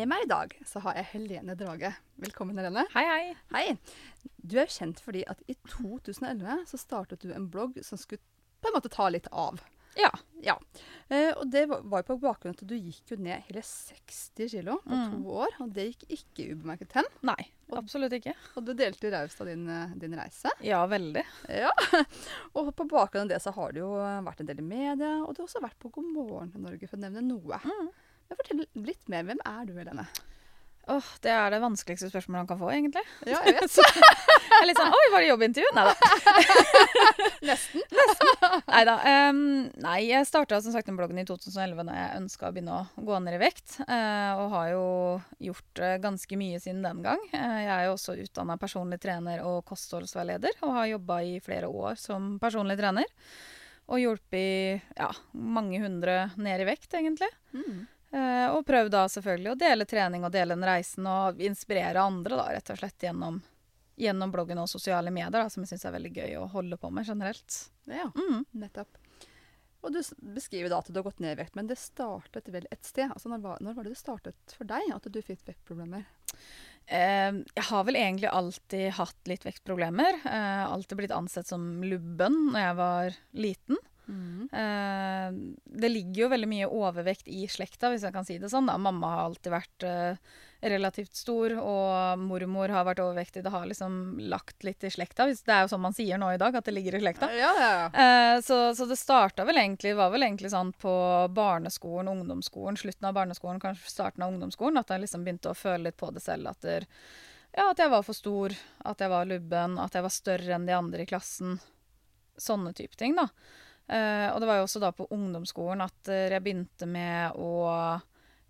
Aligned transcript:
Med 0.00 0.08
meg 0.08 0.22
i 0.24 0.28
dag 0.30 0.52
så 0.64 0.80
har 0.80 0.96
jeg 0.96 1.08
Helene 1.10 1.52
Drage. 1.60 1.90
Velkommen, 2.22 2.56
Helene. 2.56 2.86
Hei, 2.94 3.02
hei. 3.04 3.34
Hei. 3.52 3.64
Du 4.40 4.54
er 4.62 4.70
kjent 4.72 5.02
fordi 5.04 5.26
at 5.28 5.42
i 5.50 5.56
2011 5.68 6.62
så 6.70 6.78
startet 6.80 7.20
du 7.20 7.34
en 7.36 7.50
blogg 7.52 7.76
som 7.84 8.00
skulle 8.00 8.22
på 8.64 8.70
en 8.70 8.76
måte 8.78 8.88
ta 8.94 9.10
litt 9.12 9.28
av. 9.28 9.60
Ja. 9.98 10.08
Ja. 10.40 10.54
Eh, 11.12 11.34
og 11.34 11.50
det 11.52 11.66
var 11.68 12.00
jo 12.00 12.06
på 12.14 12.16
bakgrunn 12.22 12.54
av 12.54 12.62
at 12.62 12.70
du 12.70 12.76
gikk 12.78 13.12
jo 13.12 13.18
ned 13.20 13.44
hele 13.50 13.60
60 13.66 14.48
kilo 14.54 14.78
på 14.86 14.96
Mm. 14.96 15.12
to 15.18 15.36
år. 15.44 15.56
Og 15.66 15.72
det 15.76 15.88
gikk 15.90 16.06
ikke 16.16 16.46
ubemerket 16.54 16.96
hen. 16.96 17.10
Nei, 17.26 17.50
absolutt 17.76 18.14
ikke. 18.16 18.32
Og 18.56 18.64
du 18.64 18.72
delte 18.78 19.10
raust 19.12 19.40
av 19.44 19.50
din, 19.52 19.68
eh, 19.68 19.92
din 20.00 20.16
reise. 20.16 20.48
Ja, 20.64 20.86
veldig. 20.86 21.26
Ja. 21.50 21.72
Og 22.56 22.72
på 22.72 22.88
bakgrunn 22.88 23.28
av 23.28 23.34
det 23.34 23.42
så 23.44 23.52
har 23.52 23.72
du 23.76 23.80
jo 23.84 23.90
vært 24.24 24.40
en 24.40 24.46
del 24.48 24.62
i 24.64 24.68
media, 24.70 25.18
og 25.26 25.34
du 25.36 25.42
har 25.42 25.48
også 25.50 25.60
vært 25.60 25.78
på 25.82 25.92
God 25.92 26.08
morgen 26.14 26.52
Norge, 26.56 26.88
for 26.88 26.96
å 26.96 27.00
nevne 27.04 27.20
noe. 27.26 27.60
Mm. 27.66 27.90
Fortell 28.36 28.66
litt 28.74 29.08
mer. 29.12 29.24
Hvem 29.28 29.40
er 29.46 29.64
du, 29.68 29.76
Helene? 29.78 30.06
Åh, 30.90 31.08
det 31.22 31.30
er 31.30 31.52
det 31.52 31.60
vanskeligste 31.62 32.08
spørsmålet 32.10 32.40
han 32.40 32.48
kan 32.48 32.58
få, 32.58 32.70
egentlig. 32.74 33.02
Ja, 33.28 33.38
jeg 33.46 33.60
vet. 33.60 33.76
Jeg 34.50 34.64
er 34.64 34.66
litt 34.66 34.80
sånn 34.80 34.90
Oi, 34.92 35.04
var 35.12 35.22
det 35.22 35.28
jobbintervju? 35.28 35.68
Nei 35.76 35.82
da. 35.86 35.92
Nesten. 37.48 37.84
Neida. 38.66 38.96
Um, 39.30 39.38
nei, 39.80 40.00
jeg 40.08 40.26
starta 40.28 40.58
som 40.60 40.74
sagt 40.74 40.88
den 40.90 40.98
bloggen 40.98 41.20
i 41.22 41.24
2011 41.28 41.86
da 41.86 41.94
jeg 41.94 42.18
ønska 42.18 42.48
å 42.48 42.54
begynne 42.56 42.80
å 42.80 43.04
gå 43.06 43.20
ned 43.22 43.36
i 43.36 43.40
vekt. 43.40 43.76
Uh, 43.84 44.40
og 44.42 44.56
har 44.56 44.72
jo 44.72 44.82
gjort 45.50 45.82
uh, 45.84 45.94
ganske 46.02 46.40
mye 46.40 46.58
siden 46.60 46.82
den 46.84 47.04
gang. 47.06 47.22
Uh, 47.30 47.60
jeg 47.62 47.70
er 47.76 47.86
jo 47.86 47.94
også 47.94 48.18
utdanna 48.24 48.58
personlig 48.60 48.98
trener 49.04 49.46
og 49.46 49.62
kostholdsveileder, 49.70 50.58
og 50.66 50.74
har 50.80 50.90
jobba 50.90 51.20
i 51.30 51.38
flere 51.44 51.70
år 51.70 51.96
som 52.00 52.34
personlig 52.42 52.76
trener. 52.80 53.06
Og 53.90 54.02
hjulpet 54.02 54.90
ja, 54.98 55.08
mange 55.32 55.80
hundre 55.82 56.18
ned 56.34 56.66
i 56.66 56.68
vekt, 56.68 56.90
egentlig. 56.98 57.30
Mm. 57.54 57.86
Eh, 58.12 58.46
og 58.50 58.64
prøv 58.66 58.88
da 58.90 59.04
selvfølgelig 59.08 59.52
å 59.52 59.58
dele 59.60 59.86
trening 59.86 60.24
og 60.26 60.32
dele 60.34 60.56
den 60.56 60.66
reisen 60.66 61.06
og 61.06 61.38
inspirere 61.46 62.02
andre, 62.02 62.36
da, 62.40 62.46
rett 62.56 62.72
og 62.74 62.80
slett 62.80 63.06
gjennom, 63.06 63.36
gjennom 64.00 64.32
bloggen 64.34 64.58
og 64.58 64.66
sosiale 64.72 65.12
medier, 65.14 65.30
da, 65.36 65.44
som 65.52 65.62
jeg 65.62 65.74
syns 65.74 65.84
er 65.86 65.94
veldig 65.94 66.12
gøy 66.16 66.34
å 66.40 66.48
holde 66.50 66.78
på 66.80 66.90
med 66.90 67.06
generelt. 67.06 67.60
Ja, 67.86 68.08
Mm. 68.16 68.44
nettopp. 68.52 68.98
Og 69.82 69.94
du 69.94 70.02
beskriver 70.34 70.68
da 70.68 70.78
at 70.82 70.90
du 70.92 70.98
har 70.98 71.06
gått 71.06 71.20
ned 71.24 71.32
i 71.38 71.42
vekt, 71.42 71.54
men 71.56 71.66
det 71.70 71.78
startet 71.80 72.50
vel 72.52 72.66
et 72.70 72.84
sted. 72.84 73.08
Altså, 73.14 73.30
når, 73.32 73.40
var, 73.40 73.62
når 73.64 73.74
var 73.78 73.84
det 73.86 73.94
det 73.94 74.00
startet 74.02 74.52
for 74.58 74.68
deg 74.68 74.90
at 74.92 75.06
du 75.08 75.22
fikk 75.24 75.40
vektproblemer? 75.46 76.02
Eh, 76.84 77.30
jeg 77.56 77.64
har 77.70 77.84
vel 77.88 77.96
egentlig 77.96 78.28
alltid 78.28 78.90
hatt 78.98 79.30
litt 79.30 79.46
vektproblemer. 79.46 80.18
Eh, 80.26 80.64
alltid 80.66 80.98
blitt 81.00 81.14
ansett 81.16 81.48
som 81.48 81.80
lubben 81.86 82.50
når 82.52 82.60
jeg 82.66 82.76
var 82.82 83.16
liten. 83.32 83.80
Eh, 84.10 85.32
det 85.64 85.88
ligger 85.88 86.24
jo 86.24 86.28
veldig 86.32 86.48
mye 86.50 86.68
overvekt 86.68 87.28
i 87.30 87.46
slekta, 87.48 87.90
hvis 87.92 88.04
jeg 88.06 88.14
kan 88.14 88.26
si 88.26 88.38
det 88.42 88.50
sånn. 88.50 88.66
Da. 88.66 88.76
Mamma 88.80 89.12
har 89.14 89.28
alltid 89.28 89.52
vært 89.52 89.86
uh, 89.86 90.38
relativt 90.60 91.14
stor, 91.16 91.54
og 91.62 92.24
mormor 92.24 92.72
har 92.74 92.86
vært 92.88 93.02
overvektig. 93.04 93.44
Det 93.46 93.52
har 93.54 93.68
liksom 93.70 94.18
lagt 94.32 94.66
litt 94.66 94.84
i 94.84 94.90
slekta. 94.92 95.28
Hvis 95.30 95.44
det 95.46 95.54
er 95.54 95.64
jo 95.64 95.72
sånn 95.72 95.84
man 95.84 95.96
sier 95.96 96.20
nå 96.20 96.32
i 96.34 96.40
dag, 96.40 96.58
at 96.58 96.66
det 96.66 96.74
ligger 96.74 96.98
i 96.98 97.02
slekta. 97.04 97.30
Ja, 97.36 97.52
ja, 97.62 97.70
ja. 97.78 97.86
Uh, 97.94 98.42
så, 98.44 98.60
så 98.76 98.88
det 98.90 98.98
starta 99.00 99.46
vel 99.48 99.62
egentlig, 99.62 99.94
var 99.98 100.12
vel 100.14 100.26
egentlig 100.26 100.52
sånn 100.52 100.74
på 100.74 100.92
barneskolen, 101.36 102.10
ungdomsskolen, 102.16 102.80
slutten 102.80 103.10
av 103.10 103.16
barneskolen, 103.16 103.62
kanskje 103.62 103.94
starten 103.94 104.26
av 104.26 104.34
ungdomsskolen, 104.34 104.82
at 104.82 104.90
jeg 104.90 105.06
liksom 105.06 105.26
begynte 105.26 105.54
å 105.54 105.58
føle 105.58 105.88
litt 105.88 106.00
på 106.00 106.10
det 106.14 106.24
selv. 106.26 106.50
At, 106.50 106.62
der, 106.66 106.88
ja, 107.54 107.70
at 107.70 107.78
jeg 107.78 107.94
var 107.94 108.06
for 108.06 108.18
stor, 108.18 108.54
at 108.90 109.02
jeg 109.02 109.14
var 109.14 109.30
lubben, 109.30 109.78
at 109.78 109.94
jeg 109.94 110.06
var 110.06 110.18
større 110.18 110.56
enn 110.58 110.66
de 110.66 110.74
andre 110.76 111.06
i 111.06 111.10
klassen. 111.10 111.60
Sånne 112.40 112.72
type 112.72 112.96
ting, 112.96 113.14
da. 113.18 113.28
Eh, 113.90 114.28
og 114.30 114.38
det 114.40 114.46
var 114.46 114.60
jo 114.60 114.66
også 114.68 114.82
da 114.82 114.92
på 114.94 115.08
ungdomsskolen 115.10 115.82
at 115.82 116.10
eh, 116.12 116.28
jeg 116.30 116.44
begynte 116.44 116.86
med 116.86 117.34
å 117.34 117.50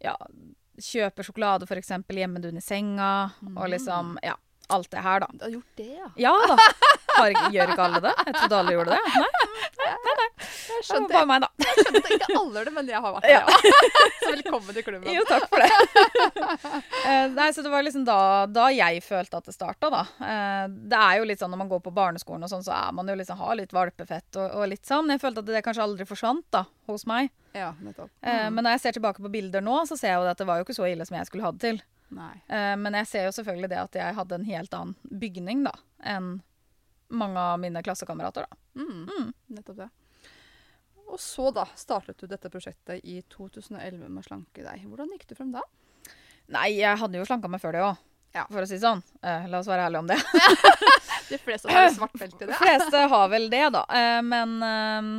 ja, 0.04 0.12
kjøpe 0.76 1.24
sjokolade 1.24 1.68
eksempel 1.80 2.20
hjemme 2.20 2.42
under 2.42 2.64
senga, 2.64 3.12
og 3.54 3.70
liksom, 3.72 4.18
ja, 4.24 4.36
alt 4.76 4.91
det 4.92 5.03
her, 5.04 5.20
da. 5.25 5.28
Du 5.32 5.44
har 5.47 5.53
gjort 5.56 5.76
det, 5.81 5.88
ja. 5.98 6.08
Ja 6.26 6.34
da. 6.50 6.56
Har, 7.10 7.34
gjør 7.53 7.72
ikke 7.75 7.84
alle 7.88 8.00
det? 8.04 8.12
Jeg 8.26 8.34
trodde 8.38 8.58
alle 8.60 8.75
gjorde 8.76 8.97
det. 8.97 9.00
Nei, 9.20 10.26
Jeg 10.70 10.84
det 10.86 11.00
var 11.00 11.08
bare 11.10 11.26
meg, 11.28 11.42
da. 11.44 11.48
jeg 11.60 11.84
skjønte 11.84 12.12
ikke 12.14 12.28
alle 12.38 12.54
gjør 12.60 12.69
det, 12.69 12.72
men 12.76 12.91
jeg 12.91 13.00
har 13.04 13.14
vært 13.16 13.26
der, 13.26 13.32
ja. 13.34 13.44
Så 14.22 14.31
velkommen 14.36 14.78
i 14.78 14.84
klubben. 14.86 15.10
Jo, 15.16 15.25
takk 15.28 15.48
for 15.50 15.64
det. 15.64 15.70
Eh, 17.10 17.26
nei, 17.32 17.47
så 17.56 17.62
det 17.64 17.70
var 17.72 17.82
liksom 17.82 18.03
da, 18.06 18.16
da 18.47 18.66
jeg 18.70 19.00
følte 19.03 19.38
at 19.41 19.47
det 19.48 19.54
starta, 19.54 19.88
da. 19.91 20.00
Eh, 20.22 20.66
det 20.92 20.98
er 21.00 21.16
jo 21.19 21.25
litt 21.26 21.41
sånn 21.41 21.50
når 21.52 21.60
man 21.62 21.70
går 21.70 21.81
på 21.87 21.92
barneskolen 21.97 22.44
og 22.47 22.50
sånn, 22.52 22.62
så 22.66 22.75
er 22.76 22.92
man 22.94 23.08
jo 23.08 23.16
liksom 23.19 23.38
har 23.41 23.56
litt 23.58 23.72
valpefett 23.75 24.37
og, 24.38 24.52
og 24.60 24.69
litt 24.70 24.84
sånn. 24.87 25.08
Jeg 25.10 25.22
følte 25.22 25.42
at 25.42 25.48
det 25.48 25.62
kanskje 25.66 25.84
aldri 25.87 26.06
forsvant 26.08 26.44
da, 26.54 26.64
hos 26.91 27.06
meg. 27.10 27.32
Ja, 27.56 27.72
nettopp. 27.82 28.12
Eh, 28.22 28.37
Mm. 28.41 28.54
men 28.54 28.64
når 28.69 28.76
jeg 28.76 28.82
ser 28.84 28.94
tilbake 29.00 29.25
på 29.25 29.32
bilder 29.32 29.64
nå, 29.64 29.81
så 29.88 29.97
ser 29.98 30.12
jeg 30.14 30.20
jo 30.22 30.28
at 30.31 30.38
det 30.38 30.47
var 30.48 30.60
jo 30.60 30.64
ikke 30.69 30.76
så 30.76 30.87
ille 30.92 31.04
som 31.08 31.16
jeg 31.19 31.26
skulle 31.28 31.44
ha 31.48 31.50
det 31.56 31.64
til. 31.64 31.81
Eh, 32.48 32.76
men 32.76 32.97
jeg 33.00 33.06
ser 33.06 33.25
jo 33.28 33.32
selvfølgelig 33.37 33.71
det 33.71 33.78
at 33.81 33.94
jeg 34.00 34.16
hadde 34.16 34.34
en 34.41 34.44
helt 34.48 34.75
annen 34.75 34.94
bygning 35.22 35.65
da, 35.66 35.72
enn 36.03 36.41
mange 37.10 37.38
av 37.43 37.59
mine 37.62 37.82
klassekamerater. 37.82 38.47
Mm. 38.78 39.06
Mm. 39.10 39.32
Nettopp 39.56 39.76
det. 39.82 39.88
Og 41.10 41.19
så 41.19 41.49
da 41.54 41.65
startet 41.75 42.19
du 42.22 42.26
dette 42.31 42.50
prosjektet 42.53 43.00
i 43.03 43.16
2011 43.34 44.04
med 44.09 44.22
å 44.22 44.26
slanke 44.28 44.62
deg. 44.62 44.84
Hvordan 44.87 45.10
gikk 45.16 45.26
du 45.26 45.34
frem 45.34 45.50
da? 45.54 45.62
Nei, 46.54 46.69
jeg 46.78 46.99
hadde 47.00 47.19
jo 47.19 47.26
slanka 47.26 47.50
meg 47.50 47.62
før 47.62 47.75
det 47.75 47.82
òg, 47.87 47.99
Ja. 48.34 48.44
for 48.47 48.62
å 48.62 48.66
si 48.66 48.76
det 48.78 48.84
sånn. 48.84 49.03
Eh, 49.22 49.49
la 49.50 49.59
oss 49.59 49.66
være 49.70 49.88
ærlige 49.88 50.04
om 50.04 50.10
det. 50.10 50.19
De 51.31 51.38
fleste 51.38 51.70
har 51.70 51.91
svart 51.94 52.15
belte 52.19 52.44
i 52.47 52.47
De 52.50 52.56
fleste 52.62 53.03
har 53.10 53.28
vel 53.31 53.49
det, 53.50 53.65
da. 53.75 53.84
Eh, 53.91 54.22
men 54.26 54.56
eh, 54.62 55.10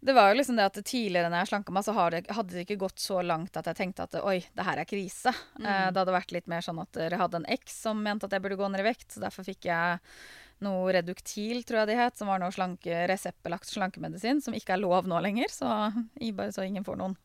det 0.00 0.14
var 0.14 0.30
jo 0.30 0.38
liksom 0.38 0.56
det 0.56 0.64
at 0.68 0.78
tidligere 0.86 1.26
når 1.30 1.40
jeg 1.42 1.50
slanka 1.50 1.72
meg, 1.74 1.84
så 1.84 1.92
hadde 1.98 2.52
det 2.52 2.64
ikke 2.64 2.78
gått 2.84 3.02
så 3.02 3.18
langt 3.26 3.56
at 3.58 3.66
jeg 3.66 3.76
tenkte 3.80 4.04
at 4.06 4.14
oi, 4.22 4.38
det 4.54 4.64
her 4.64 4.78
er 4.78 4.86
krise. 4.88 5.32
Eh, 5.58 5.58
Mm. 5.58 5.92
det 5.92 6.00
hadde 6.02 6.14
vært 6.14 6.32
litt 6.32 6.46
mer 6.46 6.60
sånn 6.62 6.78
at 6.80 6.92
jeg 6.94 7.18
hadde 7.18 7.40
en 7.42 7.48
eks 7.50 7.80
som 7.82 8.02
mente 8.02 8.24
at 8.28 8.32
jeg 8.36 8.42
burde 8.44 8.56
gå 8.60 8.68
ned 8.70 8.80
i 8.80 8.86
vekt, 8.90 9.08
så 9.12 9.20
derfor 9.26 9.44
fikk 9.44 9.66
jeg 9.66 9.98
noe 10.64 10.92
Reduktil, 10.94 11.62
tror 11.66 11.82
jeg 11.82 11.90
det 11.90 11.96
het, 11.98 12.16
som 12.18 12.30
var 12.30 12.40
noe 12.42 12.52
slanke, 12.54 13.04
reseptbelagt 13.10 13.70
slankemedisin, 13.70 14.42
som 14.44 14.56
ikke 14.56 14.74
er 14.76 14.82
lov 14.82 15.08
nå 15.10 15.20
lenger, 15.24 15.52
så, 15.52 15.70
bare 16.38 16.54
så 16.54 16.66
ingen 16.66 16.86
får 16.86 16.98
noen 17.00 17.16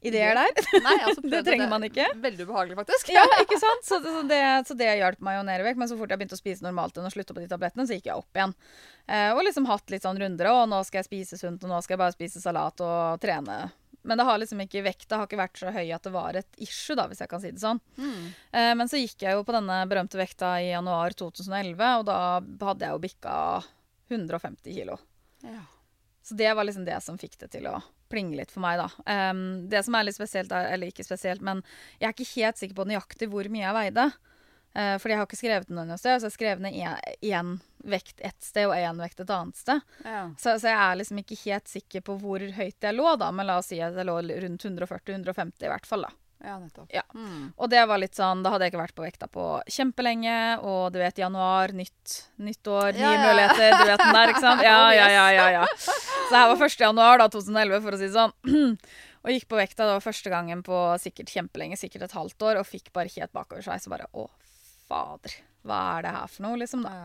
ideer 0.00 0.38
der. 0.38 0.64
Nei, 0.84 0.96
altså, 1.00 1.24
Det 1.32 1.42
trenger 1.46 1.70
man 1.72 1.86
ikke. 1.88 2.08
Veldig 2.22 2.48
ubehagelig, 2.48 2.78
faktisk. 2.82 3.12
Ja, 3.16 3.24
ikke 3.44 3.60
sant? 3.62 3.86
Så, 3.88 4.00
så, 4.04 4.24
det, 4.28 4.42
så 4.68 4.78
det 4.78 4.90
hjalp 5.00 5.22
meg 5.24 5.38
jo 5.40 5.44
ned 5.48 5.62
i 5.64 5.68
vekt. 5.68 5.82
Men 5.82 5.90
så 5.90 5.98
fort 6.00 6.12
jeg 6.12 6.22
begynte 6.22 6.38
å 6.38 6.42
spise 6.42 6.66
normalt 6.66 6.98
og 7.00 7.12
slutta 7.12 7.36
på 7.36 7.44
de 7.44 7.50
tablettene, 7.50 7.86
så 7.88 7.98
gikk 7.98 8.10
jeg 8.10 8.22
opp 8.24 8.40
igjen. 8.40 8.56
Eh, 9.08 9.30
og 9.34 9.44
liksom 9.46 9.68
hatt 9.70 9.92
litt 9.92 10.06
sånn 10.06 10.20
runder. 10.20 10.52
Og 10.52 10.66
nå 10.70 10.82
skal 10.88 11.02
jeg 11.02 11.10
spise 11.10 11.40
sunt, 11.40 11.64
og 11.64 11.72
nå 11.72 11.80
skal 11.84 11.96
jeg 11.96 12.04
bare 12.04 12.16
spise 12.16 12.42
salat 12.44 12.84
og 12.84 13.22
trene. 13.22 13.64
Men 14.02 14.18
det 14.18 14.26
har 14.26 14.40
liksom 14.42 14.60
ikke, 14.64 14.82
vekta 14.82 15.20
har 15.20 15.28
ikke 15.28 15.40
vært 15.40 15.60
så 15.60 15.72
høy 15.74 15.92
at 15.94 16.06
det 16.06 16.12
var 16.14 16.38
et 16.38 16.60
issue, 16.64 16.96
da, 16.98 17.06
hvis 17.10 17.22
jeg 17.22 17.30
kan 17.30 17.42
si 17.42 17.52
det 17.54 17.62
sånn. 17.62 17.80
Mm. 17.96 18.24
Eh, 18.50 18.72
men 18.78 18.90
så 18.90 18.98
gikk 18.98 19.22
jeg 19.22 19.38
jo 19.38 19.44
på 19.46 19.54
denne 19.54 19.78
berømte 19.90 20.18
vekta 20.18 20.56
i 20.62 20.72
januar 20.72 21.14
2011, 21.18 21.84
og 22.00 22.06
da 22.08 22.18
hadde 22.40 22.88
jeg 22.88 22.96
jo 22.96 23.02
bikka 23.06 23.36
150 24.10 24.74
kilo. 24.74 24.98
Ja. 25.46 25.62
Så 26.22 26.34
det 26.38 26.50
var 26.54 26.66
liksom 26.66 26.86
det 26.86 26.98
som 27.02 27.18
fikk 27.18 27.38
det 27.40 27.52
til 27.54 27.66
å 27.70 27.78
plinge 28.12 28.36
litt 28.36 28.52
for 28.52 28.62
meg, 28.62 28.82
da. 28.82 29.30
Um, 29.32 29.64
det 29.70 29.82
som 29.86 29.96
er 29.96 30.06
litt 30.06 30.18
spesielt, 30.18 30.52
er, 30.54 30.68
eller 30.74 30.92
ikke 30.92 31.06
spesielt, 31.06 31.42
men 31.44 31.62
jeg 31.98 32.10
er 32.10 32.14
ikke 32.14 32.32
helt 32.36 32.60
sikker 32.60 32.78
på 32.78 32.86
nøyaktig 32.90 33.30
hvor 33.32 33.48
mye 33.52 33.64
jeg 33.64 33.78
veide. 33.78 34.10
Eh, 34.74 34.94
fordi 34.98 35.12
jeg 35.12 35.20
har 35.20 35.26
ikke 35.28 35.40
skrevet 35.42 35.68
den 35.68 35.76
noe 35.84 35.98
sted, 36.00 36.16
så 36.16 36.24
jeg 36.24 36.30
har 36.30 36.36
skrevet 36.38 36.64
ned 36.64 36.78
én 37.28 37.52
vekt 37.84 38.22
ett 38.24 38.38
sted 38.40 38.68
og 38.70 38.76
én 38.78 39.00
vekt 39.02 39.20
et 39.20 39.30
annet 39.34 39.58
sted. 39.58 39.80
Ja. 40.06 40.22
Så, 40.38 40.54
så 40.62 40.70
jeg 40.70 40.78
er 40.80 40.98
liksom 41.00 41.18
ikke 41.20 41.36
helt 41.44 41.68
sikker 41.68 42.04
på 42.06 42.16
hvor 42.22 42.40
høyt 42.56 42.86
jeg 42.88 42.96
lå, 42.96 43.10
da, 43.20 43.28
men 43.34 43.48
la 43.50 43.58
oss 43.60 43.68
si 43.72 43.80
at 43.84 43.98
jeg 43.98 44.08
lå 44.08 44.16
rundt 44.22 44.64
140-150 44.64 45.66
i 45.66 45.72
hvert 45.72 45.88
fall, 45.90 46.06
da. 46.08 46.12
ja, 46.46 46.56
nettopp. 46.62 46.88
Ja. 46.94 47.02
Mm. 47.14 47.52
Og 47.56 47.68
det 47.70 47.82
var 47.90 48.00
litt 48.00 48.16
sånn, 48.16 48.40
da 48.42 48.50
hadde 48.54 48.64
jeg 48.66 48.72
ikke 48.72 48.80
vært 48.84 48.96
på 48.96 49.04
vekta 49.04 49.28
på 49.30 49.44
kjempelenge, 49.70 50.38
og 50.64 50.88
du 50.94 50.98
vet, 51.02 51.20
januar, 51.20 51.74
nytt, 51.76 52.16
nytt 52.42 52.66
år, 52.72 52.92
nye 52.96 53.02
Ja, 53.04 53.12
ja. 53.12 53.22
muligheter, 53.28 53.76
du 53.76 53.84
vet 53.92 54.02
den 54.06 54.16
der, 54.16 54.32
ikke 54.32 54.44
sant? 54.46 54.64
Ja, 54.70 54.80
ja, 54.96 55.08
ja, 55.12 55.26
ja, 55.36 55.46
ja. 55.60 55.66
Så 55.76 56.32
her 56.38 56.48
var 56.54 56.64
1. 56.64 56.78
januar 56.86 57.20
da, 57.20 57.28
2011, 57.28 57.82
for 57.84 57.92
å 57.92 58.00
si 58.00 58.08
det 58.08 58.16
sånn. 58.16 58.78
Og 59.22 59.30
gikk 59.30 59.44
på 59.52 59.58
vekta, 59.60 59.84
det 59.86 59.92
var 60.00 60.02
første 60.02 60.30
gangen 60.32 60.64
på 60.66 60.78
sikkert 60.98 61.30
kjempelenge, 61.30 61.76
sikkert 61.78 62.08
et 62.08 62.14
halvt 62.16 62.42
år, 62.42 62.58
og 62.58 62.66
fikk 62.66 62.88
bare 62.96 63.12
helt 63.14 63.30
bakover 63.36 63.62
seg, 63.62 63.78
så 63.84 63.92
bare, 63.92 64.08
å, 64.18 64.24
fader, 64.92 65.38
hva 65.66 65.84
er 65.96 66.06
det 66.06 66.16
her 66.18 66.32
for 66.32 66.46
noe, 66.46 66.60
liksom 66.60 66.84
da? 66.84 66.96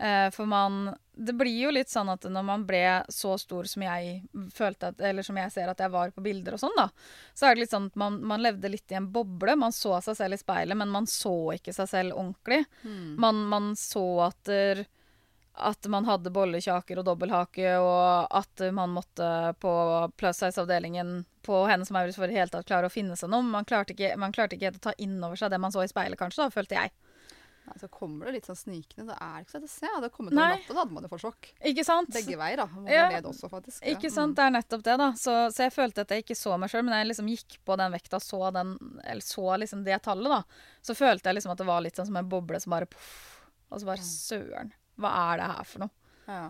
Eh, 0.00 0.30
for 0.30 0.46
man 0.48 0.94
Det 1.12 1.34
blir 1.36 1.58
jo 1.66 1.70
litt 1.70 1.90
sånn 1.92 2.08
at 2.08 2.24
når 2.24 2.44
man 2.46 2.62
ble 2.64 3.02
så 3.12 3.34
stor 3.36 3.66
som 3.68 3.82
jeg 3.84 4.22
følte 4.56 4.88
at, 4.94 5.00
Eller 5.04 5.26
som 5.26 5.36
jeg 5.36 5.52
ser 5.52 5.68
at 5.68 5.82
jeg 5.82 5.92
var 5.92 6.14
på 6.16 6.24
bilder 6.24 6.56
og 6.56 6.62
sånn, 6.62 6.76
da. 6.78 6.86
Så 7.36 7.46
er 7.46 7.54
det 7.54 7.66
litt 7.66 7.74
sånn 7.74 7.90
at 7.90 7.98
man, 8.00 8.16
man 8.24 8.40
levde 8.40 8.70
litt 8.72 8.94
i 8.94 8.96
en 8.96 9.10
boble. 9.12 9.58
Man 9.60 9.76
så 9.76 9.98
seg 10.00 10.16
selv 10.16 10.38
i 10.38 10.40
speilet, 10.40 10.78
men 10.80 10.88
man 10.94 11.08
så 11.10 11.34
ikke 11.52 11.74
seg 11.76 11.90
selv 11.90 12.16
ordentlig. 12.16 12.62
Mm. 12.80 13.20
Man, 13.20 13.42
man 13.52 13.68
så 13.76 14.06
at 14.30 14.40
der, 14.48 14.86
at 15.60 15.90
man 15.92 16.08
hadde 16.08 16.32
bollekjaker 16.32 17.02
og 17.02 17.04
dobbelthake, 17.10 17.74
og 17.82 18.32
at 18.40 18.64
man 18.72 18.94
måtte 18.96 19.28
på 19.60 19.74
plus 20.16 20.40
size-avdelingen 20.40 21.26
på 21.44 21.60
Hennes 21.68 21.92
Maurits 21.92 22.16
for 22.16 22.24
i 22.24 22.32
det 22.32 22.40
hele 22.40 22.54
tatt 22.54 22.68
klare 22.68 22.88
å 22.88 22.94
finne 22.94 23.18
seg 23.20 23.28
noe. 23.32 23.44
Man 23.44 23.68
klarte 23.68 23.92
ikke, 23.92 24.14
man 24.20 24.32
klarte 24.32 24.56
ikke 24.56 24.70
helt 24.70 24.80
å 24.80 24.88
ta 24.88 24.96
inn 24.96 25.18
over 25.20 25.36
seg 25.36 25.52
det 25.52 25.60
man 25.60 25.74
så 25.74 25.84
i 25.84 25.92
speilet, 25.92 26.16
kanskje, 26.20 26.46
da, 26.46 26.54
følte 26.54 26.80
jeg. 26.80 26.94
Så 27.78 27.88
kommer 27.92 28.26
det 28.26 28.32
litt 28.38 28.48
sånn 28.48 28.58
snikende. 28.58 29.06
da 29.12 29.16
er 29.20 29.36
det 29.36 29.44
ikke 29.44 29.52
så 29.52 29.58
lett 29.60 29.68
å 29.68 29.72
se. 29.72 29.86
Hadde 29.86 30.08
det 30.08 30.14
kommet 30.14 30.34
noen 30.34 30.54
natta, 30.56 30.74
da 30.74 30.80
hadde 30.80 30.96
man 30.96 31.06
jo 31.06 31.10
fått 31.12 31.24
sjokk. 31.24 31.50
Ikke 31.70 31.84
sant? 31.86 32.12
Begge 32.14 32.38
veier, 32.40 32.62
da. 32.62 32.84
Ja. 32.90 33.04
også, 33.20 33.50
faktisk. 33.52 33.84
Ja. 33.84 33.94
Ikke 33.94 34.10
sant, 34.14 34.36
det 34.38 34.46
er 34.46 34.54
nettopp 34.56 34.84
det, 34.88 34.96
da. 35.02 35.10
Så, 35.20 35.36
så 35.54 35.66
jeg 35.66 35.74
følte 35.76 36.06
at 36.06 36.14
jeg 36.14 36.24
ikke 36.24 36.38
så 36.38 36.56
meg 36.60 36.72
sjøl, 36.72 36.84
men 36.88 36.96
jeg 36.98 37.10
liksom 37.12 37.30
gikk 37.30 37.58
på 37.68 37.78
den 37.80 37.94
vekta, 37.94 38.20
så, 38.24 38.42
den, 38.56 38.74
eller 39.04 39.24
så 39.24 39.46
liksom 39.62 39.84
det 39.86 40.00
tallet, 40.06 40.34
da. 40.34 40.66
Så 40.82 40.96
følte 40.98 41.30
jeg 41.30 41.38
liksom 41.38 41.54
at 41.54 41.62
det 41.62 41.68
var 41.70 41.84
litt 41.86 42.00
sånn 42.00 42.10
som 42.10 42.18
en 42.20 42.32
boble 42.32 42.60
som 42.62 42.74
bare 42.74 42.90
poff. 42.90 43.12
Og 43.70 43.78
så 43.78 43.86
bare 43.86 44.02
søren, 44.02 44.74
hva 44.98 45.14
er 45.30 45.40
det 45.40 45.50
her 45.52 45.68
for 45.70 45.84
noe? 45.84 45.94
Ja. 46.30 46.44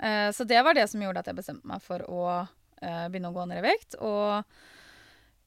Eh, 0.00 0.28
så 0.32 0.46
det 0.48 0.62
var 0.62 0.76
det 0.76 0.86
som 0.90 1.02
gjorde 1.02 1.24
at 1.24 1.30
jeg 1.30 1.38
bestemte 1.40 1.68
meg 1.68 1.82
for 1.84 2.04
å 2.08 2.22
eh, 2.38 3.08
begynne 3.10 3.32
å 3.32 3.36
gå 3.36 3.46
ned 3.50 3.60
i 3.60 3.66
vekt. 3.66 3.98
Og 4.00 4.44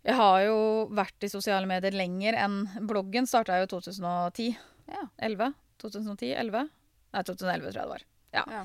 jeg 0.03 0.17
har 0.19 0.41
jo 0.43 0.57
vært 0.91 1.25
i 1.25 1.31
sosiale 1.31 1.69
medier 1.69 1.95
lenger 1.95 2.37
enn 2.43 2.59
bloggen. 2.89 3.27
Starta 3.29 3.61
jo 3.61 3.67
i 3.69 3.71
2010. 3.71 4.57
Ja. 4.91 5.07
11? 5.17 5.53
2010? 5.81 6.33
11? 6.39 6.67
Nei, 7.13 7.23
2011 7.23 7.71
tror 7.71 7.79
jeg 7.79 7.85
det 7.87 7.93
var. 7.93 8.03
Ja. 8.33 8.43
Ja. 8.49 8.63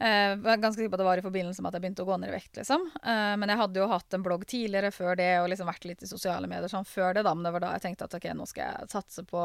Eh, 0.00 0.36
var 0.40 0.56
ganske 0.62 0.80
sikker 0.80 0.88
på 0.94 0.96
at 0.96 1.02
det 1.02 1.08
var 1.10 1.20
i 1.20 1.24
forbindelse 1.26 1.60
med 1.60 1.68
at 1.68 1.76
jeg 1.76 1.82
begynte 1.84 2.04
å 2.06 2.08
gå 2.08 2.16
ned 2.22 2.30
i 2.30 2.32
vekt. 2.32 2.54
liksom. 2.56 2.86
Eh, 3.02 3.34
men 3.36 3.48
jeg 3.52 3.60
hadde 3.60 3.82
jo 3.82 3.88
hatt 3.90 4.14
en 4.16 4.22
blogg 4.24 4.46
tidligere 4.48 4.90
før 4.96 5.18
det, 5.20 5.28
og 5.42 5.50
liksom 5.52 5.68
vært 5.68 5.84
litt 5.84 6.02
i 6.06 6.08
sosiale 6.08 6.48
medier 6.48 6.72
sånn 6.72 6.86
før 6.88 7.14
det. 7.18 7.22
da, 7.26 7.34
Men 7.34 7.44
det 7.44 7.52
var 7.52 7.60
da 7.66 7.72
jeg 7.76 7.82
tenkte 7.84 8.08
at 8.08 8.14
ok, 8.16 8.30
nå 8.38 8.46
skal 8.48 8.64
jeg 8.70 8.88
satse 8.94 9.24
på, 9.28 9.42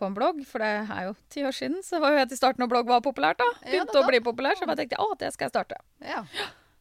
på 0.00 0.06
en 0.08 0.14
blogg, 0.16 0.40
for 0.48 0.64
det 0.64 0.70
er 0.88 1.10
jo 1.10 1.16
ti 1.28 1.44
år 1.44 1.52
siden. 1.58 1.82
Så 1.84 2.00
var 2.00 2.14
jo 2.14 2.22
helt 2.22 2.32
i 2.32 2.38
starten 2.40 2.64
når 2.64 2.72
blogg 2.72 2.88
var 2.88 3.04
populært. 3.04 3.36
da. 3.42 3.50
Ja, 3.66 3.82
Begynte 3.84 3.98
det 3.98 4.04
å 4.06 4.08
bli 4.14 4.22
populær, 4.24 4.56
så 4.56 4.64
jeg 4.70 4.80
tenkte 4.80 5.02
å, 5.04 5.10
det 5.20 5.32
skal 5.36 5.50
jeg 5.50 5.56
starte. 5.58 5.82
ja. 6.00 6.24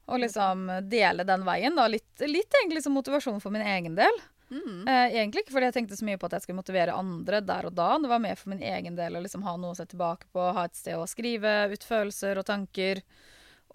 Og 0.06 0.19
liksom 0.21 0.67
dele 0.85 1.23
den 1.25 1.41
veien. 1.44 1.73
da, 1.75 1.88
Litt, 1.89 2.06
litt 2.21 2.53
egentlig 2.62 2.83
som 2.85 2.94
motivasjon 2.94 3.39
for 3.41 3.50
min 3.50 3.63
egen 3.65 3.95
del. 3.97 4.19
Mm. 4.51 4.88
Eh, 4.88 5.15
egentlig 5.19 5.45
ikke 5.45 5.56
fordi 5.56 5.69
jeg 5.69 5.75
tenkte 5.80 5.97
så 6.00 6.07
mye 6.07 6.19
på 6.21 6.27
at 6.30 6.38
jeg 6.38 6.45
skulle 6.45 6.59
motivere 6.62 6.97
andre 6.97 7.42
der 7.45 7.69
og 7.69 7.75
da. 7.77 7.92
Det 8.01 8.12
var 8.12 8.21
mer 8.24 8.39
for 8.39 8.53
min 8.53 8.63
egen 8.63 8.97
del 8.97 9.18
å 9.18 9.24
liksom 9.24 9.45
ha 9.47 9.56
noe 9.59 9.74
å 9.74 9.77
se 9.77 9.88
tilbake 9.89 10.30
på, 10.33 10.50
ha 10.57 10.65
et 10.68 10.77
sted 10.77 10.97
å 11.00 11.07
skrive 11.09 11.56
ut 11.74 11.88
følelser 11.88 12.42
og 12.42 12.47
tanker. 12.47 13.01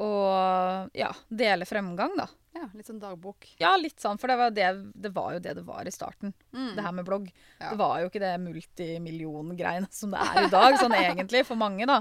Og 0.01 0.97
ja, 0.97 1.11
dele 1.29 1.67
fremgang, 1.69 2.15
da. 2.17 2.29
ja. 2.57 2.69
Litt 2.73 2.89
sånn 2.89 3.03
dagbok. 3.03 3.49
Ja, 3.61 3.75
litt 3.77 4.01
sånn, 4.01 4.21
for 4.21 4.33
det 4.33 4.39
var, 4.41 4.55
det, 4.57 4.69
det 4.95 5.13
var 5.17 5.35
jo 5.37 5.43
det 5.45 5.57
det 5.59 5.65
var 5.67 5.89
i 5.89 5.93
starten. 5.93 6.33
Mm. 6.55 6.71
Det 6.77 6.85
her 6.87 6.95
med 6.97 7.09
blogg. 7.09 7.27
Ja. 7.59 7.73
Det 7.73 7.81
var 7.83 7.99
jo 8.01 8.09
ikke 8.09 8.23
det 8.23 8.35
multimillion-greiene 8.47 9.91
som 9.93 10.15
det 10.15 10.23
er 10.25 10.47
i 10.47 10.53
dag, 10.53 10.79
sånn 10.81 10.97
egentlig, 11.03 11.45
for 11.49 11.61
mange, 11.61 11.89
da. 11.91 12.01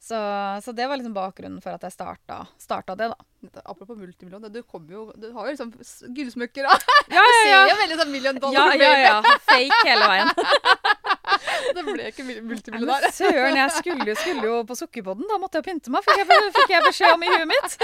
Så, 0.00 0.18
så 0.64 0.72
det 0.76 0.86
var 0.86 1.00
liksom 1.00 1.14
bakgrunnen 1.16 1.62
for 1.64 1.74
at 1.74 1.82
jeg 1.86 1.94
starta, 1.94 2.42
starta 2.60 2.94
det, 2.98 3.08
da. 3.10 3.62
Apropos 3.64 3.96
multimillion, 3.98 4.42
du 4.50 4.58
jo 4.90 5.12
Du 5.14 5.28
har 5.32 5.46
jo 5.46 5.52
liksom 5.52 5.72
gullsmykker 6.16 6.66
og 6.66 6.86
Ja, 7.14 7.20
Du 7.20 7.20
ja, 7.20 7.26
ser 7.42 7.70
jo 7.70 7.76
veldig 7.82 7.98
sånn 8.00 8.12
million 8.12 8.40
dollar 8.42 8.74
ja, 8.74 8.90
ja. 8.90 9.20
ja. 9.22 9.38
Fake 9.46 9.82
hele 9.86 10.08
veien. 10.10 10.32
Det 11.76 11.84
ble 11.84 12.08
ikke 12.10 12.24
multimillionær. 12.26 13.08
søren, 13.14 13.56
jeg 13.58 13.72
skulle, 13.76 14.16
skulle 14.18 14.46
jo 14.46 14.60
på 14.68 14.76
Sukkerpodden. 14.78 15.26
Da 15.30 15.38
måtte 15.42 15.60
jeg 15.60 15.66
pynte 15.68 15.92
meg, 15.94 16.04
fikk 16.06 16.22
jeg, 16.22 16.52
fikk 16.56 16.74
jeg 16.74 16.84
beskjed 16.86 17.14
om 17.16 17.24
i 17.26 17.30
huet 17.32 17.48
mitt. 17.50 17.76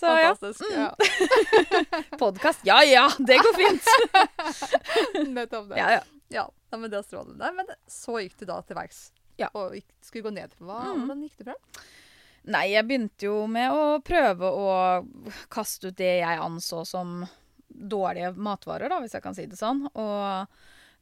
Så 0.00 0.14
ja. 0.14 0.32
Fantastisk. 0.34 0.64
Ja. 0.74 0.90
Podkast, 2.20 2.64
ja 2.68 2.80
ja, 2.86 3.06
det 3.18 3.40
går 3.42 3.58
fint. 3.58 3.90
Nettopp 5.34 5.72
det. 5.72 5.80
Ja, 5.80 5.90
ja. 5.98 6.04
Ja, 6.34 6.48
men 6.74 6.90
det 6.90 6.98
er 6.98 7.06
strålende. 7.06 7.52
Men 7.54 7.68
så 7.90 8.18
gikk 8.22 8.38
du 8.40 8.48
da 8.48 8.58
til 8.66 8.78
verks. 8.78 9.06
Ja. 9.40 9.48
Og 9.58 9.76
skulle 10.04 10.28
gå 10.28 10.34
ned. 10.34 10.54
Hva, 10.60 10.80
Mm. 10.94 11.06
Hvordan 11.06 11.22
gikk 11.26 11.38
det 11.40 11.48
fram? 11.50 11.84
Nei, 12.44 12.66
jeg 12.74 12.84
begynte 12.84 13.24
jo 13.24 13.46
med 13.48 13.72
å 13.72 14.00
prøve 14.04 14.50
å 14.52 14.68
kaste 15.48 15.88
ut 15.88 15.96
det 15.96 16.18
jeg 16.20 16.38
anså 16.44 16.84
som 16.86 17.22
dårlige 17.74 18.34
matvarer, 18.36 18.88
da, 18.92 19.00
hvis 19.00 19.16
jeg 19.16 19.24
kan 19.24 19.34
si 19.34 19.46
det 19.48 19.56
sånn. 19.58 19.86
Og 19.94 20.46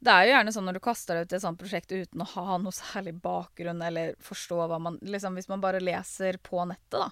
det 0.03 0.11
er 0.11 0.25
jo 0.25 0.31
gjerne 0.33 0.51
sånn 0.55 0.65
når 0.67 0.77
du 0.79 0.81
kaster 0.83 1.15
deg 1.15 1.27
ut 1.27 1.33
i 1.33 1.35
et 1.37 1.43
sånt 1.43 1.59
prosjekt 1.59 1.91
uten 1.91 2.23
å 2.23 2.27
ha 2.33 2.57
noe 2.59 2.73
særlig 2.75 3.13
bakgrunn 3.23 3.81
eller 3.85 4.15
forstå 4.23 4.57
hva 4.67 4.79
man 4.81 4.97
liksom 4.99 5.35
Hvis 5.37 5.47
man 5.47 5.61
bare 5.63 5.79
leser 5.79 6.39
på 6.43 6.63
nettet, 6.67 6.97
da. 6.97 7.09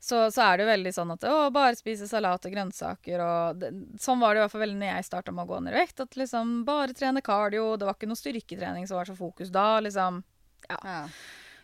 så, 0.00 0.30
så 0.32 0.44
er 0.46 0.56
det 0.56 0.64
jo 0.64 0.70
veldig 0.70 0.92
sånn 0.96 1.12
at 1.16 1.26
å, 1.28 1.34
bare 1.52 1.76
spise 1.76 2.08
salat 2.08 2.46
og 2.48 2.52
grønnsaker 2.54 3.20
og 3.24 3.60
det, 3.60 3.72
Sånn 4.00 4.20
var 4.20 4.32
det 4.32 4.40
i 4.40 4.44
hvert 4.44 4.54
fall 4.54 4.64
veldig 4.64 4.80
når 4.80 4.92
jeg 4.94 5.08
starta 5.10 5.32
med 5.36 5.44
å 5.44 5.52
gå 5.52 5.60
ned 5.64 5.74
i 5.74 5.80
vekt. 5.82 6.00
At 6.00 6.16
liksom 6.16 6.54
bare 6.68 6.96
trene 6.96 7.20
cardio. 7.24 7.76
Det 7.76 7.88
var 7.88 7.96
ikke 7.98 8.08
noe 8.08 8.20
styrketrening 8.22 8.88
som 8.88 9.00
var 9.00 9.08
så 9.10 9.16
fokus 9.18 9.52
da. 9.52 9.80
liksom. 9.84 10.22
Ja. 10.68 11.06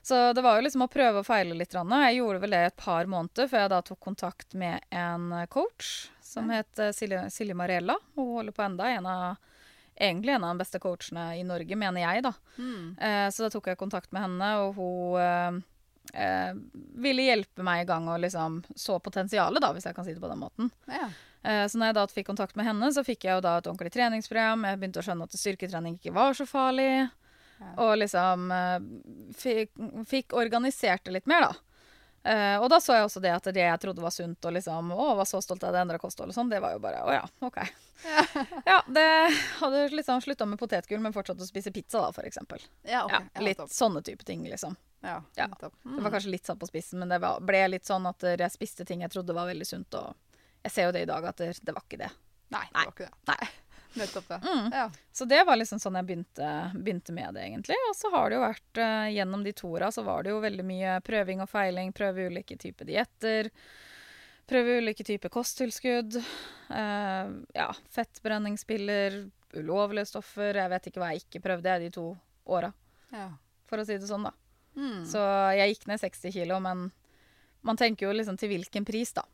Så 0.02 0.32
det 0.32 0.41
var 0.43 0.56
jo 0.56 0.64
liksom 0.64 0.87
å 0.87 0.88
prøve 0.91 1.20
og 1.20 1.26
feile 1.29 1.55
litt. 1.55 1.75
Jeg 1.76 2.17
gjorde 2.17 2.41
vel 2.41 2.55
det 2.56 2.61
et 2.70 2.76
par 2.81 3.05
måneder 3.11 3.50
før 3.50 3.64
jeg 3.67 3.73
da 3.75 3.81
tok 3.85 4.00
kontakt 4.00 4.55
med 4.56 4.81
en 4.91 5.29
coach 5.52 6.08
som 6.25 6.49
het 6.55 6.79
eh, 6.79 6.93
Silje, 6.97 7.26
Silje 7.35 7.56
Marella. 7.58 7.99
Hun 8.17 8.31
holder 8.38 8.55
på 8.56 8.62
enda. 8.64 8.88
En 8.88 9.06
av, 9.11 9.37
egentlig 9.99 10.32
en 10.37 10.47
av 10.47 10.55
de 10.55 10.62
beste 10.62 10.81
coachene 10.81 11.26
i 11.37 11.44
Norge, 11.44 11.76
mener 11.76 12.05
jeg, 12.06 12.23
da. 12.25 12.32
Mm. 12.56 12.97
Eh, 12.97 13.26
så 13.35 13.44
da 13.44 13.50
tok 13.52 13.67
jeg 13.73 13.81
kontakt 13.81 14.12
med 14.14 14.25
henne, 14.25 14.50
og 14.62 14.79
hun 14.79 15.20
eh, 15.20 15.58
eh, 16.23 16.53
ville 17.03 17.26
hjelpe 17.26 17.67
meg 17.67 17.82
i 17.85 17.88
gang 17.91 18.08
og 18.08 18.23
liksom 18.25 18.62
så 18.79 19.00
potensialet, 19.05 19.61
da, 19.61 19.73
hvis 19.76 19.91
jeg 19.91 19.99
kan 19.99 20.06
si 20.06 20.14
det 20.17 20.23
på 20.23 20.31
den 20.32 20.41
måten. 20.46 20.73
ja. 20.88 21.11
Eh, 21.43 21.64
Så 21.73 21.79
når 21.81 21.88
jeg 21.91 21.96
da 21.96 22.03
fikk 22.12 22.26
kontakt 22.29 22.56
med 22.56 22.67
henne, 22.69 22.88
så 22.93 23.00
fikk 23.05 23.25
jeg 23.25 23.38
jo 23.38 23.41
da 23.44 23.55
et 23.58 23.67
ordentlig 23.69 23.93
treningsprogram. 23.94 24.64
Jeg 24.69 24.76
begynte 24.81 25.00
å 25.00 25.05
skjønne 25.06 25.25
at 25.25 25.37
styrketrening 25.41 25.94
ikke 25.96 26.12
var 26.12 26.35
så 26.37 26.44
farlig. 26.44 27.08
Og 27.76 27.96
liksom 28.00 28.50
eh, 28.54 28.78
fikk, 29.36 29.72
fikk 30.08 30.36
organisert 30.36 31.04
det 31.04 31.18
litt 31.18 31.28
mer, 31.30 31.50
da. 31.50 31.52
Uh, 32.20 32.60
og 32.60 32.66
da 32.68 32.76
så 32.84 32.98
jeg 32.98 33.04
også 33.06 33.20
det 33.24 33.30
at 33.32 33.46
det 33.56 33.62
jeg 33.62 33.80
trodde 33.80 34.02
var 34.04 34.12
sunt, 34.12 34.44
og 34.44 34.52
liksom 34.52 34.90
å, 34.92 35.04
var 35.16 35.24
så 35.24 35.38
stolt 35.40 35.62
av 35.64 35.72
det 35.72 35.80
endra 35.80 35.96
kostholdet 35.96 36.34
og 36.34 36.36
sånn, 36.36 36.50
det 36.52 36.58
var 36.60 36.74
jo 36.74 36.82
bare 36.82 36.98
å 37.06 37.14
ja, 37.14 37.22
OK. 37.46 37.56
Ja, 38.68 38.76
det 38.92 39.06
hadde 39.56 39.86
liksom 39.94 40.20
slutta 40.20 40.44
med 40.48 40.60
potetgull, 40.60 41.00
men 41.00 41.16
fortsatt 41.16 41.40
å 41.40 41.48
spise 41.48 41.72
pizza, 41.72 42.02
da, 42.02 42.10
for 42.12 42.28
eksempel. 42.28 42.60
Ja, 42.84 43.06
ok. 43.06 43.14
Ja, 43.16 43.22
Ja, 43.32 43.44
litt 43.46 43.62
ja, 43.64 43.68
sånne 43.72 44.04
type 44.04 44.26
ting, 44.28 44.44
liksom. 44.52 44.76
Ja, 45.00 45.22
Ja. 45.38 45.48
Mm. 45.48 45.96
Det 45.96 46.02
var 46.04 46.12
kanskje 46.18 46.34
litt 46.36 46.44
satt 46.44 46.60
på 46.60 46.68
spissen, 46.68 47.00
men 47.00 47.08
det 47.08 47.22
var, 47.24 47.40
ble 47.40 47.62
litt 47.72 47.88
sånn 47.88 48.04
at 48.10 48.28
jeg 48.34 48.52
spiste 48.52 48.84
ting 48.84 49.00
jeg 49.00 49.14
trodde 49.16 49.36
var 49.36 49.48
veldig 49.48 49.68
sunt, 49.68 49.96
og 49.96 50.12
jeg 50.60 50.76
ser 50.76 50.90
jo 50.90 50.94
det 50.98 51.06
i 51.06 51.08
dag 51.08 51.24
at 51.32 51.40
det, 51.40 51.54
det 51.64 51.72
var 51.72 51.88
ikke 51.88 52.02
det. 52.04 52.12
Nei, 52.52 52.66
det 52.68 52.84
var 52.84 52.92
ikke 52.92 53.08
det. 53.08 53.32
Nei. 53.32 53.52
Nettopp 53.98 54.28
det. 54.28 54.40
Mm. 54.44 54.70
Ja. 54.72 54.90
Så 55.12 55.25
det 55.25 55.44
var 55.44 55.58
liksom 55.58 55.81
sånn 55.82 55.98
jeg 55.98 56.06
begynte, 56.06 56.48
begynte 56.75 57.14
med 57.14 57.34
det, 57.34 57.46
egentlig. 57.48 57.78
Og 57.88 57.96
så 57.98 58.10
har 58.14 58.31
det 58.31 58.38
jo 58.38 58.42
vært 58.44 58.81
uh, 58.81 59.06
Gjennom 59.10 59.44
de 59.44 59.54
to 59.56 59.70
åra 59.75 59.90
så 59.92 60.04
var 60.06 60.24
det 60.24 60.34
jo 60.34 60.43
veldig 60.44 60.67
mye 60.67 60.96
prøving 61.06 61.43
og 61.43 61.50
feiling. 61.50 61.93
Prøve 61.96 62.29
ulike 62.31 62.58
typer 62.60 62.88
dietter. 62.88 63.50
Prøve 64.50 64.79
ulike 64.82 65.06
typer 65.06 65.32
kosttilskudd. 65.34 66.20
Uh, 66.70 67.34
ja, 67.56 67.69
fettbrenningspiller, 67.94 69.20
ulovlige 69.58 70.12
stoffer. 70.12 70.62
Jeg 70.62 70.74
vet 70.74 70.91
ikke 70.91 71.03
hva 71.03 71.12
jeg 71.15 71.26
ikke 71.26 71.44
prøvde 71.48 71.74
jeg 71.74 71.88
de 71.88 71.94
to 71.98 72.06
åra, 72.50 72.72
ja. 73.15 73.29
for 73.69 73.82
å 73.82 73.84
si 73.86 73.98
det 73.98 74.08
sånn, 74.08 74.26
da. 74.26 74.34
Mm. 74.79 75.03
Så 75.06 75.20
jeg 75.58 75.74
gikk 75.74 75.86
ned 75.91 76.03
60 76.03 76.34
kilo, 76.34 76.58
men 76.62 76.88
man 77.67 77.79
tenker 77.79 78.06
jo 78.06 78.15
liksom 78.17 78.38
til 78.41 78.55
hvilken 78.55 78.86
pris, 78.86 79.12
da. 79.15 79.26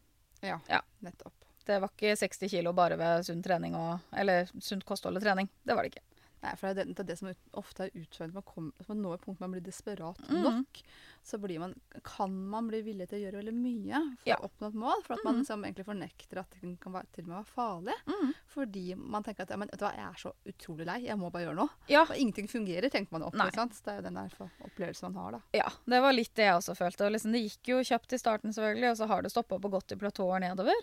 ja. 0.45 0.59
Ja. 0.69 0.83
Nettopp. 1.05 1.36
Det 1.67 1.81
var 1.83 1.91
ikke 1.91 2.17
60 2.17 2.51
kilo 2.53 2.73
bare 2.73 2.97
ved 3.01 3.25
sunn 3.27 3.43
trening 3.43 3.75
og 3.75 3.99
Eller 4.17 4.47
sunt 4.63 4.85
kosthold 4.87 5.17
og 5.19 5.23
trening. 5.25 5.49
Det 5.67 5.75
var 5.75 5.83
det 5.83 5.95
ikke. 5.95 6.05
Nei, 6.45 6.53
for 6.61 6.75
det 6.77 6.85
er 6.85 6.93
det, 6.95 7.07
det, 7.09 7.17
som 7.19 7.31
ofte 7.59 7.87
er 7.89 7.95
utfordrende. 7.97 8.35
Man, 8.35 8.43
kommer- 8.47 8.89
man 8.89 8.99
når 9.03 9.15
et 9.15 9.21
punkt 9.25 9.41
man 9.41 9.51
blir 9.53 9.65
desperat 9.65 10.19
Mhm. 10.29 10.43
nok, 10.45 10.83
så 11.27 11.39
blir 11.43 11.59
man, 11.59 11.73
kan 12.07 12.31
man 12.51 12.69
bli 12.71 12.79
villig 12.87 13.09
til 13.11 13.19
å 13.19 13.23
gjøre 13.25 13.41
veldig 13.43 13.55
mye 13.59 14.01
for 14.21 14.29
Ja. 14.31 14.37
å 14.39 14.47
oppnå 14.49 14.69
et 14.71 14.75
mål. 14.79 15.03
For 15.05 15.15
at 15.17 15.25
man 15.25 15.35
Mhm. 15.35 15.41
liksom 15.43 15.65
egentlig 15.67 15.87
fornekter 15.89 16.39
at 16.39 16.51
det 16.55 16.81
kan 16.81 16.93
være, 16.95 17.07
til 17.13 17.25
og 17.25 17.29
med 17.29 17.37
være 17.45 17.55
farlig. 17.57 17.97
Mm. 18.07 18.35
Fordi 18.47 18.85
man 18.97 19.23
tenker 19.25 19.43
at 19.43 19.51
ja, 19.51 19.57
men, 19.57 19.69
vet 19.69 19.79
du 19.81 19.85
hva, 19.85 19.95
jeg 19.97 20.07
er 20.07 20.21
så 20.23 20.33
utrolig 20.47 20.87
lei, 20.87 20.99
jeg 21.07 21.17
må 21.19 21.31
bare 21.33 21.47
gjøre 21.47 21.57
noe. 21.57 21.69
Ja. 21.89 22.03
Og 22.03 22.15
ingenting 22.17 22.47
fungerer, 22.49 22.89
tenker 22.91 23.11
man 23.13 23.23
opp 23.25 23.35
sant? 23.55 23.73
Det 23.85 23.93
er 23.93 23.97
jo 23.97 24.03
den 24.03 24.15
der 24.15 24.31
opplevelsen 24.65 25.03
man 25.13 25.15
har, 25.15 25.31
da. 25.33 25.41
Ja, 25.53 25.69
det 25.87 26.01
var 26.01 26.13
litt 26.13 26.35
det 26.35 26.45
jeg 26.47 26.55
også 26.55 26.77
følte. 26.77 27.07
Og 27.07 27.13
liksom, 27.13 27.33
det 27.33 27.43
gikk 27.43 27.65
jo 27.75 27.77
kjapt 27.83 28.13
i 28.13 28.19
starten, 28.19 28.53
selvfølgelig, 28.55 28.91
og 28.93 28.97
så 28.97 29.07
har 29.09 29.23
det 29.23 29.33
stoppa 29.33 29.57
opp 29.57 29.65
og 29.65 29.73
gått 29.73 29.93
i 29.93 29.97
platåer 29.97 30.41
nedover. 30.41 30.75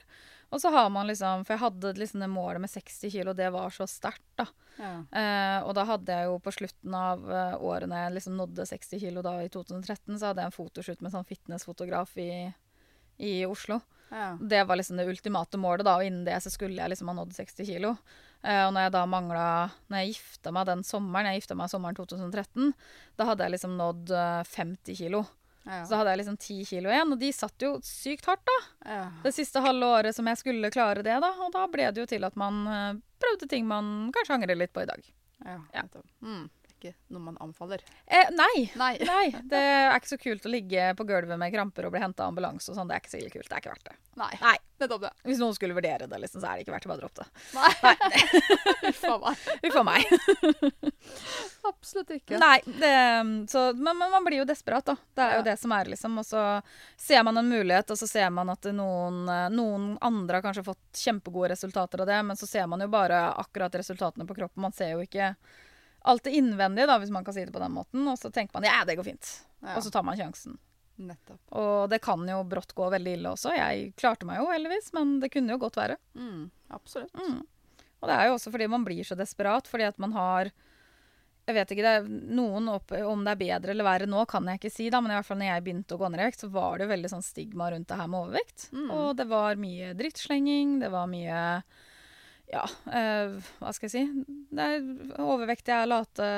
Og 0.51 0.59
så 0.62 0.69
har 0.71 0.89
man 0.91 1.07
liksom 1.07 1.45
For 1.45 1.53
jeg 1.57 1.59
hadde 1.62 1.93
liksom 1.97 2.19
det 2.19 2.29
målet 2.29 2.59
med 2.62 2.69
60 2.69 3.09
kilo, 3.12 3.33
det 3.33 3.51
var 3.51 3.69
så 3.69 3.88
sterkt, 3.88 4.21
da. 4.38 4.45
Ja. 4.77 5.03
Eh, 5.12 5.63
og 5.67 5.73
da 5.75 5.85
hadde 5.85 6.07
jeg 6.07 6.25
jo 6.25 6.39
på 6.39 6.51
slutten 6.51 6.93
av 6.95 7.19
årene 7.21 7.73
året 7.73 7.89
når 7.89 7.97
jeg 8.03 8.13
liksom 8.13 8.38
nådde 8.38 8.65
60 8.67 9.00
kilo 9.00 9.21
da 9.21 9.39
i 9.41 9.47
2013, 9.50 10.17
så 10.19 10.32
hadde 10.33 10.45
jeg 10.45 10.51
en 10.51 10.57
fotoshoot 10.57 11.01
med 11.05 11.13
sånn 11.13 11.27
fitnessfotograf 11.29 12.17
i, 12.21 12.29
i 13.23 13.33
Oslo. 13.47 13.79
Ja. 14.13 14.33
Det 14.41 14.63
var 14.69 14.77
liksom 14.77 14.97
det 14.99 15.07
ultimate 15.09 15.57
målet, 15.57 15.85
da, 15.87 15.95
og 15.97 16.05
innen 16.05 16.25
det 16.27 16.35
så 16.43 16.51
skulle 16.53 16.77
jeg 16.77 16.91
liksom 16.91 17.09
ha 17.09 17.15
nådd 17.17 17.33
60 17.33 17.65
kilo. 17.65 17.95
Eh, 18.43 18.65
og 18.67 18.73
når 18.75 18.85
jeg 18.85 18.91
da 18.93 19.05
mangla 19.07 19.45
Når 19.87 20.01
jeg 20.01 20.09
gifta 20.11 20.51
meg 20.51 20.67
den 20.67 20.81
sommeren, 20.83 21.29
jeg 21.31 21.41
gifta 21.41 21.55
meg 21.57 21.71
sommeren 21.71 21.97
2013, 21.97 22.73
da 23.17 23.29
hadde 23.29 23.47
jeg 23.47 23.55
liksom 23.55 23.77
nådd 23.79 24.11
eh, 24.13 24.43
50 24.51 24.99
kilo. 24.99 25.23
Ja. 25.63 25.79
Så 25.85 25.93
da 25.93 26.01
hadde 26.01 26.13
jeg 26.13 26.21
liksom 26.21 26.37
10 26.37 26.65
kilo 26.67 26.91
igjen, 26.91 27.15
og 27.15 27.21
de 27.21 27.29
satt 27.33 27.63
jo 27.63 27.71
sykt 27.87 28.27
hardt, 28.27 28.43
da. 28.49 28.57
ja. 28.91 29.03
Det 29.23 29.31
siste 29.33 29.63
halve 29.63 29.87
året 29.95 30.15
som 30.15 30.27
jeg 30.27 30.41
skulle 30.41 30.71
klare 30.75 31.05
det, 31.05 31.15
da. 31.23 31.31
Og 31.45 31.53
da 31.55 31.63
ble 31.71 31.87
det 31.89 32.03
jo 32.03 32.09
til 32.09 32.27
at 32.27 32.35
man 32.39 32.65
eh, 32.67 32.99
prøvde 33.23 33.49
ting 33.49 33.65
man 33.69 34.11
kanskje 34.13 34.37
angrer 34.37 34.59
litt 34.59 34.75
på 34.75 34.83
i 34.83 34.89
dag. 34.91 35.07
Ja, 35.43 35.57
Ja. 35.73 35.87
Mm. 36.21 36.49
Ikke 36.83 36.93
noe 37.15 37.23
man 37.31 37.37
anfaller. 37.41 37.81
Eh, 38.05 38.29
nei. 38.35 38.67
Nei. 38.75 38.91
Nei, 39.13 39.25
det 39.49 39.63
er 39.63 39.95
ikke 39.97 40.11
så 40.13 40.19
kult 40.21 40.45
å 40.45 40.51
ligge 40.53 40.91
på 40.99 41.07
gulvet 41.09 41.39
med 41.39 41.53
kramper 41.55 41.87
og 41.87 41.95
bli 41.95 42.03
henta 42.03 42.27
av 42.27 42.33
ambulanse 42.35 42.69
og 42.71 42.77
sånn. 42.77 42.91
Det 42.91 42.99
er 42.99 43.03
ikke 43.03 43.13
så 43.15 43.21
ille 43.23 43.33
kult. 43.33 43.47
Det 43.49 43.55
er 43.57 43.63
ikke 43.63 43.73
verdt 43.73 43.89
det. 43.89 43.97
Nei. 44.21 44.31
Nei. 44.43 44.55
Nettopp 44.83 45.03
det. 45.05 45.11
Hvis 45.29 45.39
noen 45.39 45.55
skulle 45.55 45.75
vurdere 45.77 46.07
det, 46.11 46.17
liksom, 46.19 46.41
så 46.43 46.49
er 46.51 46.59
det 46.59 46.65
ikke 46.65 46.73
verdt 46.75 46.85
å 46.85 46.91
Bare 46.91 47.01
dropp 47.01 47.19
det. 47.21 47.27
Nei. 47.55 48.91
Uff 48.91 49.03
a 49.13 49.17
meg. 49.23 49.43
Uff 49.69 49.77
a 49.79 49.83
meg. 49.87 50.03
Absolutt 51.63 52.09
ikke. 52.17 52.37
Nei, 52.41 52.57
det, 52.65 52.91
så, 53.51 53.61
men, 53.73 53.95
men 53.97 54.11
man 54.11 54.25
blir 54.25 54.41
jo 54.41 54.47
desperat, 54.49 54.85
da. 54.91 54.95
Det 55.15 55.23
er 55.23 55.37
jo 55.37 55.41
Ja. 55.43 55.45
det 55.47 55.55
som 55.61 55.71
er, 55.71 55.89
liksom. 55.93 56.17
Og 56.19 56.25
så 56.27 56.43
ser 56.99 57.23
man 57.23 57.39
en 57.39 57.47
mulighet, 57.49 57.91
og 57.93 57.97
så 58.01 58.07
ser 58.09 58.29
man 58.35 58.51
at 58.51 58.67
noen, 58.75 59.21
eh, 59.31 59.47
noen 59.53 59.93
andre 60.03 60.41
har 60.41 60.45
kanskje 60.49 60.65
fått 60.67 61.03
kjempegode 61.05 61.53
resultater 61.53 62.03
av 62.03 62.09
det, 62.11 62.19
men 62.27 62.39
så 62.39 62.47
ser 62.49 62.67
man 62.67 62.83
jo 62.83 62.89
bare 62.91 63.23
akkurat 63.39 63.75
resultatene 63.79 64.27
på 64.27 64.35
kroppen. 64.41 64.61
Man 64.67 64.75
ser 64.75 64.97
jo 64.97 65.05
ikke 65.05 65.33
alt 66.03 66.25
det 66.27 66.36
innvendige, 66.36 66.88
da, 66.89 67.00
hvis 67.00 67.13
man 67.15 67.24
kan 67.24 67.36
si 67.36 67.45
det 67.45 67.55
på 67.55 67.62
den 67.63 67.74
måten. 67.75 68.03
Og 68.12 68.19
så 68.19 68.31
tenker 68.33 68.57
man 68.57 68.67
ja, 68.67 68.83
det 68.88 68.98
går 69.00 69.07
fint. 69.07 69.31
Ja. 69.63 69.77
Og 69.77 69.86
så 69.86 69.91
tar 69.93 70.03
man 70.03 70.19
sjansen. 70.19 70.57
Nettopp. 70.95 71.39
Og 71.57 71.89
det 71.89 72.01
kan 72.05 72.22
jo 72.29 72.43
brått 72.45 72.75
gå 72.77 72.89
veldig 72.93 73.15
ille 73.17 73.31
også. 73.33 73.53
Jeg 73.55 73.93
klarte 73.98 74.27
meg 74.29 74.41
jo 74.41 74.51
heldigvis, 74.51 74.91
men 74.93 75.17
det 75.24 75.31
kunne 75.33 75.55
jo 75.55 75.62
godt 75.63 75.79
være. 75.79 75.98
Mm, 76.19 76.51
absolutt. 76.75 77.15
Mm. 77.17 77.39
Og 78.03 78.12
det 78.12 78.17
er 78.19 78.27
jo 78.27 78.36
også 78.36 78.51
fordi 78.53 78.67
man 78.69 78.83
blir 78.86 79.07
så 79.07 79.17
desperat, 79.17 79.69
fordi 79.69 79.88
at 79.88 80.00
man 80.01 80.13
har 80.17 80.51
Jeg 81.43 81.55
vet 81.57 81.72
ikke, 81.74 81.83
det 81.83 82.31
noen 82.31 82.69
opp, 82.72 82.91
Om 82.91 83.25
det 83.25 83.31
er 83.33 83.39
bedre 83.41 83.72
eller 83.74 83.83
verre 83.83 84.05
nå, 84.07 84.22
kan 84.31 84.45
jeg 84.48 84.62
ikke 84.62 84.72
si, 84.72 84.89
da, 84.91 85.01
men 85.03 85.12
i 85.12 85.17
hvert 85.17 85.27
fall 85.27 85.39
når 85.41 85.50
jeg 85.50 85.63
begynte 85.65 85.95
å 85.95 86.00
gå 86.00 86.12
ned 86.12 86.22
i 86.22 86.27
vekt, 86.27 86.43
så 86.43 86.51
var 86.51 86.77
det 86.77 86.86
jo 86.86 86.93
veldig 86.93 87.12
sånn 87.12 87.25
stigma 87.25 87.72
rundt 87.72 87.89
det 87.89 87.98
her 88.00 88.12
med 88.12 88.19
overvekt. 88.19 88.69
Mm. 88.72 88.91
Og 88.95 89.10
det 89.19 89.25
var 89.31 89.60
mye 89.60 89.91
drittslenging, 90.00 90.77
det 90.83 90.91
var 90.93 91.10
mye 91.12 91.41
Ja, 92.51 92.63
eh, 92.91 93.33
hva 93.59 93.73
skal 93.73 93.89
jeg 93.89 93.93
si? 93.93 94.38
Det 94.53 94.69
er 94.75 95.19
overvektige 95.23 95.81
er 95.83 95.89
late, 95.89 96.29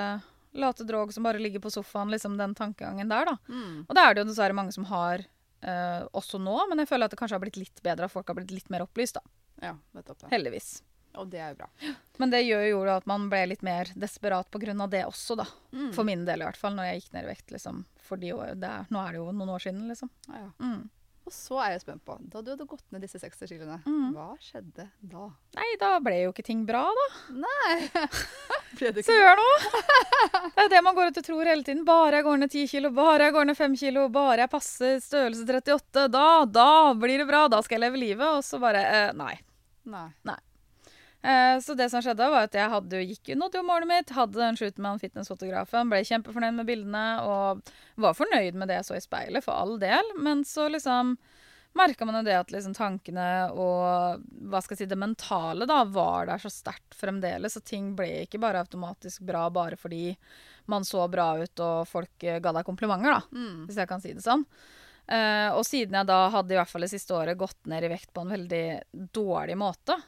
late 0.55 0.87
drog 0.87 1.13
som 1.13 1.25
bare 1.27 1.41
ligger 1.41 1.63
på 1.63 1.73
sofaen, 1.73 2.13
liksom 2.13 2.37
den 2.39 2.55
tankegangen 2.57 3.11
der, 3.11 3.31
da. 3.31 3.37
Mm. 3.49 3.85
Og 3.87 3.95
det 3.95 4.03
er 4.03 4.13
det 4.13 4.23
jo 4.23 4.29
dessverre 4.31 4.57
mange 4.57 4.75
som 4.75 4.87
har 4.91 5.25
eh, 5.65 6.01
også 6.15 6.39
nå, 6.41 6.57
men 6.69 6.83
jeg 6.83 6.91
føler 6.91 7.09
at 7.09 7.15
det 7.15 7.19
kanskje 7.19 7.39
har 7.39 7.45
blitt 7.45 7.59
litt 7.59 7.83
bedre, 7.85 8.07
at 8.07 8.13
folk 8.13 8.29
har 8.31 8.37
blitt 8.39 8.53
litt 8.53 8.71
mer 8.73 8.85
opplyst, 8.85 9.19
da. 9.19 9.25
Ja, 9.71 9.77
nettopp 9.95 10.23
det. 10.23 10.31
Heldigvis. 10.33 10.77
Og 11.15 11.29
det 11.31 11.39
er 11.39 11.53
jo 11.53 11.59
bra. 11.61 11.69
Men 12.19 12.31
det 12.31 12.41
gjør 12.43 12.65
jo 12.67 12.81
at 12.91 13.05
man 13.07 13.29
ble 13.31 13.45
litt 13.53 13.63
mer 13.63 13.91
desperat 13.95 14.51
av 14.51 14.89
det 14.91 15.05
også, 15.07 15.37
da. 15.39 15.45
Mm. 15.71 15.91
For 15.95 16.07
min 16.07 16.25
del 16.27 16.43
i 16.43 16.47
hvert 16.47 16.59
fall, 16.59 16.75
når 16.75 16.89
jeg 16.89 17.01
gikk 17.01 17.13
ned 17.15 17.23
i 17.23 17.29
vekt, 17.29 17.51
liksom. 17.55 17.85
Er, 18.11 18.85
nå 18.91 19.01
er 19.01 19.15
det 19.15 19.19
jo 19.21 19.31
noen 19.31 19.53
år 19.55 19.63
siden, 19.63 19.87
liksom. 19.89 20.11
Ja, 20.27 20.43
ja. 20.43 20.51
Mm. 20.59 20.83
Og 21.25 21.33
så 21.33 21.57
er 21.63 21.71
jeg 21.73 21.81
spent 21.81 22.03
på, 22.05 22.15
da 22.29 22.41
du 22.45 22.51
hadde 22.53 22.67
gått 22.69 22.83
ned 22.93 23.01
disse 23.01 23.17
60 23.17 23.47
kiloene, 23.49 23.79
Mm. 23.87 24.11
hva 24.13 24.27
skjedde 24.37 24.85
da? 25.01 25.23
Nei, 25.57 25.69
da 25.81 25.95
ble 26.05 26.19
jo 26.21 26.31
ikke 26.35 26.45
ting 26.45 26.61
bra, 26.67 26.83
da. 26.99 27.07
Nei! 27.33 27.89
Ble 28.77 28.91
det 28.93 29.01
ikke 29.01 29.09
Søren 29.09 29.41
òg! 29.41 29.65
Det 30.53 30.65
er 30.65 30.69
det 30.75 30.83
man 30.85 30.93
går 30.97 31.09
ut 31.09 31.17
og 31.21 31.25
tror 31.25 31.47
hele 31.49 31.63
tiden. 31.65 31.81
Bare 31.87 32.19
jeg 32.19 32.27
går 32.27 32.37
ned 32.43 32.51
10 32.53 32.67
kilo, 32.75 32.91
bare 32.93 33.29
jeg 33.29 33.33
går 33.39 33.45
ned 33.49 33.57
5 33.57 33.77
kilo, 33.81 34.05
bare 34.13 34.43
jeg 34.45 34.51
passer 34.53 34.99
størrelse 35.01 35.47
38, 35.47 36.05
da, 36.13 36.25
da 36.45 36.69
blir 36.93 37.17
det 37.23 37.27
bra, 37.29 37.45
da 37.49 37.61
skal 37.65 37.79
jeg 37.79 37.87
leve 37.87 38.01
livet. 38.03 38.27
Og 38.37 38.43
så 38.45 38.59
bare 38.61 38.83
eh, 38.85 39.11
nei. 39.17 39.33
Nei. 39.89 40.09
Eh, 40.29 40.44
så 41.63 41.73
det 41.77 41.87
som 41.91 42.03
skjedde 42.03 42.27
var 42.31 42.47
at 42.47 42.55
jeg 42.57 42.69
hadde, 42.69 42.99
gikk 43.09 43.31
nådde 43.39 43.61
jo 43.61 43.65
målet 43.65 43.89
mitt, 43.89 44.13
hadde 44.15 44.41
den 44.41 44.59
shoot 44.59 44.77
med 44.77 44.91
han 44.95 45.01
fitnessfotografen, 45.01 45.89
ble 45.89 46.03
kjempefornøyd 46.05 46.59
med 46.59 46.69
bildene 46.69 47.05
og 47.25 47.71
var 48.01 48.17
fornøyd 48.17 48.57
med 48.59 48.69
det 48.69 48.81
jeg 48.81 48.87
så 48.89 48.99
i 48.99 49.03
speilet, 49.05 49.45
for 49.45 49.57
all 49.57 49.79
del. 49.81 50.13
Men 50.21 50.43
så 50.45 50.67
liksom 50.69 51.15
merka 51.75 52.05
man 52.07 52.21
jo 52.21 52.23
det 52.27 52.37
at 52.39 52.53
liksom 52.53 52.75
tankene 52.77 53.27
og 53.51 54.21
hva 54.47 54.61
skal 54.63 54.75
jeg 54.77 54.85
si, 54.85 54.89
det 54.91 54.99
mentale 54.99 55.67
da, 55.67 55.81
var 55.83 56.29
der 56.29 56.39
så 56.39 56.51
sterkt 56.53 56.95
fremdeles. 56.95 57.57
Og 57.59 57.65
ting 57.67 57.91
ble 57.97 58.23
ikke 58.23 58.39
bare 58.39 58.61
automatisk 58.63 59.25
bra 59.27 59.49
bare 59.51 59.75
fordi 59.79 60.13
man 60.71 60.87
så 60.87 61.03
bra 61.11 61.33
ut 61.41 61.61
og 61.61 61.83
folk 61.89 62.23
eh, 62.23 62.39
ga 62.41 62.55
deg 62.55 62.65
komplimenter, 62.65 63.17
da 63.17 63.21
Mm. 63.35 63.65
hvis 63.67 63.77
jeg 63.81 63.89
kan 63.91 64.01
si 64.01 64.13
det 64.15 64.23
sånn. 64.23 64.45
Uh, 65.05 65.53
og 65.53 65.61
siden 65.67 65.93
jeg 65.93 66.07
da 66.09 66.23
hadde 66.33 66.55
i 66.55 66.57
hvert 66.57 66.71
fall 66.71 66.81
det 66.81 66.89
siste 66.89 67.13
året 67.13 67.37
gått 67.37 67.67
ned 67.69 67.83
i 67.85 67.91
vekt 67.91 68.09
på 68.15 68.23
en 68.23 68.31
veldig 68.33 68.63
dårlig 69.13 69.57
måte, 69.61 69.99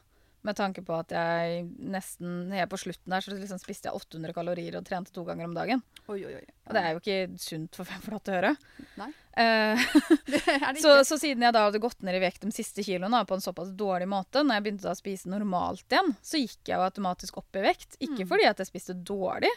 med 0.48 0.56
tanke 0.58 0.82
på 0.88 0.96
at 0.96 1.12
jeg 1.12 1.66
nesten 1.92 2.54
helt 2.56 2.72
på 2.72 2.80
slutten 2.80 3.12
der 3.12 3.24
så 3.26 3.34
liksom 3.36 3.60
spiste 3.60 3.90
jeg 3.90 3.98
800 4.00 4.34
kalorier 4.38 4.78
og 4.80 4.86
trente 4.88 5.12
to 5.16 5.26
ganger 5.28 5.50
om 5.50 5.56
dagen. 5.58 5.82
Oi, 6.08 6.22
oi, 6.24 6.34
oi. 6.40 6.46
Og 6.68 6.76
det 6.78 6.84
er 6.84 6.94
jo 6.96 7.02
ikke 7.02 7.40
sunt 7.44 7.76
for 7.76 7.88
fem 7.90 8.00
flate 8.06 8.36
øre. 8.40 8.54
Nei. 9.00 9.10
Eh, 9.38 9.84
så, 10.84 10.94
så 11.08 11.20
siden 11.20 11.44
jeg 11.46 11.56
da 11.56 11.66
hadde 11.68 11.82
gått 11.84 12.00
ned 12.08 12.16
i 12.18 12.24
vekt 12.24 12.48
de 12.48 12.54
siste 12.56 12.86
kiloene 12.88 13.22
på 13.28 13.36
en 13.38 13.44
såpass 13.44 13.74
dårlig 13.78 14.08
måte, 14.12 14.42
når 14.44 14.58
jeg 14.60 14.66
begynte 14.70 14.92
å 14.94 14.98
spise 14.98 15.32
normalt 15.32 15.86
igjen, 15.92 16.16
så 16.24 16.40
gikk 16.42 16.64
jeg 16.72 16.78
jo 16.80 16.88
automatisk 16.88 17.38
opp 17.44 17.60
i 17.60 17.66
vekt. 17.68 18.00
Ikke 18.00 18.24
Mm. 18.24 18.30
fordi 18.32 18.48
at 18.50 18.64
jeg 18.64 18.72
spiste 18.72 18.96
dårlig, 18.96 19.52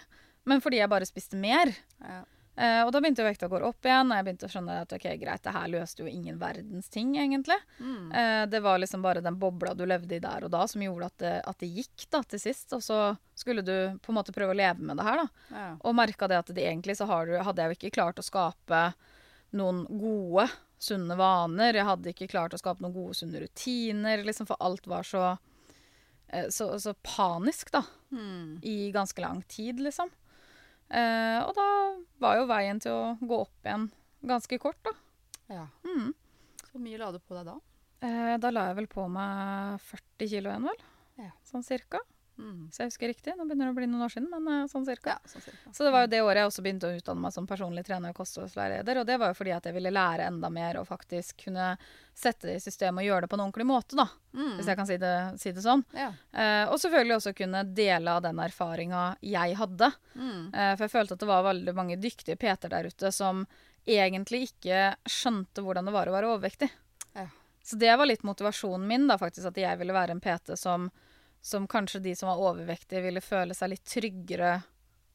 men 0.51 0.61
fordi 0.65 0.83
jeg 0.83 0.91
bare 0.91 1.07
spiste 1.09 1.39
mer. 1.39 1.71
Ja. 2.03 2.23
Eh, 2.61 2.83
og 2.85 2.91
da 2.93 3.01
begynte 3.01 3.25
vekta 3.25 3.49
å 3.49 3.53
gå 3.55 3.61
opp 3.65 3.87
igjen, 3.89 4.11
og 4.11 4.19
jeg 4.19 4.25
begynte 4.27 4.49
å 4.49 4.53
skjønne 4.53 4.75
at 4.83 4.91
ok, 4.93 5.05
greit, 5.23 5.43
det 5.47 5.55
her 5.55 5.69
løste 5.73 6.03
jo 6.03 6.11
ingen 6.11 6.37
verdens 6.41 6.91
ting, 6.93 7.15
egentlig. 7.17 7.57
Mm. 7.79 8.11
Uh, 8.13 8.43
det 8.53 8.61
var 8.61 8.83
liksom 8.83 9.01
bare 9.05 9.23
den 9.25 9.39
bobla 9.41 9.73
du 9.79 9.87
levde 9.89 10.19
i 10.19 10.21
der 10.21 10.45
og 10.45 10.53
da, 10.53 10.67
som 10.69 10.85
gjorde 10.85 11.09
at 11.09 11.23
det, 11.23 11.35
at 11.49 11.63
det 11.65 11.71
gikk 11.79 12.05
da 12.13 12.21
til 12.29 12.43
sist. 12.43 12.75
Og 12.77 12.83
så 12.85 12.99
skulle 13.39 13.65
du 13.65 13.97
på 14.05 14.13
en 14.13 14.19
måte 14.19 14.35
prøve 14.37 14.53
å 14.53 14.59
leve 14.61 14.85
med 14.85 15.01
det 15.01 15.07
her, 15.09 15.23
da. 15.23 15.47
Ja. 15.57 15.69
Og 15.81 15.97
merka 15.97 16.29
det 16.29 16.43
at 16.43 16.53
det 16.53 16.67
egentlig 16.67 16.99
så 17.01 17.09
har 17.09 17.31
du, 17.31 17.39
hadde 17.41 17.65
jeg 17.65 17.73
jo 17.73 17.79
ikke 17.79 17.95
klart 17.97 18.21
å 18.21 18.27
skape 18.27 18.83
noen 19.57 19.87
gode, 19.89 20.51
sunne 20.81 21.17
vaner. 21.17 21.81
Jeg 21.81 21.89
hadde 21.89 22.13
ikke 22.13 22.29
klart 22.31 22.55
å 22.57 22.61
skape 22.61 22.85
noen 22.85 22.95
gode, 22.95 23.17
sunne 23.19 23.41
rutiner, 23.41 24.21
liksom, 24.27 24.49
for 24.49 24.61
alt 24.61 24.85
var 24.89 25.09
så, 25.09 25.25
eh, 26.29 26.53
så, 26.53 26.75
så 26.81 26.93
panisk, 27.17 27.73
da 27.73 27.87
Mm. 28.11 28.59
i 28.67 28.91
ganske 28.91 29.21
lang 29.23 29.43
tid, 29.47 29.79
liksom. 29.81 30.11
Eh, 30.91 31.39
og 31.45 31.55
da 31.55 31.67
var 32.23 32.39
jo 32.41 32.49
veien 32.51 32.81
til 32.83 32.95
å 32.95 33.17
gå 33.21 33.43
opp 33.45 33.67
igjen 33.67 33.89
ganske 34.27 34.59
kort, 34.61 34.79
da. 34.85 34.95
ja. 35.55 35.67
Mm. 35.87 36.13
Så 36.71 36.79
mye 36.83 36.99
la 37.01 37.11
du 37.15 37.19
på 37.19 37.35
deg 37.35 37.47
da? 37.49 37.57
Eh, 38.07 38.35
da 38.43 38.51
la 38.53 38.69
jeg 38.69 38.81
vel 38.81 38.89
på 38.91 39.07
meg 39.13 39.81
40 39.87 40.31
kilo 40.33 40.51
igjen, 40.53 40.67
vel. 40.71 40.83
Ja. 41.21 41.31
Sånn 41.47 41.65
cirka. 41.67 42.03
Mm. 42.41 42.61
Hvis 42.67 42.81
jeg 42.81 42.91
husker 42.91 43.11
riktig. 43.13 43.35
Nå 43.37 43.45
begynner 43.45 43.69
det 43.69 43.75
å 43.75 43.77
bli 43.77 43.89
noen 43.91 44.05
år 44.07 44.13
siden, 44.15 44.29
men 44.33 44.49
eh, 44.55 44.69
sånn 44.71 44.87
cirka. 44.89 45.17
Ja, 45.17 45.31
sånn 45.31 45.45
cirka. 45.45 45.73
Så 45.77 45.87
det 45.87 45.93
var 45.95 46.05
jo 46.05 46.11
det 46.13 46.21
året 46.25 46.41
jeg 46.41 46.51
også 46.51 46.65
begynte 46.65 46.91
å 46.91 46.97
utdanne 46.97 47.25
meg 47.25 47.35
som 47.37 47.49
personlig 47.51 47.85
trener 47.87 48.15
og 48.15 48.21
kostholdsveileder. 48.21 49.01
Og 49.03 49.09
det 49.09 49.19
var 49.21 49.33
jo 49.33 49.39
fordi 49.39 49.55
at 49.57 49.69
jeg 49.69 49.77
ville 49.77 49.93
lære 49.95 50.29
enda 50.31 50.51
mer 50.53 50.81
og 50.81 50.89
faktisk 50.89 51.45
kunne 51.47 51.73
sette 52.17 52.49
det 52.49 52.59
i 52.59 52.63
systemet 52.65 53.05
og 53.05 53.09
gjøre 53.09 53.25
det 53.25 53.31
på 53.33 53.39
en 53.39 53.45
ordentlig 53.47 53.67
måte, 53.69 53.97
da. 54.01 54.07
Mm. 54.37 54.53
Hvis 54.59 54.71
jeg 54.71 54.81
kan 54.81 54.89
si 54.91 54.99
det, 55.01 55.15
si 55.41 55.55
det 55.57 55.65
sånn. 55.65 55.85
Ja. 55.97 56.11
Eh, 56.33 56.65
og 56.69 56.81
selvfølgelig 56.83 57.17
også 57.17 57.35
kunne 57.39 57.65
dele 57.77 58.17
av 58.19 58.25
den 58.27 58.41
erfaringa 58.43 59.05
jeg 59.25 59.57
hadde. 59.61 59.91
Mm. 60.15 60.45
Eh, 60.53 60.73
for 60.75 60.87
jeg 60.87 60.95
følte 60.95 61.17
at 61.17 61.25
det 61.25 61.31
var 61.31 61.49
veldig 61.49 61.77
mange 61.77 61.99
dyktige 62.01 62.41
Peter 62.41 62.73
der 62.73 62.91
ute 62.91 63.13
som 63.15 63.45
egentlig 63.89 64.51
ikke 64.51 64.95
skjønte 65.09 65.65
hvordan 65.65 65.89
det 65.89 65.95
var 65.95 66.11
å 66.11 66.15
være 66.15 66.33
overvektig. 66.35 66.69
Ja. 67.17 67.29
Så 67.65 67.77
det 67.81 67.93
var 67.97 68.09
litt 68.09 68.25
motivasjonen 68.27 68.87
min, 68.89 69.07
da, 69.09 69.17
faktisk, 69.21 69.51
at 69.51 69.61
jeg 69.61 69.79
ville 69.81 69.95
være 69.95 70.17
en 70.17 70.23
PT 70.23 70.57
som, 70.59 70.89
som 71.41 71.67
kanskje 71.71 72.03
de 72.05 72.15
som 72.17 72.29
var 72.29 72.41
overvektige, 72.51 73.03
ville 73.03 73.21
føle 73.25 73.55
seg 73.57 73.71
litt 73.73 73.85
tryggere, 73.89 74.63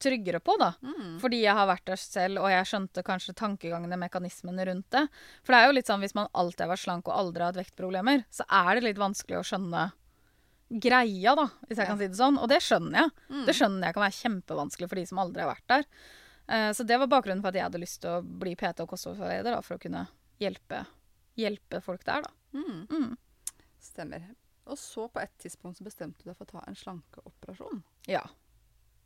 tryggere 0.02 0.40
på, 0.44 0.56
da. 0.60 0.72
Mm. 0.82 1.18
Fordi 1.22 1.38
jeg 1.44 1.54
har 1.56 1.66
vært 1.70 1.84
der 1.88 1.96
selv, 2.02 2.40
og 2.42 2.50
jeg 2.50 2.66
skjønte 2.68 3.04
kanskje 3.06 3.34
tankegangene, 3.38 3.96
mekanismene 3.96 4.66
rundt 4.68 4.90
det. 4.92 5.06
For 5.46 5.54
det 5.54 5.60
er 5.60 5.66
jo 5.70 5.76
litt 5.78 5.86
sånn 5.88 6.02
hvis 6.04 6.16
man 6.18 6.28
alltid 6.34 6.66
har 6.66 6.72
vært 6.74 6.82
slank 6.84 7.08
og 7.08 7.14
aldri 7.16 7.44
har 7.46 7.52
hatt 7.54 7.60
vektproblemer, 7.62 8.24
så 8.30 8.44
er 8.50 8.74
det 8.76 8.84
litt 8.90 9.00
vanskelig 9.00 9.38
å 9.38 9.46
skjønne 9.46 9.86
greia, 10.82 11.34
da, 11.38 11.46
hvis 11.68 11.78
jeg 11.78 11.86
Ja. 11.86 11.90
kan 11.92 11.98
si 11.98 12.08
det 12.08 12.18
sånn. 12.18 12.38
Og 12.42 12.48
det 12.50 12.58
skjønner 12.60 12.98
jeg. 12.98 13.10
Mm. 13.30 13.44
Det 13.46 13.54
skjønner 13.54 13.86
jeg 13.86 13.94
kan 13.94 14.02
være 14.02 14.20
kjempevanskelig 14.20 14.88
for 14.90 14.96
de 14.96 15.06
som 15.06 15.18
aldri 15.22 15.40
har 15.46 15.54
vært 15.54 15.68
der. 15.70 15.84
Eh, 16.48 16.70
så 16.72 16.84
det 16.86 16.98
var 16.98 17.06
bakgrunnen 17.06 17.40
for 17.40 17.48
at 17.48 17.54
jeg 17.54 17.62
hadde 17.62 17.80
lyst 17.80 18.00
til 18.02 18.10
å 18.10 18.22
bli 18.22 18.56
PT 18.58 18.80
og 18.82 18.88
kostholdsveileder, 18.90 19.62
for 19.62 19.76
å 19.78 19.80
kunne 19.80 20.08
hjelpe, 20.42 20.84
hjelpe 21.38 21.80
folk 21.82 22.04
der, 22.04 22.22
da. 22.26 22.30
Mm. 22.52 22.86
Mm. 22.90 23.16
Stemmer. 23.80 24.26
Og 24.66 24.78
så 24.80 25.06
på 25.08 25.22
et 25.22 25.32
tidspunkt 25.42 25.78
så 25.78 25.86
bestemte 25.86 26.24
du 26.24 26.30
deg 26.30 26.38
for 26.38 26.46
å 26.48 26.56
ta 26.56 26.64
en 26.66 26.78
slankeoperasjon. 26.78 27.84
Ja. 28.10 28.24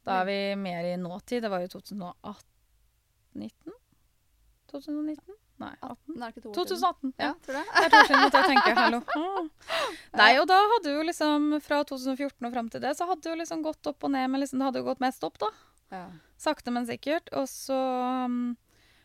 Da 0.07 0.23
er 0.23 0.31
vi 0.31 0.39
mer 0.57 0.87
i 0.89 0.97
nåtid. 0.97 1.45
Det 1.45 1.51
var 1.53 1.63
jo 1.65 1.75
2018 1.77 2.47
19? 3.41 3.75
2019? 4.71 5.37
Nei, 5.61 5.75
18. 5.85 6.15
Nei, 6.17 6.25
er 6.25 6.33
ikke 6.33 6.43
to 6.47 6.51
år 6.51 6.57
2018. 6.57 7.13
Ja, 7.21 7.31
tror 7.45 7.59
det. 7.59 7.65
Det 7.69 7.83
er 7.83 7.93
to 7.93 7.99
år 7.99 8.09
siden 8.09 8.23
måtte 8.25 8.41
jeg 8.41 8.51
tenke. 8.55 8.73
Hallo. 8.79 9.01
Ah. 9.13 9.77
Nei, 10.23 10.31
og 10.41 10.47
da 10.49 10.57
hadde 10.73 10.95
jo 10.95 11.03
liksom 11.05 11.51
Fra 11.65 11.83
2014 11.91 12.49
og 12.49 12.55
fram 12.55 12.71
til 12.73 12.83
det, 12.85 12.95
så 12.97 13.09
hadde 13.11 13.27
det 13.27 13.33
jo 13.35 13.41
liksom 13.43 13.65
gått 13.67 13.91
opp 13.91 14.09
og 14.09 14.15
ned, 14.15 14.31
men 14.33 14.43
liksom, 14.43 14.63
det 14.63 14.71
hadde 14.71 14.83
jo 14.83 14.89
gått 14.89 15.05
mest 15.05 15.27
opp, 15.27 15.37
da. 15.43 15.51
Ja. 15.93 16.07
Sakte, 16.41 16.73
men 16.73 16.89
sikkert. 16.89 17.29
Og 17.37 17.45
så 17.51 17.77
um, 17.77 18.57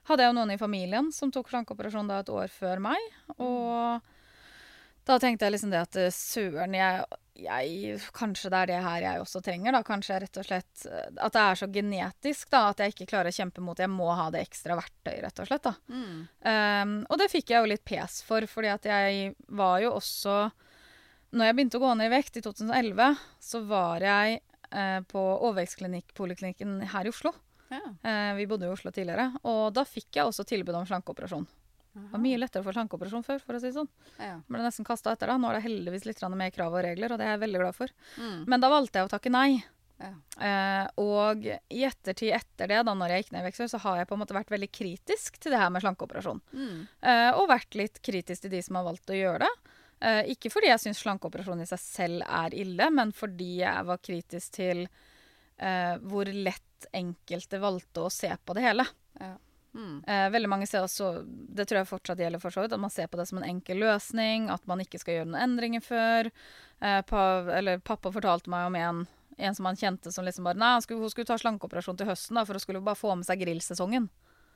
hadde 0.07 0.23
jeg 0.23 0.31
jo 0.31 0.37
noen 0.39 0.55
i 0.55 0.61
familien 0.61 1.11
som 1.11 1.33
tok 1.33 1.51
slankeoperasjon 1.51 2.07
da 2.11 2.21
et 2.23 2.31
år 2.31 2.47
før 2.55 2.83
meg. 2.87 3.11
Og 3.35 4.14
da 5.05 5.19
tenkte 5.21 5.45
jeg 5.45 5.53
liksom 5.53 5.71
det 5.73 5.83
at 5.83 5.97
eh, 6.01 6.13
søren, 6.13 6.73
jeg, 6.77 7.05
jeg 7.37 7.99
Kanskje 8.15 8.49
det 8.51 8.61
er 8.61 8.71
det 8.71 8.79
her 8.85 9.03
jeg 9.03 9.21
også 9.21 9.41
trenger, 9.45 9.75
da. 9.75 9.81
Kanskje 9.85 10.15
jeg 10.15 10.23
rett 10.23 10.39
og 10.41 10.47
slett 10.47 10.85
eh, 10.89 11.09
At 11.21 11.35
det 11.35 11.43
er 11.43 11.59
så 11.59 11.69
genetisk, 11.71 12.49
da. 12.53 12.61
At 12.71 12.81
jeg 12.81 12.95
ikke 12.95 13.09
klarer 13.13 13.29
å 13.29 13.37
kjempe 13.37 13.63
mot 13.65 13.79
Jeg 13.81 13.91
må 13.93 14.09
ha 14.17 14.27
det 14.33 14.41
ekstra 14.45 14.77
verktøyet, 14.79 15.21
rett 15.27 15.41
og 15.43 15.49
slett, 15.49 15.67
da. 15.67 15.75
Mm. 15.93 16.19
Um, 16.41 16.95
og 17.09 17.21
det 17.21 17.29
fikk 17.33 17.53
jeg 17.53 17.61
jo 17.61 17.71
litt 17.71 17.85
pes 17.85 18.19
for, 18.25 18.47
fordi 18.49 18.71
at 18.73 18.89
jeg 18.89 19.33
var 19.53 19.79
jo 19.83 19.93
også 19.99 20.37
Når 21.35 21.49
jeg 21.49 21.57
begynte 21.57 21.81
å 21.81 21.85
gå 21.85 21.93
ned 21.99 22.09
i 22.09 22.15
vekt 22.15 22.39
i 22.39 22.45
2011, 22.45 23.25
så 23.45 23.61
var 23.69 24.05
jeg 24.05 24.39
uh, 24.71 25.01
på 25.05 25.25
overvekstpoliklinikken 25.35 26.79
her 26.95 27.05
i 27.05 27.13
Oslo. 27.13 27.35
Ja. 27.69 27.83
Uh, 28.01 28.33
vi 28.39 28.49
bodde 28.49 28.65
i 28.65 28.73
Oslo 28.73 28.93
tidligere. 28.95 29.29
Og 29.45 29.69
da 29.75 29.85
fikk 29.85 30.17
jeg 30.17 30.25
også 30.25 30.47
tilbud 30.49 30.79
om 30.79 30.89
slankeoperasjon. 30.89 31.45
Det 31.95 32.11
var 32.11 32.21
mye 32.25 32.39
lettere 32.41 32.63
å 32.63 32.67
få 32.67 32.73
slankeoperasjon 32.75 33.23
før, 33.23 33.39
for 33.39 33.55
å 33.55 33.61
si 33.61 33.69
det 33.69 33.77
sånn. 33.77 33.91
Ja. 34.19 34.33
Ble 34.51 34.63
nesten 34.65 34.87
kasta 34.87 35.13
etter 35.15 35.31
da. 35.31 35.37
Nå 35.39 35.47
er 35.47 35.59
det 35.59 35.67
heldigvis 35.69 36.07
litt 36.09 36.23
mer 36.35 36.51
krav 36.51 36.75
og 36.75 36.83
regler, 36.83 37.13
og 37.13 37.21
det 37.21 37.27
er 37.27 37.37
jeg 37.37 37.45
veldig 37.45 37.61
glad 37.61 37.77
for. 37.77 37.93
Mm. 38.19 38.43
Men 38.51 38.63
da 38.63 38.71
valgte 38.73 38.99
jeg 38.99 39.07
å 39.07 39.13
takke 39.15 39.31
nei. 39.31 39.63
Ja. 39.95 40.11
Eh, 40.43 40.87
og 40.99 41.45
i 41.47 41.85
ettertid 41.87 42.33
etter 42.35 42.67
det, 42.67 42.81
da 42.83 42.95
når 42.97 43.13
jeg 43.13 43.23
gikk 43.23 43.31
ned 43.31 43.45
i 43.45 43.47
vekst, 43.47 43.63
så 43.71 43.79
har 43.85 44.01
jeg 44.01 44.09
på 44.09 44.17
en 44.17 44.21
måte 44.25 44.35
vært 44.35 44.51
veldig 44.51 44.69
kritisk 44.75 45.39
til 45.39 45.55
det 45.55 45.61
her 45.61 45.71
med 45.71 45.85
slankeoperasjon. 45.85 46.43
Mm. 46.51 46.83
Eh, 46.99 47.31
og 47.39 47.47
vært 47.53 47.79
litt 47.79 48.01
kritisk 48.03 48.45
til 48.45 48.55
de 48.57 48.61
som 48.65 48.79
har 48.79 48.87
valgt 48.89 49.13
å 49.13 49.17
gjøre 49.17 49.47
det. 49.47 49.73
Eh, 50.05 50.21
ikke 50.35 50.51
fordi 50.51 50.73
jeg 50.73 50.83
syns 50.83 51.01
slankeoperasjon 51.05 51.63
i 51.63 51.69
seg 51.69 51.81
selv 51.81 52.27
er 52.27 52.55
ille, 52.59 52.89
men 52.91 53.15
fordi 53.15 53.61
jeg 53.61 53.87
var 53.87 54.03
kritisk 54.03 54.59
til 54.59 54.83
eh, 54.83 55.95
hvor 56.03 56.27
lett 56.27 56.89
enkelte 56.95 57.61
valgte 57.63 58.03
å 58.03 58.11
se 58.13 58.29
på 58.43 58.57
det 58.57 58.65
hele. 58.67 58.85
Ja. 59.21 59.35
Mm. 59.75 60.03
Eh, 60.07 60.29
veldig 60.31 60.49
mange 60.49 60.67
ser 60.69 60.85
også, 60.85 61.25
det 61.27 61.67
tror 61.67 61.81
jeg 61.81 61.89
fortsatt 61.89 62.21
gjelder 62.23 62.39
for 62.39 62.55
så 62.55 62.63
vidt, 62.63 62.75
at 62.75 62.81
man 62.81 62.93
ser 62.93 63.09
på 63.11 63.19
det 63.19 63.27
som 63.27 63.41
en 63.41 63.47
enkel 63.47 63.81
løsning, 63.83 64.47
at 64.53 64.63
man 64.71 64.81
ikke 64.83 65.01
skal 65.01 65.19
gjøre 65.19 65.29
noen 65.29 65.41
endringer 65.43 65.83
før. 65.83 66.31
Eh, 66.79 67.01
eller 67.59 67.83
pappa 67.83 68.13
fortalte 68.15 68.51
meg 68.51 68.69
om 68.69 68.79
en, 68.79 69.01
en 69.37 69.57
som 69.57 69.67
han 69.67 69.79
kjente 69.79 70.13
som 70.15 70.27
liksom 70.27 70.47
bare 70.47 70.59
Nei, 70.61 70.75
hun 70.77 70.85
skulle, 70.85 71.03
hun 71.03 71.11
skulle 71.11 71.29
ta 71.29 71.39
slankeoperasjon 71.41 71.99
til 71.99 72.09
høsten, 72.09 72.39
da, 72.39 72.45
for 72.47 72.55
hun 72.55 72.63
skulle 72.63 72.85
bare 72.85 72.99
få 72.99 73.17
med 73.19 73.27
seg 73.27 73.43
grillsesongen. 73.43 74.07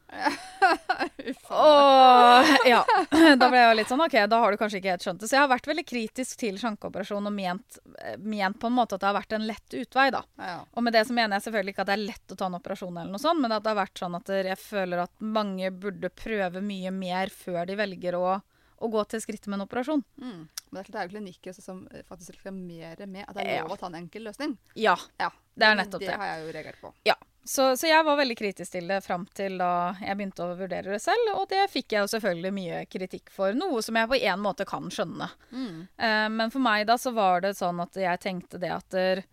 Og 1.49 2.49
ja, 2.67 2.81
da 3.39 3.49
ble 3.49 3.59
jeg 3.59 3.69
jo 3.69 3.77
litt 3.77 3.91
sånn 3.91 4.03
OK, 4.03 4.15
da 4.31 4.39
har 4.41 4.51
du 4.51 4.59
kanskje 4.59 4.79
ikke 4.81 4.93
helt 4.93 5.05
skjønt 5.05 5.21
det. 5.21 5.29
Så 5.29 5.37
jeg 5.37 5.43
har 5.43 5.51
vært 5.51 5.69
veldig 5.69 5.85
kritisk 5.87 6.41
til 6.41 6.59
slankeoperasjon 6.61 7.29
og 7.29 7.35
ment, 7.35 7.79
eh, 8.01 8.17
ment 8.17 8.59
på 8.61 8.69
en 8.69 8.77
måte 8.77 8.97
at 8.97 9.03
det 9.03 9.09
har 9.09 9.17
vært 9.19 9.35
en 9.37 9.47
lett 9.49 9.77
utvei, 9.81 10.09
da. 10.15 10.23
Ja. 10.41 10.59
Og 10.73 10.85
med 10.85 10.95
det 10.97 11.05
så 11.07 11.15
mener 11.15 11.37
jeg 11.37 11.47
selvfølgelig 11.47 11.75
ikke 11.75 11.85
at 11.85 11.91
det 11.91 11.97
er 11.97 12.05
lett 12.05 12.35
å 12.35 12.39
ta 12.39 12.49
en 12.49 12.59
operasjon, 12.59 13.01
eller 13.01 13.13
noe 13.13 13.23
sånt, 13.23 13.43
men 13.43 13.55
at 13.55 13.65
det 13.65 13.73
har 13.73 13.81
vært 13.81 14.03
sånn 14.03 14.19
at 14.19 14.33
jeg 14.49 14.61
føler 14.61 15.03
at 15.05 15.25
mange 15.39 15.71
burde 15.71 16.13
prøve 16.13 16.63
mye 16.65 16.93
mer 16.95 17.33
før 17.33 17.65
de 17.69 17.77
velger 17.79 18.17
å, 18.19 18.39
å 18.79 18.91
gå 18.93 19.05
til 19.11 19.23
skrittet 19.23 19.49
med 19.51 19.59
en 19.59 19.67
operasjon. 19.67 20.05
Mm. 20.21 20.47
Men 20.69 20.85
det 20.85 20.99
er 20.99 21.07
jo 21.07 21.15
klinikker 21.15 21.55
som 21.57 21.81
faktisk 22.07 22.37
reklamerer 22.37 23.09
med 23.09 23.25
at 23.25 23.37
det 23.37 23.47
er 23.47 23.63
lov 23.65 23.73
å 23.73 23.79
ta 23.81 23.89
en 23.89 23.97
enkel 24.03 24.27
løsning. 24.29 24.57
Ja, 24.77 24.97
Ja, 25.21 25.31
det 25.57 25.65
er 25.65 25.79
nettopp 25.79 26.03
det. 26.03 26.11
det. 26.11 26.19
har 26.21 26.33
jeg 26.35 26.45
jo 26.45 26.53
reagert 26.55 26.81
på. 26.83 26.93
Ja. 27.09 27.17
Så, 27.43 27.77
så 27.77 27.88
jeg 27.88 28.03
var 28.05 28.17
veldig 28.19 28.36
kritisk 28.38 28.74
til 28.75 28.89
det 28.91 29.00
fram 29.01 29.24
til 29.36 29.55
da 29.62 29.96
jeg 30.03 30.17
begynte 30.19 30.46
å 30.46 30.55
vurdere 30.60 30.93
det 30.93 31.00
selv, 31.01 31.31
og 31.39 31.48
det 31.50 31.63
fikk 31.72 31.96
jeg 31.96 32.03
jo 32.03 32.12
selvfølgelig 32.12 32.51
mye 32.53 32.81
kritikk 32.91 33.31
for, 33.34 33.55
noe 33.58 33.81
som 33.86 33.98
jeg 33.98 34.10
på 34.12 34.19
en 34.19 34.43
måte 34.43 34.67
kan 34.69 34.89
skjønne. 34.93 35.29
Mm. 35.50 35.79
Uh, 35.98 36.27
men 36.36 36.53
for 36.53 36.62
meg 36.63 36.86
da 36.89 37.00
så 37.00 37.13
var 37.15 37.46
det 37.46 37.55
sånn 37.58 37.79
at 37.81 37.98
jeg 37.98 38.22
tenkte 38.22 38.62
det 38.62 38.74
at 38.75 38.89
der, 38.93 39.24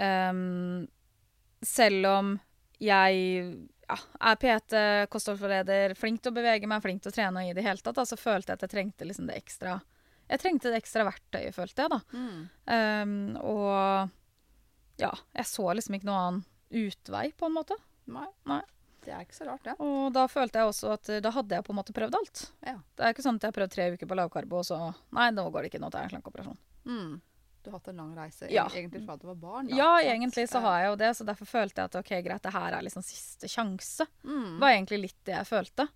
um, 0.00 0.88
Selv 1.60 2.06
om 2.08 2.28
jeg 2.80 3.16
ja, 3.90 3.96
er 4.30 4.38
PT, 4.40 4.84
kostholdsforleder, 5.12 5.94
flink 5.98 6.22
til 6.22 6.32
å 6.32 6.38
bevege 6.38 6.68
meg, 6.70 6.82
flink 6.84 7.02
til 7.04 7.12
å 7.12 7.16
trene 7.16 7.42
og 7.42 7.50
i 7.50 7.56
det 7.56 7.64
hele 7.66 7.82
tatt, 7.82 7.98
da, 7.98 8.06
så 8.08 8.16
følte 8.20 8.52
jeg 8.52 8.60
at 8.60 8.64
jeg 8.64 8.74
trengte 8.74 9.08
liksom 9.08 9.28
det 9.28 9.36
ekstra 9.40 9.80
Jeg 10.30 10.40
trengte 10.40 10.70
det 10.72 10.80
ekstra 10.80 11.04
verktøyet, 11.08 11.56
følte 11.56 11.84
jeg, 11.84 11.92
da. 11.92 12.00
Mm. 12.14 12.40
Um, 12.70 13.36
og 13.42 15.00
ja, 15.00 15.10
jeg 15.36 15.48
så 15.48 15.72
liksom 15.74 15.96
ikke 15.96 16.08
noe 16.08 16.22
annen 16.22 16.42
utvei, 16.70 17.30
på 17.36 17.48
en 17.48 17.56
måte. 17.56 17.76
Nei. 18.10 18.26
Nei. 18.50 18.60
Det 19.00 19.14
er 19.16 19.22
ikke 19.24 19.36
så 19.38 19.46
rart, 19.48 19.64
det. 19.64 19.74
Og 19.80 20.10
da 20.12 20.26
følte 20.28 20.60
jeg 20.60 20.68
også 20.68 20.90
at 20.92 21.08
eh, 21.08 21.22
da 21.24 21.30
hadde 21.32 21.56
jeg 21.56 21.64
på 21.64 21.72
en 21.72 21.78
måte 21.78 21.94
prøvd 21.96 22.16
alt. 22.18 22.42
Ja. 22.66 22.76
Det 22.96 23.06
er 23.06 23.14
ikke 23.14 23.24
sånn 23.24 23.38
at 23.40 23.46
jeg 23.46 23.52
har 23.54 23.56
prøvd 23.56 23.72
tre 23.72 23.86
uker 23.94 24.10
på 24.10 24.18
lavkarbo, 24.18 24.60
og 24.60 24.66
så 24.68 24.78
Nei, 25.16 25.30
nå 25.32 25.46
går 25.48 25.64
det 25.64 25.70
ikke, 25.72 25.80
nå 25.80 25.88
tar 25.90 26.04
jeg 26.04 26.10
en 26.10 26.14
slankeoperasjon. 26.18 26.58
Mm. 26.90 27.14
Du 27.60 27.68
har 27.70 27.78
hatt 27.78 27.88
en 27.92 27.98
lang 28.00 28.12
reise 28.16 28.48
Ja. 28.52 28.66
egentlig 28.72 29.02
fra 29.06 29.16
du 29.20 29.26
var 29.28 29.40
barn? 29.40 29.68
da, 29.68 29.76
Ja, 29.76 29.88
egentlig 30.00 30.46
så 30.48 30.60
har 30.64 30.78
jeg 30.80 30.92
jo 30.92 31.00
det, 31.00 31.10
så 31.16 31.24
derfor 31.28 31.48
følte 31.48 31.80
jeg 31.82 31.90
at 31.90 31.98
ok, 32.00 32.12
greit, 32.24 32.42
det 32.44 32.52
her 32.52 32.76
er 32.76 32.84
liksom 32.86 33.04
siste 33.04 33.48
sjanse. 33.52 34.06
Mm. 34.24 34.60
Var 34.60 34.76
egentlig 34.76 35.00
litt 35.06 35.18
det 35.28 35.34
jeg 35.38 35.48
følte. 35.48 35.88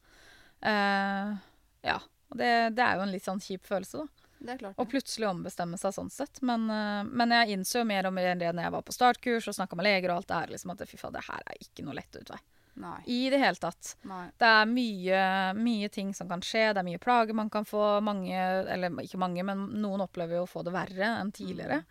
Uh, 0.64 1.36
ja. 1.84 1.98
Og 2.32 2.36
det, 2.40 2.50
det 2.76 2.84
er 2.84 2.96
jo 2.98 3.04
en 3.04 3.12
litt 3.12 3.24
sånn 3.24 3.40
kjip 3.40 3.64
følelse, 3.68 4.04
da. 4.04 4.23
Det 4.44 4.52
er 4.52 4.60
klart. 4.60 4.80
Og 4.80 4.88
plutselig 4.90 5.28
ombestemme 5.30 5.78
seg 5.80 5.94
sånn 5.96 6.10
sett. 6.12 6.42
Men, 6.44 6.66
eh, 6.70 7.04
men 7.08 7.32
jeg 7.32 7.56
innså 7.56 7.80
jo 7.80 7.88
mer 7.88 8.08
og 8.08 8.16
mer 8.16 8.34
det 8.36 8.50
når 8.52 8.66
jeg 8.66 8.74
var 8.76 8.84
på 8.84 8.96
startkurs 8.96 9.48
og 9.48 9.56
snakka 9.56 9.78
med 9.78 9.88
leger 9.88 10.12
og 10.12 10.20
alt 10.20 10.28
det 10.28 10.40
her, 10.40 10.52
liksom 10.52 10.74
at 10.74 10.84
fy 10.90 11.00
faen, 11.00 11.14
det 11.16 11.24
her 11.28 11.46
er 11.48 11.62
ikke 11.64 11.86
noe 11.86 11.96
lett 11.96 12.20
utvei. 12.20 12.40
Nei. 12.74 12.98
I 13.06 13.30
det 13.30 13.38
hele 13.38 13.60
tatt. 13.62 13.94
Nei. 14.10 14.24
Det 14.38 14.50
er 14.50 14.66
mye, 14.66 15.22
mye 15.54 15.88
ting 15.94 16.10
som 16.16 16.28
kan 16.30 16.42
skje, 16.42 16.72
det 16.74 16.82
er 16.82 16.88
mye 16.88 17.00
plager 17.00 17.36
man 17.38 17.50
kan 17.52 17.66
få. 17.68 18.00
Mange, 18.04 18.34
eller 18.34 18.98
ikke 19.04 19.20
mange, 19.22 19.46
men 19.46 19.68
noen 19.80 20.02
opplever 20.04 20.40
jo 20.40 20.44
å 20.48 20.50
få 20.50 20.64
det 20.66 20.74
verre 20.74 21.14
enn 21.22 21.32
tidligere. 21.34 21.84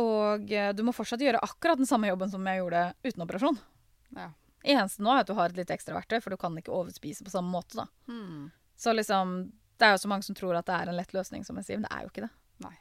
Og 0.00 0.52
eh, 0.52 0.72
du 0.76 0.84
må 0.86 0.94
fortsatt 0.94 1.24
gjøre 1.24 1.42
akkurat 1.44 1.80
den 1.80 1.88
samme 1.88 2.08
jobben 2.08 2.30
som 2.32 2.46
jeg 2.46 2.62
gjorde 2.62 2.84
uten 3.02 3.26
operasjon. 3.26 3.60
Ja. 4.16 4.30
Eneste 4.66 5.04
nå 5.04 5.12
er 5.12 5.24
at 5.24 5.30
du 5.30 5.36
har 5.38 5.50
et 5.50 5.58
litt 5.58 5.74
ekstra 5.74 5.96
verktøy, 5.98 6.20
for 6.22 6.32
du 6.32 6.40
kan 6.40 6.56
ikke 6.58 6.74
overspise 6.74 7.26
på 7.26 7.32
samme 7.32 7.52
måte. 7.52 7.82
da. 7.82 7.86
Mm. 8.08 8.48
Så 8.78 8.92
liksom, 8.92 9.38
det 9.78 9.86
er 9.86 9.94
jo 9.96 10.02
så 10.04 10.08
mange 10.08 10.26
som 10.26 10.34
tror 10.38 10.56
at 10.58 10.66
det 10.68 10.74
er 10.80 10.88
en 10.92 10.96
lett 10.96 11.12
løsning, 11.16 11.44
som 11.44 11.56
jeg 11.60 11.68
sier, 11.68 11.78
men 11.80 11.88
det 11.88 11.94
er 11.96 12.06
jo 12.06 12.12
ikke 12.12 12.24
det. 12.26 12.32
Nei. 12.64 12.74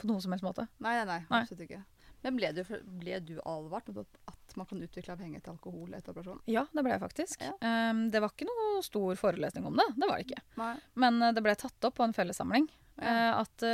På 0.00 0.08
noen 0.10 0.22
som 0.24 0.32
helst 0.34 0.44
måte. 0.46 0.66
Nei, 0.82 0.96
nei, 0.98 1.04
nei, 1.06 1.20
absolutt 1.42 1.64
ikke. 1.66 1.82
Men 2.20 2.36
ble 2.36 2.50
du, 2.52 2.58
ble 3.00 3.18
du 3.24 3.36
advart 3.48 3.86
om 3.88 4.02
at 4.02 4.56
man 4.58 4.66
kan 4.68 4.82
utvikle 4.84 5.14
avhengighet 5.14 5.44
til 5.46 5.54
alkohol 5.54 5.94
etter 5.96 6.12
operasjon? 6.12 6.40
Ja, 6.52 6.66
det 6.74 6.82
ble 6.84 6.92
jeg 6.92 7.00
faktisk. 7.00 7.40
Ja. 7.40 7.54
Um, 7.92 8.02
det 8.12 8.20
var 8.20 8.34
ikke 8.34 8.48
noe 8.48 8.82
stor 8.84 9.14
forelesning 9.16 9.64
om 9.70 9.78
det. 9.78 9.86
Det 9.96 10.08
var 10.10 10.18
det 10.20 10.26
ikke. 10.26 10.42
Nei. 10.60 10.74
Men 11.00 11.22
eh, 11.22 11.32
det 11.36 11.44
ble 11.46 11.54
tatt 11.56 11.86
opp 11.88 11.96
på 11.96 12.04
en 12.04 12.12
fellessamling 12.16 12.66
Ja. 13.00 13.06
eh, 13.12 13.38
at, 13.40 13.64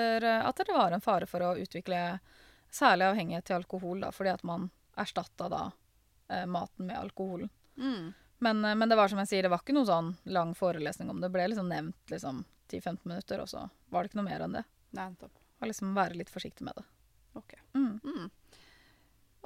at 0.53 0.63
det 0.63 0.77
var 0.77 0.95
en 0.95 1.03
fare 1.03 1.27
for 1.27 1.43
å 1.43 1.55
utvikle 1.59 2.21
særlig 2.71 3.09
avhengighet 3.09 3.49
til 3.49 3.57
alkohol, 3.57 4.05
da, 4.05 4.13
fordi 4.15 4.31
at 4.37 4.45
man 4.47 4.69
erstatta 5.01 5.49
da 5.51 5.65
eh, 6.29 6.47
maten 6.47 6.87
med 6.87 6.99
alkoholen. 7.01 7.51
Mm. 7.81 8.13
Men, 8.47 8.61
men 8.79 8.89
det 8.89 8.97
var 9.01 9.09
som 9.09 9.19
jeg 9.25 9.31
sier, 9.33 9.47
det 9.47 9.51
var 9.51 9.63
ikke 9.65 9.75
noe 9.75 9.89
sånn 9.89 10.13
lang 10.29 10.53
forelesning 10.55 11.09
om 11.11 11.19
det. 11.19 11.31
Det 11.31 11.35
ble 11.39 11.49
liksom 11.51 11.71
nevnt 11.73 12.13
liksom 12.13 12.45
10-15 12.69 12.99
minutter, 13.05 13.41
og 13.41 13.49
så 13.49 13.69
var 13.91 14.03
det 14.03 14.11
ikke 14.11 14.21
noe 14.23 14.29
mer 14.31 14.45
enn 14.47 14.57
det. 14.59 14.65
Nei, 14.97 15.09
nettopp. 15.13 15.33
Og 15.61 15.69
liksom 15.71 15.95
være 15.97 16.17
litt 16.19 16.31
forsiktig 16.33 16.63
med 16.67 16.75
det. 16.77 16.85
Ok. 17.37 17.55
Mm. 17.75 18.01
Mm. 18.05 18.31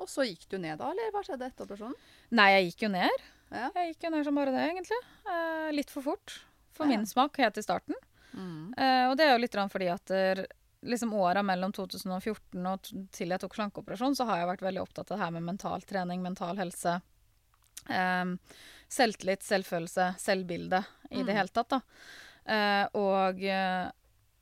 Og 0.01 0.09
så 0.09 0.25
gikk 0.25 0.47
du 0.49 0.57
ned 0.59 0.79
da, 0.81 0.91
eller 0.95 1.11
hva 1.13 1.23
skjedde 1.27 1.47
etter 1.51 1.67
operasjonen? 1.67 1.97
Nei, 2.39 2.49
jeg 2.55 2.71
gikk 2.71 2.87
jo 2.87 2.93
ned. 2.95 3.25
Ja. 3.51 3.71
Jeg 3.75 3.93
gikk 3.95 4.07
jo 4.07 4.11
ned 4.15 4.25
som 4.25 4.39
bare 4.39 4.55
det, 4.55 4.63
egentlig. 4.71 5.01
Eh, 5.27 5.71
litt 5.75 5.91
for 5.91 6.03
fort. 6.07 6.39
For 6.73 6.87
Ja. 6.87 6.97
min 6.97 7.07
smak, 7.07 7.37
helt 7.43 7.59
i 7.59 7.63
starten. 7.63 7.95
Mm. 8.33 8.73
Eh, 8.79 9.09
og 9.11 9.17
det 9.19 9.27
er 9.27 9.33
jo 9.35 9.43
litt 9.43 9.53
fordi 9.73 9.89
at 9.93 10.47
liksom 10.83 11.13
åra 11.13 11.43
mellom 11.45 11.73
2014 11.77 12.67
og 12.67 12.83
til 13.13 13.29
jeg 13.29 13.41
tok 13.43 13.55
slankeoperasjon, 13.55 14.15
så 14.17 14.25
har 14.25 14.39
jeg 14.39 14.49
vært 14.49 14.63
veldig 14.65 14.81
opptatt 14.81 15.11
av 15.11 15.19
det 15.19 15.25
her 15.25 15.31
med 15.33 15.43
mental 15.43 15.81
trening, 15.83 16.23
mental 16.23 16.57
helse. 16.57 17.03
Eh, 17.91 18.25
selvtillit, 18.89 19.43
selvfølelse, 19.45 20.15
selvbilde 20.19 20.85
i 21.11 21.21
Mm. 21.21 21.27
det 21.27 21.35
hele 21.37 21.49
tatt, 21.49 21.69
da. 21.69 21.81
Eh, 22.47 22.85
og 22.99 23.43
eh, 23.45 23.89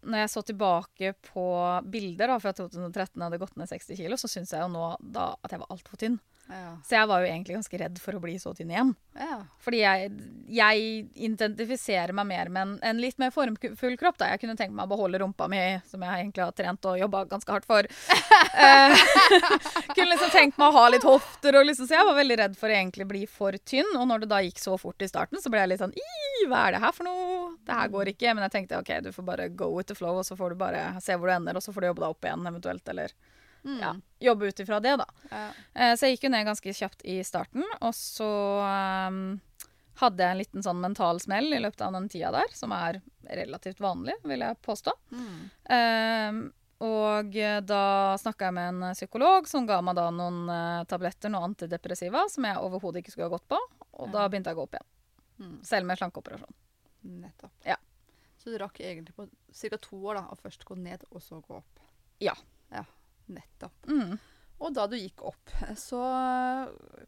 når 0.09 0.25
jeg 0.25 0.33
så 0.33 0.43
tilbake 0.47 1.13
på 1.33 1.47
bilder 1.91 2.33
da, 2.33 2.41
fra 2.43 2.55
2013 2.57 3.25
hadde 3.25 3.41
gått 3.43 3.57
ned 3.59 3.71
60 3.71 3.99
kilo, 3.99 4.19
så 4.21 4.31
syns 4.31 4.55
jeg 4.55 4.63
jo 4.63 4.71
nå 4.73 4.91
da 5.03 5.33
at 5.43 5.55
jeg 5.55 5.63
var 5.63 5.73
altfor 5.75 6.01
tynn. 6.01 6.19
Ja. 6.49 6.71
Så 6.87 6.95
jeg 6.97 7.09
var 7.11 7.21
jo 7.21 7.29
egentlig 7.29 7.57
ganske 7.59 7.79
redd 7.83 7.99
for 8.01 8.17
å 8.17 8.21
bli 8.23 8.39
så 8.41 8.55
tynn 8.57 8.71
igjen. 8.73 8.95
ja. 9.19 9.43
Fordi 9.61 9.83
jeg, 9.83 10.13
jeg 10.49 10.85
identifiserer 11.29 12.15
meg 12.17 12.29
mer 12.31 12.49
med 12.49 12.63
en, 12.63 12.71
en 12.89 13.03
litt 13.03 13.19
mer 13.21 13.35
formfull 13.35 13.99
kropp. 14.01 14.17
Da. 14.21 14.31
Jeg 14.33 14.41
kunne 14.41 14.57
tenkt 14.57 14.73
meg 14.73 14.87
å 14.87 14.93
beholde 14.95 15.21
rumpa 15.21 15.45
mi, 15.53 15.61
som 15.91 16.01
jeg 16.07 16.23
egentlig 16.23 16.47
har 16.47 16.55
trent 16.57 16.89
og 16.89 17.03
jobba 17.03 17.27
ganske 17.35 17.57
hardt 17.57 17.69
for. 17.69 17.89
Eh, 18.59 19.01
kunne 19.95 20.09
liksom 20.13 20.31
tenkt 20.33 20.57
meg 20.59 20.71
å 20.71 20.75
ha 20.79 20.89
litt 20.91 21.05
hofter. 21.07 21.59
Og 21.61 21.67
liksom, 21.69 21.87
så 21.87 21.99
jeg 21.99 22.07
var 22.09 22.17
veldig 22.17 22.39
redd 22.41 22.57
for 22.59 22.71
å 22.71 22.75
egentlig 22.75 23.07
bli 23.11 23.21
for 23.31 23.55
tynn. 23.69 23.91
Og 23.99 24.07
når 24.09 24.25
det 24.25 24.31
da 24.33 24.41
gikk 24.43 24.59
så 24.63 24.75
fort 24.81 25.05
i 25.05 25.09
starten, 25.11 25.39
så 25.43 25.53
ble 25.53 25.61
jeg 25.63 25.73
litt 25.75 25.83
sånn 25.83 25.95
hva 26.49 26.65
er 26.67 26.77
det 26.77 26.83
her 26.83 26.95
for 26.97 27.07
noe? 27.07 27.38
Det 27.69 27.77
her 27.77 27.91
går 27.93 28.11
ikke. 28.15 28.33
Men 28.35 28.47
jeg 28.49 28.55
tenkte 28.57 28.79
OK, 28.81 28.95
du 29.05 29.11
får 29.13 29.27
bare 29.29 29.49
go 29.53 29.69
with 29.77 29.89
the 29.93 29.97
flow, 29.99 30.17
og 30.21 30.25
så 30.27 30.37
får 30.39 30.55
du 30.55 30.63
bare 30.65 30.87
se 31.05 31.17
hvor 31.21 31.29
du 31.29 31.35
ender, 31.37 31.57
og 31.59 31.65
så 31.65 31.75
får 31.77 31.85
du 31.85 31.91
jobbe 31.93 32.05
deg 32.07 32.15
opp 32.17 32.25
igjen 32.31 32.49
eventuelt. 32.53 32.89
Eller 32.95 33.13
Mm. 33.65 33.81
ja, 33.83 33.89
jobbe 34.23 34.47
ut 34.53 34.61
ifra 34.63 34.77
det, 34.81 34.93
da. 35.01 35.05
Ja. 35.33 35.49
Eh, 35.75 35.93
Så 35.99 36.07
jeg 36.07 36.15
gikk 36.17 36.29
jo 36.29 36.31
ned 36.31 36.47
ganske 36.47 36.73
kjapt 36.79 37.01
i 37.05 37.17
starten, 37.27 37.65
og 37.83 37.91
så 37.93 38.29
um, 39.11 39.41
hadde 39.99 40.23
jeg 40.23 40.31
en 40.31 40.39
liten 40.39 40.63
sånn 40.63 40.79
mental 40.81 41.19
smell 41.21 41.51
i 41.53 41.59
løpet 41.59 41.83
av 41.83 41.93
den 41.97 42.07
tida 42.09 42.31
der, 42.37 42.55
som 42.55 42.71
er 42.73 43.01
relativt 43.27 43.83
vanlig, 43.83 44.15
vil 44.23 44.45
jeg 44.47 44.61
påstå. 44.63 44.95
Mm. 45.11 45.51
Um, 45.75 46.39
og 46.87 47.35
da 47.67 47.83
snakka 48.23 48.47
jeg 48.47 48.55
med 48.61 48.69
en 48.77 48.95
psykolog 48.95 49.49
som 49.51 49.67
ga 49.67 49.81
meg 49.83 49.99
da 49.99 50.07
noen 50.15 50.45
uh, 50.49 50.85
tabletter, 50.89 51.29
noen 51.35 51.51
antidepressiva, 51.51 52.29
som 52.31 52.47
jeg 52.47 52.63
overhodet 52.63 53.03
ikke 53.03 53.11
skulle 53.17 53.27
ha 53.27 53.35
gått 53.35 53.49
på, 53.51 53.59
og 53.99 54.13
da 54.15 54.29
begynte 54.31 54.55
jeg 54.55 54.57
å 54.57 54.63
gå 54.63 54.69
opp 54.71 54.79
igjen. 54.79 54.89
Mm. 55.43 55.59
Selv 55.67 55.91
med 55.91 55.99
slankeoperasjon. 55.99 56.55
Nettopp. 57.09 57.55
Ja. 57.65 57.77
Så 58.39 58.53
du 58.53 58.59
rakk 58.61 58.79
egentlig 58.85 59.15
på 59.17 59.27
ca. 59.29 59.79
to 59.83 59.97
år 60.07 60.21
da, 60.21 60.27
å 60.31 60.37
først 60.39 60.65
gå 60.69 60.77
ned, 60.79 61.05
og 61.11 61.23
så 61.25 61.41
gå 61.43 61.57
opp? 61.59 61.81
Ja. 62.23 62.35
Ja, 62.71 62.85
nettopp. 63.33 63.89
Mm. 63.89 64.19
Og 64.59 64.75
da 64.75 64.85
du 64.91 64.97
gikk 64.99 65.23
opp, 65.27 65.51
så 65.79 66.01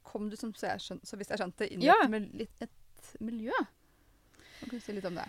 kom 0.07 0.29
du, 0.31 0.37
som 0.39 0.53
så, 0.55 0.71
jeg 0.73 0.83
skjønte, 0.85 1.07
så 1.11 1.19
hvis 1.21 1.31
jeg 1.33 1.41
skjønte, 1.43 1.69
inn 1.71 1.83
i 1.83 1.89
Ja. 1.91 1.97
et, 2.05 2.11
mil- 2.13 2.31
litt, 2.45 2.57
et 2.63 3.13
miljø. 3.21 3.53
Kan 4.61 4.69
du 4.73 4.81
si 4.81 4.93
litt 4.97 5.07
om 5.09 5.15
det? 5.19 5.29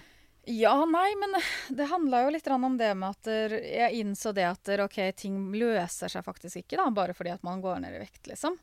Ja, 0.50 0.74
nei, 0.90 1.12
men 1.22 1.36
det 1.70 1.86
handla 1.92 2.24
jo 2.26 2.32
litt 2.34 2.48
om 2.50 2.78
det 2.78 2.92
med 2.98 3.10
at 3.14 3.28
jeg 3.62 4.00
innså 4.02 4.34
det 4.34 4.48
at 4.50 4.72
ok, 4.88 4.98
ting 5.16 5.52
løser 5.54 6.10
seg 6.10 6.26
faktisk 6.26 6.64
ikke 6.64 6.80
da, 6.82 6.88
bare 6.90 7.14
fordi 7.14 7.30
at 7.36 7.44
man 7.46 7.62
går 7.62 7.80
ned 7.84 7.94
i 7.96 8.02
vekt, 8.02 8.26
liksom. 8.32 8.58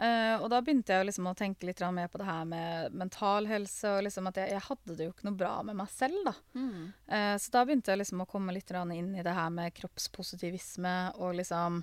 Uh, 0.00 0.40
og 0.40 0.46
da 0.48 0.62
begynte 0.64 0.96
jeg 0.96 1.10
liksom 1.10 1.26
å 1.28 1.36
tenke 1.36 1.68
litt 1.68 1.82
mer 1.92 2.08
på 2.08 2.22
det 2.22 2.28
her 2.28 2.46
med 2.48 2.94
mental 2.96 3.48
helse. 3.50 3.84
Og 3.92 4.06
liksom 4.06 4.30
at 4.30 4.40
jeg, 4.40 4.54
jeg, 4.54 4.64
hadde 4.70 4.96
det 4.96 5.08
jo 5.08 5.12
ikke 5.12 5.28
noe 5.28 5.40
bra 5.42 5.54
med 5.66 5.76
meg 5.82 5.92
selv, 5.92 6.22
da. 6.24 6.34
Mm. 6.56 6.90
Uh, 7.04 7.36
så 7.36 7.54
da 7.56 7.64
begynte 7.68 7.92
jeg 7.92 8.00
liksom 8.00 8.24
å 8.24 8.28
komme 8.30 8.56
litt 8.56 8.72
inn 8.72 9.14
i 9.14 9.24
det 9.26 9.36
her 9.36 9.50
med 9.52 9.74
kroppspositivisme 9.76 10.96
og 11.20 11.36
liksom 11.42 11.82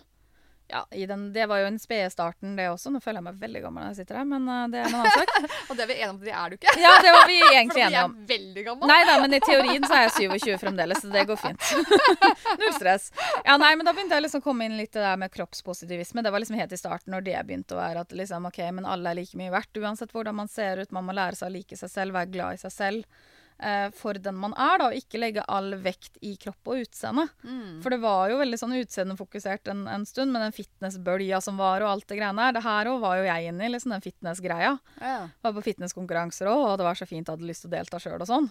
ja, 0.67 0.81
den, 0.91 1.33
det 1.33 1.45
var 1.45 1.61
jo 1.61 1.67
en 1.69 1.77
spede 1.79 2.09
starten, 2.11 2.55
det 2.57 2.65
også. 2.69 2.91
Nå 2.91 2.99
føler 2.99 3.21
jeg 3.21 3.25
meg 3.29 3.39
veldig 3.39 3.61
gammel 3.63 3.83
når 3.85 3.93
jeg 3.93 3.99
sitter 4.01 4.19
her, 4.19 4.25
men 4.27 4.47
uh, 4.51 4.65
det 4.71 4.81
er 4.81 4.89
en 4.89 4.97
annen 4.99 5.13
sak. 5.15 5.61
og 5.69 5.77
det 5.77 5.85
er 5.85 5.89
vi 5.91 5.95
enige 5.95 6.09
om, 6.09 6.19
det 6.23 6.33
er 6.33 6.49
du 6.49 6.57
ikke. 6.57 6.73
ja, 6.83 6.91
det 7.05 7.13
var 7.15 7.29
vi 7.29 7.37
egentlig 7.53 7.83
enige 7.85 8.01
om. 8.03 8.17
For 8.17 8.33
vi 8.33 8.35
er 8.35 8.41
veldig 8.41 8.65
gammel. 8.65 8.91
Nei 8.91 8.97
da, 9.07 9.15
men 9.23 9.37
i 9.37 9.41
teorien 9.45 9.87
så 9.87 9.95
er 9.95 10.03
jeg 10.07 10.33
27 10.33 10.57
fremdeles, 10.65 10.99
så 11.03 11.13
det 11.13 11.23
går 11.29 11.39
fint. 11.39 11.69
Null 12.63 12.75
stress. 12.75 13.07
Ja, 13.45 13.55
nei, 13.55 13.71
men 13.79 13.87
da 13.87 13.95
begynte 13.95 14.19
jeg 14.19 14.27
liksom 14.27 14.43
å 14.43 14.47
komme 14.49 14.67
inn 14.67 14.75
litt 14.79 14.91
det 14.97 15.05
der 15.05 15.23
med 15.23 15.31
kroppspositivisme. 15.31 16.25
Det 16.25 16.35
var 16.35 16.43
liksom 16.43 16.59
helt 16.59 16.75
i 16.75 16.81
starten 16.81 17.15
når 17.15 17.27
det 17.29 17.39
begynte 17.47 17.77
å 17.77 17.81
være 17.81 18.03
at 18.03 18.19
liksom, 18.19 18.51
OK, 18.51 18.59
men 18.75 18.89
alle 18.89 19.13
er 19.13 19.21
like 19.21 19.39
mye 19.39 19.53
verdt 19.55 19.79
uansett 19.79 20.11
hvordan 20.11 20.35
man 20.41 20.51
ser 20.51 20.83
ut. 20.83 20.91
Man 20.95 21.07
må 21.07 21.15
lære 21.15 21.39
seg 21.39 21.47
å 21.47 21.55
like 21.55 21.79
seg 21.79 21.93
selv, 21.93 22.17
være 22.17 22.33
glad 22.35 22.59
i 22.59 22.63
seg 22.65 22.75
selv 22.75 23.25
eh, 23.59 23.87
for 23.95 24.19
den 24.21 24.37
man 24.39 24.53
er, 24.53 24.77
da, 24.79 24.89
og 24.89 24.97
ikke 24.97 25.21
legge 25.21 25.45
all 25.47 25.73
vekt 25.81 26.19
i 26.25 26.35
kropp 26.41 26.71
og 26.71 26.83
utseende. 26.85 27.27
Mm. 27.43 27.79
For 27.83 27.93
det 27.93 28.01
var 28.03 28.31
jo 28.31 28.39
veldig 28.41 28.59
sånn 28.61 28.77
utseendefokusert 28.79 29.71
en, 29.73 29.85
en, 29.91 30.05
stund, 30.09 30.33
med 30.33 30.45
den 30.45 30.55
fitnessbølja 30.55 31.41
som 31.43 31.59
var, 31.61 31.83
og 31.85 31.95
alt 31.95 32.07
det 32.09 32.19
greiene 32.19 32.47
der. 32.47 32.57
Det 32.57 32.65
her 32.67 32.91
òg 32.93 33.01
var 33.03 33.19
jo 33.19 33.27
jeg 33.29 33.51
inne 33.51 33.67
i, 33.67 33.73
liksom 33.73 33.95
den 33.95 34.05
fitnessgreia. 34.05 34.77
Ja. 35.01 35.19
Var 35.43 35.57
på 35.57 35.67
fitnesskonkurranser 35.71 36.51
òg, 36.51 36.63
og 36.71 36.79
det 36.79 36.89
var 36.89 36.99
så 36.99 37.09
fint, 37.09 37.27
jeg 37.27 37.37
hadde 37.37 37.49
lyst 37.49 37.65
til 37.65 37.73
å 37.73 37.77
delta 37.77 38.01
sjøl 38.01 38.21
og 38.21 38.29
sånn. 38.29 38.49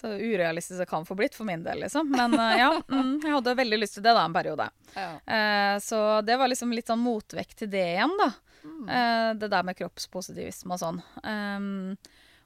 Så 0.00 0.08
urealistisk 0.08 0.78
det 0.78 0.86
kan 0.86 1.06
få 1.06 1.14
blitt 1.18 1.34
for 1.34 1.44
min 1.44 1.64
del, 1.64 1.80
liksom. 1.82 2.10
Men 2.14 2.34
uh, 2.38 2.52
ja, 2.58 2.70
mm, 2.88 3.16
jeg 3.24 3.34
hadde 3.34 3.54
veldig 3.58 3.80
lyst 3.80 3.98
til 3.98 4.04
det 4.06 4.14
da 4.14 4.22
en 4.28 4.36
periode. 4.36 4.68
Ja. 4.94 5.08
Uh, 5.26 5.78
så 5.82 6.02
det 6.22 6.36
var 6.38 6.50
liksom 6.50 6.74
litt 6.74 6.90
sånn 6.90 7.02
motvekt 7.02 7.58
til 7.64 7.72
det 7.72 7.82
igjen, 7.96 8.14
da. 8.20 8.28
Mm. 8.62 8.84
Uh, 8.86 9.30
det 9.40 9.50
der 9.50 9.66
med 9.66 9.78
kroppspositivisme 9.78 10.76
og 10.76 10.82
sånn. 10.82 11.02
Um, 11.24 11.96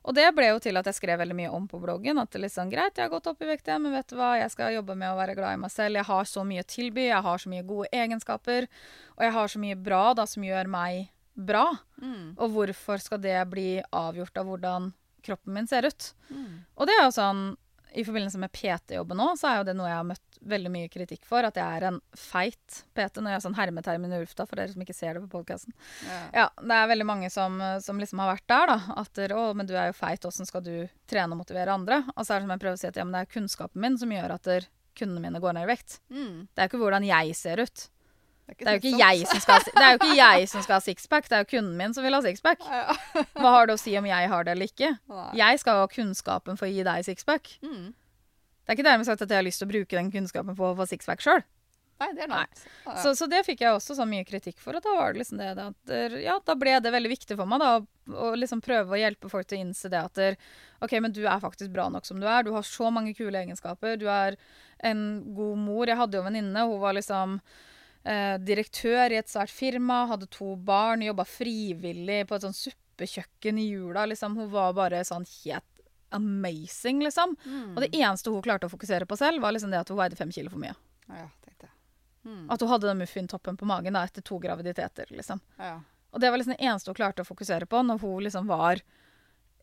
og 0.03 0.17
det 0.19 0.27
ble 0.35 0.49
jo 0.49 0.59
til 0.63 0.79
at 0.81 0.89
jeg 0.91 0.97
skrev 0.99 1.21
veldig 1.21 1.37
mye 1.39 1.51
om 1.55 1.69
på 1.71 1.79
bloggen. 1.83 2.19
At 2.19 2.33
det 2.33 2.41
er 2.41 2.45
litt 2.47 2.55
sånn, 2.57 2.71
greit, 2.73 2.97
jeg 2.99 3.07
har 3.07 3.13
gått 3.13 3.29
opp 3.31 3.43
i 3.45 3.49
vekt, 3.49 3.71
men 3.79 3.95
vet 3.95 4.11
du 4.11 4.17
hva, 4.19 4.33
jeg 4.41 4.51
skal 4.51 4.75
jobbe 4.75 4.97
med 4.99 5.13
å 5.13 5.19
være 5.19 5.37
glad 5.39 5.55
i 5.55 5.61
meg 5.63 5.71
selv. 5.75 6.01
Jeg 6.01 6.09
har 6.09 6.29
så 6.29 6.43
mye 6.47 6.65
å 6.65 6.69
tilby, 6.69 7.07
jeg 7.07 7.27
har 7.29 7.43
så 7.43 7.53
mye 7.53 7.67
gode 7.69 7.91
egenskaper. 7.95 8.67
Og 9.15 9.27
jeg 9.27 9.37
har 9.37 9.53
så 9.53 9.63
mye 9.63 9.79
bra 9.79 10.03
da, 10.19 10.27
som 10.27 10.47
gjør 10.47 10.71
meg 10.75 11.13
bra. 11.39 11.69
Mm. 12.03 12.35
Og 12.35 12.57
hvorfor 12.57 13.05
skal 13.05 13.23
det 13.23 13.39
bli 13.53 13.69
avgjort 13.95 14.43
av 14.43 14.51
hvordan 14.51 14.91
kroppen 15.23 15.55
min 15.55 15.71
ser 15.71 15.87
ut? 15.87 16.11
Mm. 16.33 16.65
Og 16.75 16.91
det 16.91 16.99
er 16.99 17.07
jo 17.07 17.15
sånn 17.15 17.45
i 17.93 18.03
forbindelse 18.07 18.41
med 18.41 18.53
PT-jobben 18.57 19.19
nå, 19.21 19.33
så 19.39 19.51
er 19.51 19.61
jo 19.61 19.69
det 19.69 19.77
noe 19.77 19.91
jeg 19.91 20.01
har 20.01 20.09
møtt 20.09 20.32
veldig 20.49 20.71
mye 20.73 20.91
kritikk 20.93 21.25
for. 21.29 21.47
At 21.47 21.59
jeg 21.59 21.79
er 21.79 21.89
en 21.89 22.01
feit 22.19 22.83
PT. 22.97 23.21
Når 23.21 23.33
jeg 23.33 23.39
har 23.39 23.45
sånn 23.45 23.59
hermetermin 23.59 24.15
i 24.15 24.21
lufta, 24.23 24.47
for 24.49 24.61
dere 24.61 24.73
som 24.73 24.85
ikke 24.85 24.97
ser 24.97 25.17
det 25.17 25.25
på 25.25 25.39
podkasten. 25.39 25.75
Ja. 26.09 26.19
ja. 26.43 26.47
det 26.61 26.79
er 26.79 26.93
veldig 26.93 27.09
mange 27.09 27.31
som, 27.33 27.59
som, 27.85 28.01
liksom 28.03 28.23
har 28.23 28.35
vært 28.35 28.49
der, 28.51 28.75
da. 28.75 29.01
At 29.03 29.23
'Å, 29.23 29.47
men 29.59 29.69
du 29.69 29.75
er 29.77 29.91
jo 29.91 29.99
feit, 29.99 30.27
åssen 30.29 30.49
skal 30.49 30.65
du 30.67 30.75
trene 31.11 31.37
og 31.37 31.43
motivere 31.45 31.75
andre?' 31.75 32.03
Og 32.17 32.27
så 32.27 32.35
er 32.35 32.41
det 32.41 32.47
som 32.47 32.55
jeg 32.55 32.65
prøver 32.67 32.79
å 32.79 32.83
si 32.83 32.91
at 32.91 33.01
ja, 33.01 33.07
men 33.07 33.17
det 33.17 33.25
er 33.25 33.35
kunnskapen 33.39 33.83
min 33.83 33.99
som 33.99 34.13
gjør 34.13 34.37
at 34.37 34.53
kundene 34.99 35.25
mine 35.25 35.41
går 35.41 35.57
ned 35.57 35.67
i 35.67 35.73
vekt. 35.73 35.99
Mm. 36.13 36.47
Det 36.53 36.61
er 36.61 36.69
jo 36.69 36.73
ikke 36.73 36.85
hvordan 36.85 37.09
jeg 37.09 37.37
ser 37.39 37.65
ut. 37.65 37.89
Det 38.53 38.67
er, 38.67 38.81
det, 38.83 38.91
er 38.99 39.41
skal, 39.41 39.63
det 39.65 39.81
er, 39.81 39.93
jo 39.95 39.99
ikke 40.01 40.17
jeg 40.19 40.49
som 40.51 40.65
skal 40.65 40.75
ha 40.77 40.83
sixpack, 40.85 41.29
det 41.31 41.37
er 41.37 41.45
jo 41.45 41.51
kunden 41.55 41.77
min 41.79 41.95
som 41.95 42.05
vil 42.05 42.13
ha 42.13 42.21
sixpack. 42.25 42.61
Hva 43.39 43.53
har 43.55 43.71
det 43.71 43.77
å 43.79 43.81
si 43.81 43.95
om 43.97 44.07
jeg 44.09 44.29
har 44.29 44.45
det 44.45 44.57
eller 44.57 44.69
ikke? 44.69 44.91
Jeg 45.39 45.61
skal 45.63 45.79
jo 45.79 45.85
ha 45.87 45.91
kunnskapen 45.93 46.59
for 46.61 46.69
å 46.69 46.73
gi 46.73 46.85
deg 46.85 47.07
sixpack. 47.07 47.55
Mm. 47.65 47.93
Det 48.63 48.73
er 48.73 48.79
ikke 48.79 48.87
dermed 48.87 49.09
sagt 49.09 49.25
at 49.25 49.33
jeg 49.33 49.41
har 49.41 49.47
lyst 49.47 49.63
til 49.63 49.69
å 49.69 49.73
bruke 49.73 49.99
den 49.99 50.13
kunnskapen 50.15 50.57
på 50.59 50.71
å 50.71 50.77
få 50.79 50.87
sixpack 50.91 51.25
sjøl. 51.25 51.43
Nei, 52.03 52.09
det 52.17 52.25
er 52.25 52.31
noe. 52.31 52.47
Så, 52.99 53.13
så, 53.15 53.29
det 53.31 53.45
fikk 53.47 53.63
jeg 53.63 53.77
også 53.77 53.95
så 53.95 54.07
mye 54.09 54.27
kritikk 54.27 54.59
for. 54.63 54.75
Og 54.75 54.83
da 54.83 54.95
var 54.97 55.13
det 55.13 55.23
liksom 55.23 55.39
det 55.39 55.51
at 55.53 55.93
Ja, 56.23 56.39
da 56.43 56.57
ble 56.59 56.75
det 56.83 56.93
veldig 56.95 57.13
viktig 57.13 57.37
for 57.39 57.49
meg 57.49 57.63
da, 57.63 57.73
å 57.79 58.33
liksom 58.39 58.63
prøve 58.65 58.97
å 58.97 58.99
hjelpe 58.99 59.31
folk 59.31 59.47
til 59.47 59.61
å 59.61 59.67
innse 59.67 59.91
det 59.93 60.01
at 60.01 60.23
OK, 60.83 60.97
men 60.99 61.15
du 61.15 61.23
er 61.23 61.43
faktisk 61.43 61.71
bra 61.75 61.87
nok 61.93 62.09
som 62.09 62.19
du 62.19 62.27
er. 62.27 62.43
Du 62.43 62.51
har 62.57 62.67
så 62.67 62.91
mange 62.95 63.15
kule 63.19 63.39
egenskaper. 63.45 64.01
Du 64.01 64.09
er 64.11 64.39
en 64.83 65.05
god 65.37 65.61
mor. 65.63 65.87
Jeg 65.87 66.01
hadde 66.01 66.19
jo 66.19 66.25
en 66.25 66.31
venninne. 66.33 66.67
Hun 66.73 66.83
var 66.83 66.99
liksom 66.99 67.39
eh, 67.39 68.37
direktør 68.43 69.15
i 69.15 69.21
et 69.21 69.31
svært 69.31 69.55
firma, 69.55 70.05
hadde 70.11 70.31
to 70.33 70.57
barn, 70.57 71.05
jobba 71.07 71.27
frivillig 71.29 72.25
på 72.27 72.39
et 72.39 72.47
sånn 72.49 72.59
suppekjøkken 72.59 73.63
i 73.63 73.69
jula. 73.71 74.09
Liksom. 74.11 74.41
Hun 74.41 74.51
var 74.55 74.75
bare 74.79 75.05
sånn 75.07 75.29
helt 75.45 75.72
amazing, 76.15 77.03
liksom. 77.05 77.37
Mm. 77.45 77.75
Og 77.75 77.81
det 77.85 77.91
eneste 77.97 78.33
hun 78.33 78.45
klarte 78.45 78.69
å 78.69 78.73
fokusere 78.73 79.09
på 79.09 79.19
selv, 79.19 79.43
var 79.43 79.55
liksom 79.55 79.73
det 79.73 79.81
at 79.83 79.93
hun 79.93 80.01
veide 80.01 80.19
fem 80.19 80.33
kilo 80.35 80.53
for 80.53 80.63
mye. 80.63 80.75
Ja, 81.09 81.29
mm. 82.25 82.51
At 82.51 82.61
hun 82.61 82.71
hadde 82.71 82.87
den 82.87 83.01
muffintoppen 83.03 83.57
på 83.57 83.69
magen 83.69 83.97
da, 83.99 84.05
etter 84.07 84.23
to 84.23 84.39
graviditeter, 84.43 85.11
liksom. 85.11 85.41
Ja. 85.59 85.81
Og 86.13 86.21
det 86.21 86.31
var 86.31 86.39
liksom 86.39 86.55
det 86.57 86.65
eneste 86.65 86.93
hun 86.93 86.99
klarte 86.99 87.25
å 87.25 87.29
fokusere 87.29 87.67
på 87.67 87.81
når 87.87 88.03
hun 88.03 88.27
liksom 88.27 88.51
var, 88.51 88.83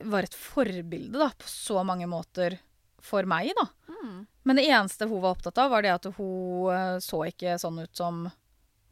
var 0.01 0.25
et 0.25 0.35
forbilde 0.35 1.19
da, 1.21 1.29
på 1.38 1.49
så 1.49 1.83
mange 1.85 2.09
måter 2.09 2.57
for 2.99 3.27
meg, 3.29 3.53
da. 3.55 3.67
Mm. 3.88 4.25
Men 4.43 4.59
det 4.59 4.67
eneste 4.67 5.07
hun 5.07 5.21
var 5.21 5.38
opptatt 5.38 5.62
av, 5.62 5.71
var 5.71 5.85
det 5.85 5.93
at 5.93 6.09
hun 6.17 6.69
uh, 6.73 6.97
så 7.03 7.23
ikke 7.29 7.57
sånn 7.62 7.83
ut 7.83 7.95
som 7.95 8.25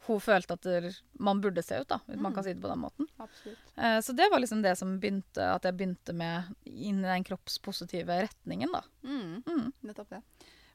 hun 0.08 0.22
følte 0.22 0.56
at 0.56 0.68
man 1.22 1.40
burde 1.44 1.62
se 1.64 1.80
ut, 1.82 1.88
da, 1.90 2.00
hvis 2.06 2.18
mm. 2.18 2.26
man 2.26 2.36
kan 2.36 2.46
si 2.46 2.54
det 2.54 2.62
på 2.62 2.70
den 2.70 2.84
måten. 2.84 3.08
Eh, 3.76 3.98
så 4.04 4.14
det 4.16 4.28
var 4.32 4.42
liksom 4.42 4.62
det 4.64 4.76
som 4.80 4.96
begynte, 5.00 5.50
at 5.54 5.66
jeg 5.68 5.76
begynte 5.78 6.14
med 6.16 6.48
inn 6.64 7.02
i 7.02 7.10
den 7.10 7.26
kroppspositive 7.26 8.22
retningen, 8.28 8.72
da. 8.74 8.84
Mm. 9.04 9.42
Mm. 9.46 9.66
Nettopp 9.88 10.16
det. 10.16 10.22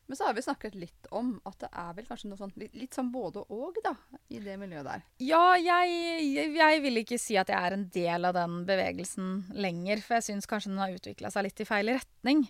Men 0.06 0.17
så 0.17 0.28
har 0.28 0.34
vi 0.34 0.41
snakket 0.41 0.76
litt 0.76 1.08
om 1.15 1.38
at 1.48 1.62
det 1.63 1.69
er 1.72 1.93
vel 1.96 2.08
kanskje 2.10 2.30
noe 2.30 2.39
sånt 2.39 2.58
litt, 2.60 2.74
litt 2.76 2.96
sånn 2.96 3.12
både 3.13 3.46
og, 3.56 3.78
da, 3.86 3.93
i 4.36 4.41
det 4.43 4.58
miljøet 4.60 4.88
der. 4.88 5.06
Ja, 5.24 5.56
jeg, 5.56 6.26
jeg, 6.58 6.82
vil 6.84 7.02
ikke 7.02 7.19
si 7.22 7.38
at 7.39 7.52
jeg 7.52 7.58
er 7.58 7.78
en 7.78 7.88
del 7.93 8.28
av 8.28 8.36
den 8.36 8.60
bevegelsen 8.67 9.30
lenger, 9.56 10.04
for 10.04 10.19
jeg 10.19 10.28
syns 10.28 10.50
kanskje 10.50 10.74
den 10.74 10.84
har 10.84 10.96
utvikla 10.98 11.32
seg 11.32 11.48
litt 11.48 11.63
i 11.63 11.69
feil 11.69 11.93
retning. 11.96 12.43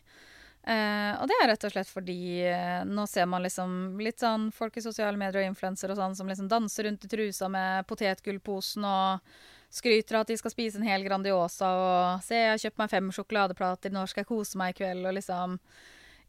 Uh, 0.63 1.19
og 1.19 1.27
det 1.27 1.35
er 1.41 1.49
rett 1.51 1.65
og 1.67 1.73
slett 1.73 1.89
fordi 1.91 2.45
uh, 2.47 2.85
nå 2.87 3.03
ser 3.11 3.25
man 3.27 3.43
liksom 3.43 3.97
litt 3.99 4.21
sånn 4.23 4.45
folk 4.55 4.77
i 4.79 4.83
sosiale 4.85 5.19
medier 5.19 5.41
og 5.41 5.49
influensere 5.49 5.91
og 5.91 5.99
sånn 5.99 6.15
som 6.15 6.29
liksom 6.31 6.47
danser 6.47 6.87
rundt 6.87 7.03
i 7.03 7.09
trusa 7.11 7.49
med 7.51 7.83
potetgullposen 7.89 8.85
og 8.87 9.33
skryter 9.73 10.15
av 10.15 10.23
at 10.23 10.31
de 10.31 10.37
skal 10.39 10.53
spise 10.53 10.79
en 10.79 10.87
hel 10.87 11.03
Grandiosa 11.03 11.67
og 11.67 12.23
'Se, 12.23 12.37
jeg 12.37 12.53
har 12.53 12.61
kjøpt 12.61 12.79
meg 12.79 12.93
fem 12.93 13.11
sjokoladeplater, 13.11 13.91
nå 13.91 14.05
skal 14.07 14.23
jeg 14.23 14.31
kose 14.31 14.57
meg 14.61 14.71
i 14.71 14.77
kveld', 14.79 15.07
og 15.09 15.17
liksom 15.19 15.59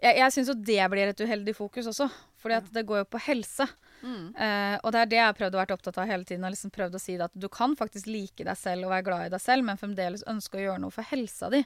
Jeg, 0.03 0.17
jeg 0.19 0.33
syns 0.33 0.49
jo 0.51 0.55
det 0.59 0.91
blir 0.91 1.09
et 1.09 1.21
uheldig 1.21 1.55
fokus 1.55 1.87
også, 1.87 2.11
fordi 2.37 2.55
at 2.59 2.73
det 2.75 2.83
går 2.85 2.99
jo 2.99 3.05
på 3.15 3.21
helse. 3.31 3.69
Mm. 4.05 4.25
Uh, 4.37 4.77
og 4.83 4.93
det 4.93 5.01
er 5.01 5.11
det 5.11 5.19
jeg 5.19 5.29
har 5.31 5.37
prøvd 5.39 5.57
å 5.57 5.63
være 5.63 5.77
opptatt 5.79 6.01
av 6.03 6.11
hele 6.11 6.29
tiden. 6.29 6.45
Og 6.45 6.55
liksom 6.55 6.75
prøvd 6.75 6.99
å 6.99 7.03
si 7.03 7.17
det 7.19 7.29
at 7.29 7.39
Du 7.39 7.49
kan 7.53 7.77
faktisk 7.79 8.11
like 8.11 8.45
deg 8.47 8.59
selv 8.61 8.89
og 8.89 8.95
være 8.95 9.09
glad 9.09 9.29
i 9.29 9.33
deg 9.35 9.43
selv, 9.43 9.67
men 9.67 9.81
fremdeles 9.81 10.27
ønske 10.31 10.61
å 10.61 10.67
gjøre 10.67 10.85
noe 10.85 10.95
for 10.95 11.09
helsa 11.09 11.51
di. 11.55 11.65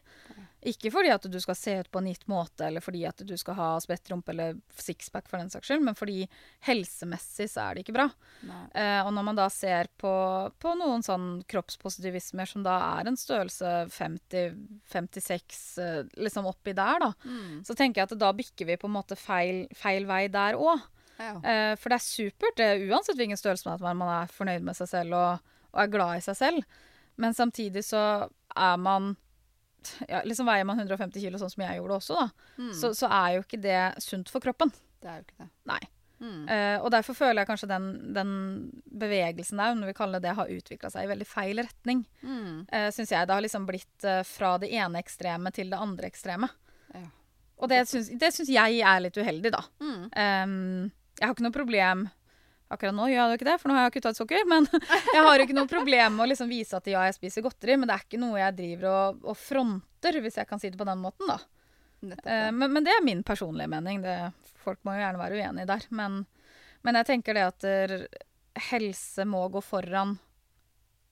Ikke 0.66 0.90
fordi 0.90 1.11
at 1.14 1.27
du 1.31 1.37
skal 1.38 1.55
se 1.55 1.72
ut 1.79 1.90
på 1.94 2.01
en 2.01 2.09
gitt 2.11 2.24
måte, 2.31 2.66
eller 2.66 2.83
fordi 2.83 3.05
at 3.07 3.22
du 3.22 3.35
skal 3.38 3.55
ha 3.55 3.68
spredt 3.83 4.11
rumpe 4.11 4.33
eller 4.33 4.57
sixpack, 4.74 5.29
for 5.31 5.38
den 5.38 5.53
saks 5.53 5.70
skyld, 5.70 5.85
men 5.87 5.94
fordi 5.98 6.24
helsemessig 6.66 7.46
så 7.53 7.68
er 7.68 7.77
det 7.77 7.85
ikke 7.85 7.94
bra. 7.94 8.09
Uh, 8.42 9.05
og 9.05 9.12
når 9.14 9.29
man 9.31 9.38
da 9.38 9.46
ser 9.55 9.90
på, 10.03 10.12
på, 10.59 10.74
noen 10.81 11.07
sånn 11.07 11.29
kroppspositivismer 11.48 12.51
som 12.51 12.66
da 12.66 12.74
er 12.98 13.11
en 13.11 13.18
størrelse 13.18 13.87
50-56, 13.94 15.62
uh, 15.79 15.87
eh, 15.87 16.03
liksom 16.27 16.51
oppi 16.51 16.74
der, 16.74 17.07
da, 17.07 17.12
mm. 17.22 17.62
så 17.68 17.79
tenker 17.79 18.03
jeg 18.03 18.11
at 18.11 18.18
da 18.18 18.35
bikker 18.35 18.72
vi 18.72 18.81
på 18.83 18.90
en 18.90 18.96
måte 18.98 19.18
feil, 19.18 19.66
feil 19.79 20.11
vei 20.11 20.24
der 20.33 20.59
òg. 20.59 20.83
Ja. 21.18 21.35
Uh, 21.42 21.74
for 21.78 21.90
det 21.90 21.98
er 21.98 22.04
supert, 22.07 22.59
det, 22.61 22.68
uansett 22.88 23.18
hvilken 23.18 23.40
størrelse 23.40 23.68
man 23.68 23.78
er, 23.83 23.98
man 23.98 24.12
er 24.20 24.35
fornøyd 24.35 24.66
med 24.66 24.78
seg 24.78 24.90
selv 24.90 25.16
og, 25.18 25.54
og 25.74 25.83
er 25.83 25.92
glad 25.92 26.20
i 26.20 26.26
seg 26.28 26.38
selv. 26.38 26.85
Men 27.18 27.35
samtidig 27.35 27.83
så 27.87 28.02
er 28.54 28.76
man 28.78 29.16
ja, 30.09 30.22
liksom 30.26 30.48
Veier 30.48 30.66
man 30.66 30.78
150 30.78 31.22
kilo, 31.22 31.38
sånn 31.40 31.52
som 31.52 31.64
jeg 31.64 31.78
gjorde 31.78 32.00
også, 32.00 32.18
da, 32.18 32.50
mm. 32.59 32.74
så, 32.76 32.90
så, 32.96 33.11
er 33.11 33.37
jo 33.37 33.44
ikke 33.44 33.62
det 33.62 33.81
sunt 34.04 34.31
for 34.33 34.44
kroppen. 34.44 34.72
Det 34.98 35.11
er 35.11 35.20
jo 35.20 35.26
ikke 35.26 35.44
det. 35.44 35.48
Nei. 35.70 35.81
Mm. 36.18 36.48
Uh, 36.50 36.76
og 36.83 36.88
derfor 36.90 37.14
føler 37.14 37.44
jeg 37.44 37.48
kanskje 37.52 37.68
den, 37.70 37.85
den, 38.14 38.31
bevegelsen 38.98 39.61
der, 39.61 39.76
om 39.76 39.85
vi 39.87 39.94
kaller 39.94 40.18
det 40.18 40.26
det, 40.26 40.37
har 40.38 40.50
utvikla 40.50 40.90
seg 40.90 41.07
i 41.07 41.11
veldig 41.12 41.28
feil 41.31 41.62
retning. 41.62 42.02
Mm. 42.26 42.64
Uh, 42.72 42.88
Syns 42.94 43.14
jeg. 43.14 43.28
Det 43.28 43.37
har 43.37 43.44
liksom 43.44 43.68
blitt 43.68 44.07
uh, 44.07 44.22
fra 44.26 44.57
det 44.62 44.72
ene 44.74 45.02
ekstreme 45.02 45.54
til 45.54 45.70
det 45.70 45.78
andre 45.78 46.11
ekstreme. 46.11 46.50
Ja. 46.94 47.07
Og 47.59 47.70
det 47.70 47.81
syns 47.90 48.50
jeg 48.50 48.83
er 48.87 49.00
litt 49.02 49.16
uheldig, 49.18 49.50
da. 49.50 49.64
Um, 49.83 50.90
jeg 51.18 51.26
har 51.26 51.35
ikke 51.35 51.46
noe 51.46 51.54
problem 51.54 52.09
Akkurat 52.68 52.92
nå 52.92 53.07
gjør 53.09 53.31
jeg 53.31 53.38
ikke 53.38 53.46
det, 53.48 53.57
for 53.62 53.70
nå 53.70 53.76
har 53.78 53.87
jeg 53.87 53.94
kutta 53.96 54.11
ut 54.12 54.18
sukker. 54.18 54.42
Men 54.48 54.66
jeg 55.16 55.22
har 55.24 55.40
ikke 55.40 55.57
noe 55.57 55.70
problem 55.70 56.18
med 56.18 56.26
å 56.26 56.28
liksom 56.28 56.50
vise 56.52 56.76
at 56.76 56.90
ja, 56.90 57.07
jeg 57.09 57.16
spiser 57.16 57.44
godteri, 57.46 57.78
men 57.81 57.88
det 57.88 57.94
er 57.96 58.04
ikke 58.04 58.20
noe 58.20 58.37
jeg 58.37 58.57
driver 58.59 58.88
og, 58.90 59.22
og 59.33 59.38
fronter, 59.40 60.18
hvis 60.20 60.37
jeg 60.37 60.50
kan 60.50 60.61
si 60.61 60.68
det 60.68 60.81
på 60.81 60.88
den 60.88 61.00
måten, 61.00 61.31
da. 61.31 61.38
Nettopp, 62.04 62.28
ja. 62.28 62.42
uh, 62.44 62.52
men, 62.54 62.74
men, 62.74 62.85
det 62.85 62.92
er 62.92 63.07
min 63.07 63.24
personlige 63.26 63.72
mening. 63.72 64.04
Det, 64.04 64.18
folk 64.61 64.85
må 64.85 64.94
jo 64.94 65.00
gjerne 65.00 65.22
være 65.22 65.40
uenige 65.40 65.70
der. 65.72 65.88
Men, 66.02 66.20
men 66.85 67.00
jeg 67.00 67.09
tenker 67.09 67.38
det 67.38 67.46
at 67.48 67.64
der, 67.64 67.96
helse 68.68 69.24
må 69.28 69.46
gå 69.48 69.64
foran 69.64 70.18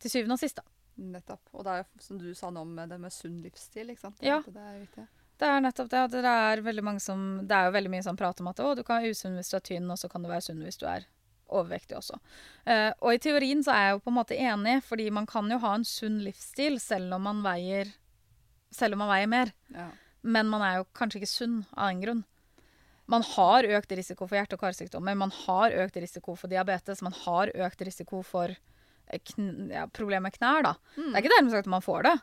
til 0.02 0.12
syvende 0.12 0.36
og 0.36 0.42
sist, 0.44 0.60
da. 0.60 0.68
Nettopp. 1.16 1.54
Og 1.56 1.64
det 1.64 1.72
er 1.72 1.82
jo 1.82 2.04
som 2.04 2.20
du 2.20 2.28
sa 2.36 2.52
nå 2.52 2.68
med 2.68 2.92
det 2.92 3.00
med 3.00 3.12
sunn 3.12 3.40
livsstil, 3.44 3.92
ikke 3.92 4.04
sant. 4.08 4.20
Ja. 4.24 4.42
Det 4.44 4.60
er 4.60 4.76
viktig. 4.82 5.08
Det 5.36 5.48
er 5.48 5.60
nettopp 5.60 5.90
det. 5.92 6.04
Det 6.14 6.30
er, 6.30 6.62
veldig 6.64 6.84
mange 6.84 7.02
som, 7.04 7.26
det 7.44 7.56
er 7.56 7.68
jo 7.68 7.74
veldig 7.76 7.92
mye 7.92 8.04
sånn 8.06 8.18
prat 8.18 8.40
om 8.40 8.48
at 8.52 8.62
å, 8.64 8.72
du 8.76 8.82
kan 8.86 9.02
være 9.02 9.12
usunn 9.12 9.36
hvis 9.36 9.52
du 9.52 9.58
er 9.58 9.66
tynn, 9.68 9.90
og 9.92 10.00
så 10.00 10.08
kan 10.12 10.24
du 10.24 10.30
være 10.30 10.46
sunn 10.48 10.62
hvis 10.64 10.80
du 10.80 10.86
er 10.88 11.04
overvektig 11.46 11.98
også. 11.98 12.18
Uh, 12.66 12.90
og 13.04 13.12
i 13.12 13.20
teorien 13.22 13.60
så 13.62 13.74
er 13.74 13.84
jeg 13.84 13.96
jo 13.96 14.02
på 14.06 14.12
en 14.12 14.18
måte 14.18 14.38
enig, 14.38 14.78
fordi 14.86 15.10
man 15.14 15.28
kan 15.30 15.50
jo 15.52 15.60
ha 15.62 15.74
en 15.76 15.86
sunn 15.86 16.18
livsstil 16.24 16.80
selv 16.82 17.18
om 17.18 17.26
man 17.28 17.44
veier, 17.44 17.92
om 18.82 18.98
man 19.02 19.12
veier 19.12 19.30
mer. 19.30 19.52
Ja. 19.74 19.90
Men 20.26 20.48
man 20.50 20.64
er 20.66 20.80
jo 20.80 20.88
kanskje 20.96 21.20
ikke 21.20 21.30
sunn 21.30 21.60
av 21.76 21.92
den 21.92 22.02
grunn. 22.02 22.24
Man 23.06 23.22
har 23.22 23.68
økt 23.76 23.92
risiko 23.94 24.26
for 24.26 24.34
hjerte- 24.34 24.56
og 24.56 24.64
karsykdommer, 24.64 25.14
man 25.14 25.30
har 25.44 25.74
økt 25.84 26.00
risiko 26.02 26.34
for 26.34 26.50
diabetes, 26.50 27.04
man 27.06 27.14
har 27.14 27.52
økt 27.54 27.84
risiko 27.86 28.24
for 28.26 28.50
eh, 28.50 29.20
ja, 29.70 29.84
problemer 29.86 30.26
med 30.26 30.34
knær. 30.34 30.66
da. 30.66 30.72
Mm. 30.96 31.12
Det 31.12 31.12
er 31.12 31.22
ikke 31.22 31.34
dermed 31.36 31.54
sagt 31.54 31.68
at 31.68 31.74
man 31.76 31.86
får 31.86 32.08
det, 32.08 32.16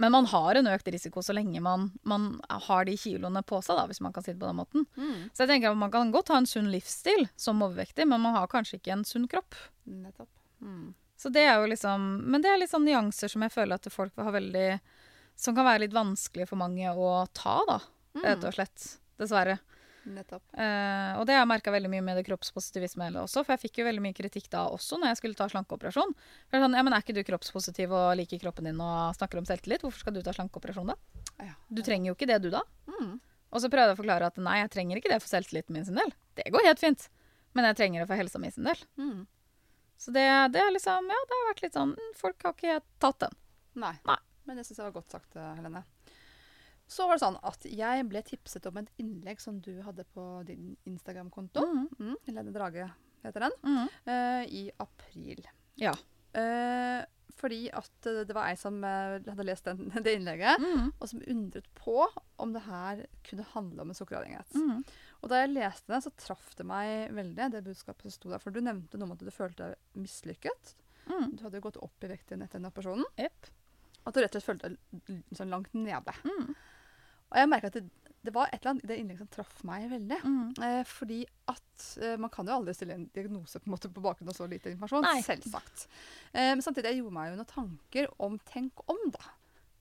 men 0.00 0.12
man 0.14 0.26
har 0.30 0.56
en 0.56 0.68
økt 0.72 0.88
risiko 0.88 1.20
så 1.20 1.34
lenge 1.36 1.60
man, 1.60 1.90
man 2.08 2.38
har 2.48 2.86
de 2.88 2.94
kiloene 2.96 3.42
på 3.44 3.58
seg, 3.60 3.76
da, 3.76 3.84
hvis 3.90 4.00
man 4.00 4.14
kan 4.16 4.24
si 4.24 4.32
det 4.32 4.40
på 4.40 4.48
den 4.48 4.56
måten. 4.56 4.86
Mm. 4.96 5.26
Så 5.28 5.44
jeg 5.44 5.50
tenker 5.50 5.74
at 5.74 5.80
man 5.80 5.92
kan 5.92 6.12
godt 6.14 6.32
ha 6.32 6.38
en 6.40 6.48
sunn 6.48 6.70
livsstil 6.72 7.26
som 7.36 7.60
overvektig, 7.66 8.06
men 8.08 8.22
man 8.24 8.38
har 8.38 8.48
kanskje 8.48 8.78
ikke 8.78 8.94
en 8.94 9.04
sunn 9.04 9.28
kropp. 9.28 9.58
Nettopp. 9.84 10.30
Mm. 10.64 10.94
Så 11.20 11.28
det 11.34 11.42
er 11.44 11.60
jo 11.60 11.68
liksom 11.68 12.04
Men 12.32 12.40
det 12.40 12.48
er 12.48 12.58
litt 12.60 12.72
sånn 12.72 12.84
nyanser 12.84 13.28
som 13.32 13.44
jeg 13.44 13.52
føler 13.52 13.76
at 13.76 13.86
folk 13.92 14.12
har 14.20 14.34
veldig 14.34 14.66
Som 15.40 15.56
kan 15.56 15.64
være 15.64 15.82
litt 15.86 15.96
vanskelig 15.96 16.46
for 16.48 16.60
mange 16.60 16.92
å 16.92 17.10
ta, 17.36 17.58
da. 17.68 17.78
Rett 18.24 18.44
og 18.44 18.56
slett. 18.56 18.86
Dessverre. 19.20 19.58
Nettopp. 20.08 20.42
Eh, 20.56 21.12
og 21.20 21.26
det 21.28 21.34
har 21.36 21.42
jeg 21.42 21.50
merka 21.50 21.72
veldig 21.74 21.90
mye 21.92 22.04
med 22.04 22.16
det 22.16 22.24
kroppspositivisme 22.28 23.10
også, 23.20 23.42
for 23.44 23.54
jeg 23.54 23.62
fikk 23.66 23.80
jo 23.80 23.88
veldig 23.88 24.04
mye 24.04 24.16
kritikk 24.16 24.48
da 24.52 24.64
også 24.72 24.96
når 25.00 25.12
jeg 25.12 25.20
skulle 25.20 25.38
ta 25.38 25.48
slankeoperasjon. 25.52 26.14
For 26.48 26.64
sånn, 26.64 26.76
ja, 26.78 26.84
men 26.86 26.96
Er 26.96 27.04
ikke 27.04 27.16
du 27.16 27.22
kroppspositiv 27.26 27.92
og 27.96 28.14
liker 28.20 28.40
kroppen 28.42 28.70
din 28.70 28.80
og 28.80 29.16
snakker 29.18 29.40
om 29.40 29.48
selvtillit? 29.48 29.84
Hvorfor 29.84 30.04
skal 30.04 30.16
du 30.16 30.22
ta 30.24 30.34
slankeoperasjon 30.36 30.92
da? 30.92 30.96
Ja. 31.40 31.56
Du 31.68 31.82
trenger 31.84 32.10
jo 32.10 32.16
ikke 32.16 32.30
det, 32.30 32.40
du 32.44 32.50
da. 32.54 32.62
Mm. 32.88 33.18
Og 33.50 33.62
så 33.62 33.70
prøvde 33.70 33.90
jeg 33.92 33.98
å 33.98 34.00
forklare 34.00 34.30
at 34.30 34.40
nei, 34.40 34.60
jeg 34.62 34.72
trenger 34.76 35.00
ikke 35.00 35.12
det 35.12 35.20
for 35.20 35.32
selvtilliten 35.32 35.74
min 35.74 35.86
sin 35.86 35.98
del. 35.98 36.14
Det 36.38 36.48
går 36.54 36.68
helt 36.70 36.82
fint. 36.82 37.08
Men 37.56 37.66
jeg 37.70 37.80
trenger 37.80 38.02
det 38.02 38.08
for 38.10 38.20
helsa 38.20 38.40
mi 38.40 38.50
sin 38.54 38.68
del. 38.68 38.82
Mm. 39.00 39.22
Så 40.00 40.14
det, 40.14 40.26
det 40.54 40.62
er 40.62 40.72
liksom, 40.72 41.08
ja, 41.12 41.22
det 41.28 41.38
har 41.38 41.48
vært 41.50 41.62
litt 41.66 41.76
sånn 41.76 41.90
mm, 41.92 42.12
Folk 42.16 42.46
har 42.46 42.54
ikke 42.56 42.78
tatt 43.02 43.18
den. 43.26 43.34
Nei. 43.82 43.94
Nei. 44.08 44.20
Men 44.48 44.56
det 44.56 44.64
syns 44.66 44.80
jeg 44.80 44.86
var 44.86 44.94
godt 44.96 45.12
sagt, 45.12 45.34
eh, 45.36 45.50
Helene. 45.58 45.82
Så 46.90 47.06
var 47.06 47.14
det 47.18 47.22
sånn 47.22 47.38
at 47.46 47.64
jeg 47.70 48.06
ble 48.10 48.22
tipset 48.26 48.66
om 48.66 48.80
et 48.80 48.88
innlegg 48.98 49.38
som 49.42 49.60
du 49.62 49.76
hadde 49.86 50.02
på 50.10 50.24
din 50.48 50.72
Instagram-konto. 50.90 51.62
Mm. 51.62 51.86
Mm. 52.00 52.16
Helene 52.26 52.54
Drage 52.56 52.88
heter 53.22 53.46
den. 53.46 53.54
Mm. 53.62 53.86
Uh, 54.08 54.42
I 54.50 54.64
april. 54.82 55.44
Ja. 55.78 55.92
Uh, 56.34 57.04
fordi 57.40 57.68
at 57.72 58.04
det 58.28 58.34
var 58.36 58.50
ei 58.50 58.56
som 58.58 58.74
eh, 58.84 59.14
hadde 59.24 59.44
lest 59.48 59.64
den, 59.64 59.86
det 60.04 60.12
innlegget, 60.18 60.60
mm. 60.60 60.90
og 61.00 61.06
som 61.08 61.22
undret 61.32 61.70
på 61.78 61.94
om 62.42 62.50
det 62.52 62.60
her 62.66 63.00
kunne 63.24 63.46
handle 63.54 63.80
om 63.86 63.92
en 63.94 63.96
sukkeravhengighet. 63.96 64.58
Mm. 64.60 64.82
Og 65.22 65.30
da 65.32 65.38
jeg 65.40 65.52
leste 65.54 65.88
det, 65.94 66.02
så 66.04 66.12
traff 66.20 66.50
det 66.58 66.66
meg 66.68 67.14
veldig, 67.16 67.46
det 67.54 67.62
budskapet 67.64 68.04
som 68.10 68.12
sto 68.12 68.34
der. 68.34 68.42
For 68.42 68.52
du 68.52 68.60
nevnte 68.60 69.00
noe 69.00 69.08
om 69.08 69.14
at 69.16 69.24
du 69.24 69.30
følte 69.32 69.70
deg 69.70 70.02
mislykket. 70.02 70.74
Mm. 71.06 71.30
Du 71.38 71.46
hadde 71.46 71.62
jo 71.62 71.64
gått 71.70 71.80
opp 71.80 72.04
i 72.04 72.10
vekt 72.12 72.28
igjen 72.34 72.44
etter 72.44 72.60
den 72.60 72.68
operasjonen. 72.68 73.08
Yep. 73.24 73.48
At 74.04 74.16
du 74.16 74.20
rett 74.20 74.36
og 74.36 74.36
slett 74.42 74.50
følte 74.50 74.68
deg 74.74 75.08
l- 75.16 75.24
sånn 75.40 75.54
langt 75.54 75.72
nede. 75.76 76.16
Mhm. 76.26 76.52
Og 77.30 77.40
jeg 77.40 77.50
merka 77.50 77.70
at 77.70 77.78
det, 77.78 77.84
det 78.20 78.34
var 78.34 78.50
et 78.50 78.60
eller 78.60 78.74
annet 78.74 78.84
i 78.84 78.90
det 78.90 78.98
innlegget 79.00 79.24
som 79.24 79.32
traff 79.32 79.60
meg 79.66 79.86
veldig. 79.90 80.20
Mm. 80.28 80.48
Eh, 80.66 80.80
fordi 80.88 81.20
at 81.50 81.84
eh, 82.04 82.16
man 82.20 82.32
kan 82.32 82.48
jo 82.48 82.56
aldri 82.58 82.74
stille 82.76 82.96
en 82.98 83.06
diagnose 83.14 83.60
på, 83.60 83.70
en 83.70 83.74
måte, 83.74 83.90
på 83.92 84.04
bakgrunn 84.04 84.32
av 84.32 84.36
så 84.36 84.48
lite 84.50 84.72
informasjon. 84.74 85.06
Nei. 85.06 85.20
Selvsagt. 85.24 85.86
Eh, 86.32 86.52
men 86.52 86.64
samtidig 86.64 86.92
jeg 86.92 87.02
gjorde 87.02 87.16
meg 87.16 87.30
jo 87.30 87.38
noen 87.38 87.52
tanker 87.54 88.10
om 88.20 88.40
tenk 88.50 88.82
om, 88.90 89.04
da. 89.14 89.36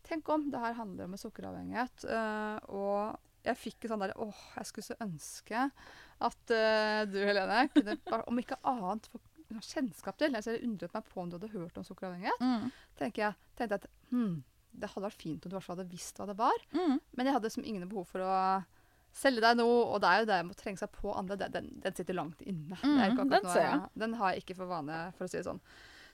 Tenk 0.08 0.30
om 0.34 0.48
det 0.54 0.62
her 0.64 0.78
handler 0.78 1.10
om 1.10 1.18
en 1.18 1.22
sukkeravhengighet. 1.22 2.06
eh, 2.08 2.70
og 2.74 3.18
jeg 3.46 3.60
fikk 3.60 3.88
sånn 3.90 4.02
der 4.04 4.16
Åh, 4.20 4.40
jeg 4.58 4.68
skulle 4.68 4.88
så 4.90 4.98
ønske 5.04 5.66
at 6.30 6.54
eh, 6.54 7.02
du, 7.10 7.20
Helene, 7.24 7.66
kunne 7.74 7.98
bare, 8.10 8.26
om 8.28 8.40
ikke 8.42 8.60
annet 8.68 9.08
få 9.12 9.22
kjennskap 9.66 10.20
til 10.20 10.36
altså 10.38 10.54
Jeg 10.54 10.68
undret 10.68 10.94
meg 10.94 11.08
på 11.10 11.22
om 11.24 11.30
du 11.30 11.40
hadde 11.40 11.52
hørt 11.56 11.78
om 11.80 11.86
sukkeravhengighet. 11.88 12.44
Mm. 12.44 12.72
tenker 13.00 13.24
jeg, 13.24 13.38
tenkte 13.58 13.76
jeg 13.76 13.82
at 13.82 13.88
hmm, 14.12 14.36
det 14.72 14.90
hadde 14.92 15.06
vært 15.08 15.22
fint 15.22 15.46
om 15.46 15.50
du 15.50 15.56
i 15.56 15.58
hvert 15.58 15.66
fall 15.66 15.78
hadde 15.80 15.92
visst 15.92 16.20
hva 16.20 16.28
det 16.30 16.38
var. 16.40 16.60
Mm. 16.76 17.00
Men 17.18 17.26
jeg 17.30 17.36
hadde 17.38 17.50
som 17.54 17.64
ingen 17.66 17.88
behov 17.90 18.08
for 18.12 18.24
å 18.26 18.34
selge 19.20 19.42
deg 19.42 19.58
noe, 19.58 19.80
og 19.90 20.02
det 20.04 20.10
er 20.10 20.20
jo 20.22 20.28
det 20.30 20.40
med 20.46 20.54
å 20.56 20.60
trenge 20.60 20.78
seg 20.84 20.92
på 20.94 21.14
andre, 21.18 21.36
det, 21.42 21.48
den, 21.56 21.72
den 21.82 21.96
sitter 21.98 22.14
langt 22.18 22.42
inne. 22.46 22.78
Mhm, 22.84 23.24
den 23.32 23.42
noe 23.48 23.56
jeg. 23.64 23.80
Den 24.04 24.14
har 24.20 24.36
jeg 24.36 24.44
ikke 24.46 24.60
for 24.62 24.70
vane, 24.70 25.00
for 25.18 25.26
å 25.26 25.32
si 25.32 25.40
det 25.40 25.48
sånn. 25.50 25.62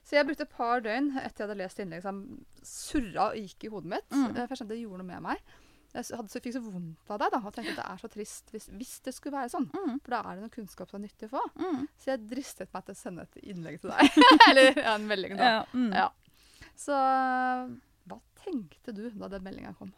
Så 0.06 0.15
jeg 0.15 0.28
brukte 0.30 0.46
et 0.46 0.54
par 0.54 0.82
døgn 0.86 1.12
etter 1.18 1.44
jeg 1.44 1.48
hadde 1.50 1.60
lest 1.60 1.80
innlegget 1.82 2.06
som 2.06 2.20
surra 2.63 3.32
og 3.32 3.39
gikk 3.41 3.65
i 3.65 3.72
hodet 3.74 3.89
mitt. 3.96 4.06
Eh, 4.13 4.28
For 4.38 4.44
jeg 4.54 4.60
skjønte 4.62 4.74
det 4.76 4.82
gjorde 4.84 5.02
noe 5.02 5.08
med 5.10 5.24
meg. 5.26 5.41
Jeg 5.96 6.06
hadde, 6.20 6.30
så 6.30 6.41
fikk 6.44 6.54
så 6.58 6.62
vondt 6.62 7.12
av 7.15 7.20
det, 7.24 7.30
da, 7.34 7.39
og 7.39 7.54
tenkte 7.56 7.72
at 7.74 7.80
det 7.80 7.86
er 7.88 8.02
så 8.04 8.10
trist 8.12 8.50
hvis, 8.54 8.65
hvis 8.76 8.94
det 9.06 9.13
skulle 9.15 9.38
være 9.39 9.52
sånn. 9.54 9.65
Mm. 9.72 9.96
For 10.04 10.12
da 10.13 10.20
er 10.22 10.38
det 10.38 10.44
noe 10.46 10.54
kunnskap 10.54 10.91
som 10.91 11.00
er 11.00 11.06
nyttig 11.08 11.30
å 11.30 11.34
få. 11.38 11.44
Mm. 11.58 11.86
Så 12.04 12.12
jeg 12.12 12.24
dristet 12.32 12.74
meg 12.76 12.86
til 12.88 12.96
å 12.96 13.00
sende 13.00 13.26
et 13.26 13.38
innlegg 13.44 13.80
til 13.82 13.94
deg. 13.96 14.20
Eller 14.52 14.72
ja, 14.76 14.94
en 14.96 15.08
melding, 15.10 15.36
da. 15.39 15.52
Ja. 15.52 15.62
mhm. 15.74 15.91
Ja. 15.96 16.08
Så 16.76 17.00
tenkte 18.45 18.95
du 18.95 19.08
da 19.10 19.29
den 19.31 19.45
meldinga 19.45 19.73
kom? 19.77 19.91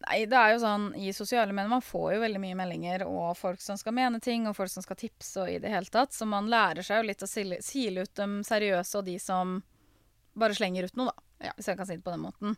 Nei, 0.00 0.22
det 0.24 0.36
er 0.36 0.54
jo 0.54 0.60
sånn 0.62 0.86
i 0.96 1.10
sosiale 1.12 1.52
medier 1.52 1.68
Man 1.68 1.84
får 1.84 2.14
jo 2.14 2.20
veldig 2.22 2.40
mye 2.40 2.56
meldinger 2.56 3.02
og 3.04 3.34
folk 3.36 3.60
som 3.60 3.76
skal 3.76 3.92
mene 3.96 4.20
ting, 4.24 4.46
og 4.48 4.56
folk 4.56 4.72
som 4.72 4.84
skal 4.84 4.96
tipse 4.96 5.42
og 5.42 5.50
i 5.52 5.58
det 5.60 5.72
hele 5.72 5.92
tatt. 5.92 6.14
Så 6.16 6.28
man 6.28 6.48
lærer 6.50 6.86
seg 6.86 7.02
jo 7.02 7.08
litt 7.10 7.24
å 7.24 7.28
sile, 7.28 7.60
sile 7.64 8.06
ut 8.06 8.14
de 8.16 8.28
seriøse 8.48 8.96
og 8.96 9.04
de 9.10 9.18
som 9.20 9.58
bare 10.40 10.56
slenger 10.56 10.88
ut 10.88 10.96
noe, 10.96 11.12
da. 11.12 11.26
Ja. 11.50 11.52
Hvis 11.56 11.68
jeg 11.68 11.76
kan 11.76 11.88
si 11.88 11.96
det 11.98 12.04
på 12.04 12.12
den 12.14 12.24
måten. 12.24 12.56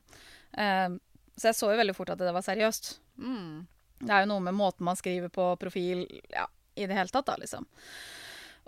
Uh, 0.54 0.98
så 1.34 1.50
jeg 1.50 1.58
så 1.58 1.70
jo 1.72 1.80
veldig 1.80 1.94
fort 1.96 2.12
at 2.14 2.22
det 2.22 2.34
var 2.34 2.44
seriøst. 2.46 2.92
Mm. 3.22 3.64
Det 4.02 4.10
er 4.10 4.24
jo 4.24 4.32
noe 4.34 4.44
med 4.46 4.58
måten 4.58 4.86
man 4.86 4.98
skriver 4.98 5.30
på 5.32 5.46
profil 5.58 6.04
ja, 6.30 6.46
i 6.74 6.86
det 6.86 6.98
hele 6.98 7.10
tatt, 7.10 7.26
da, 7.26 7.38
liksom. 7.40 7.66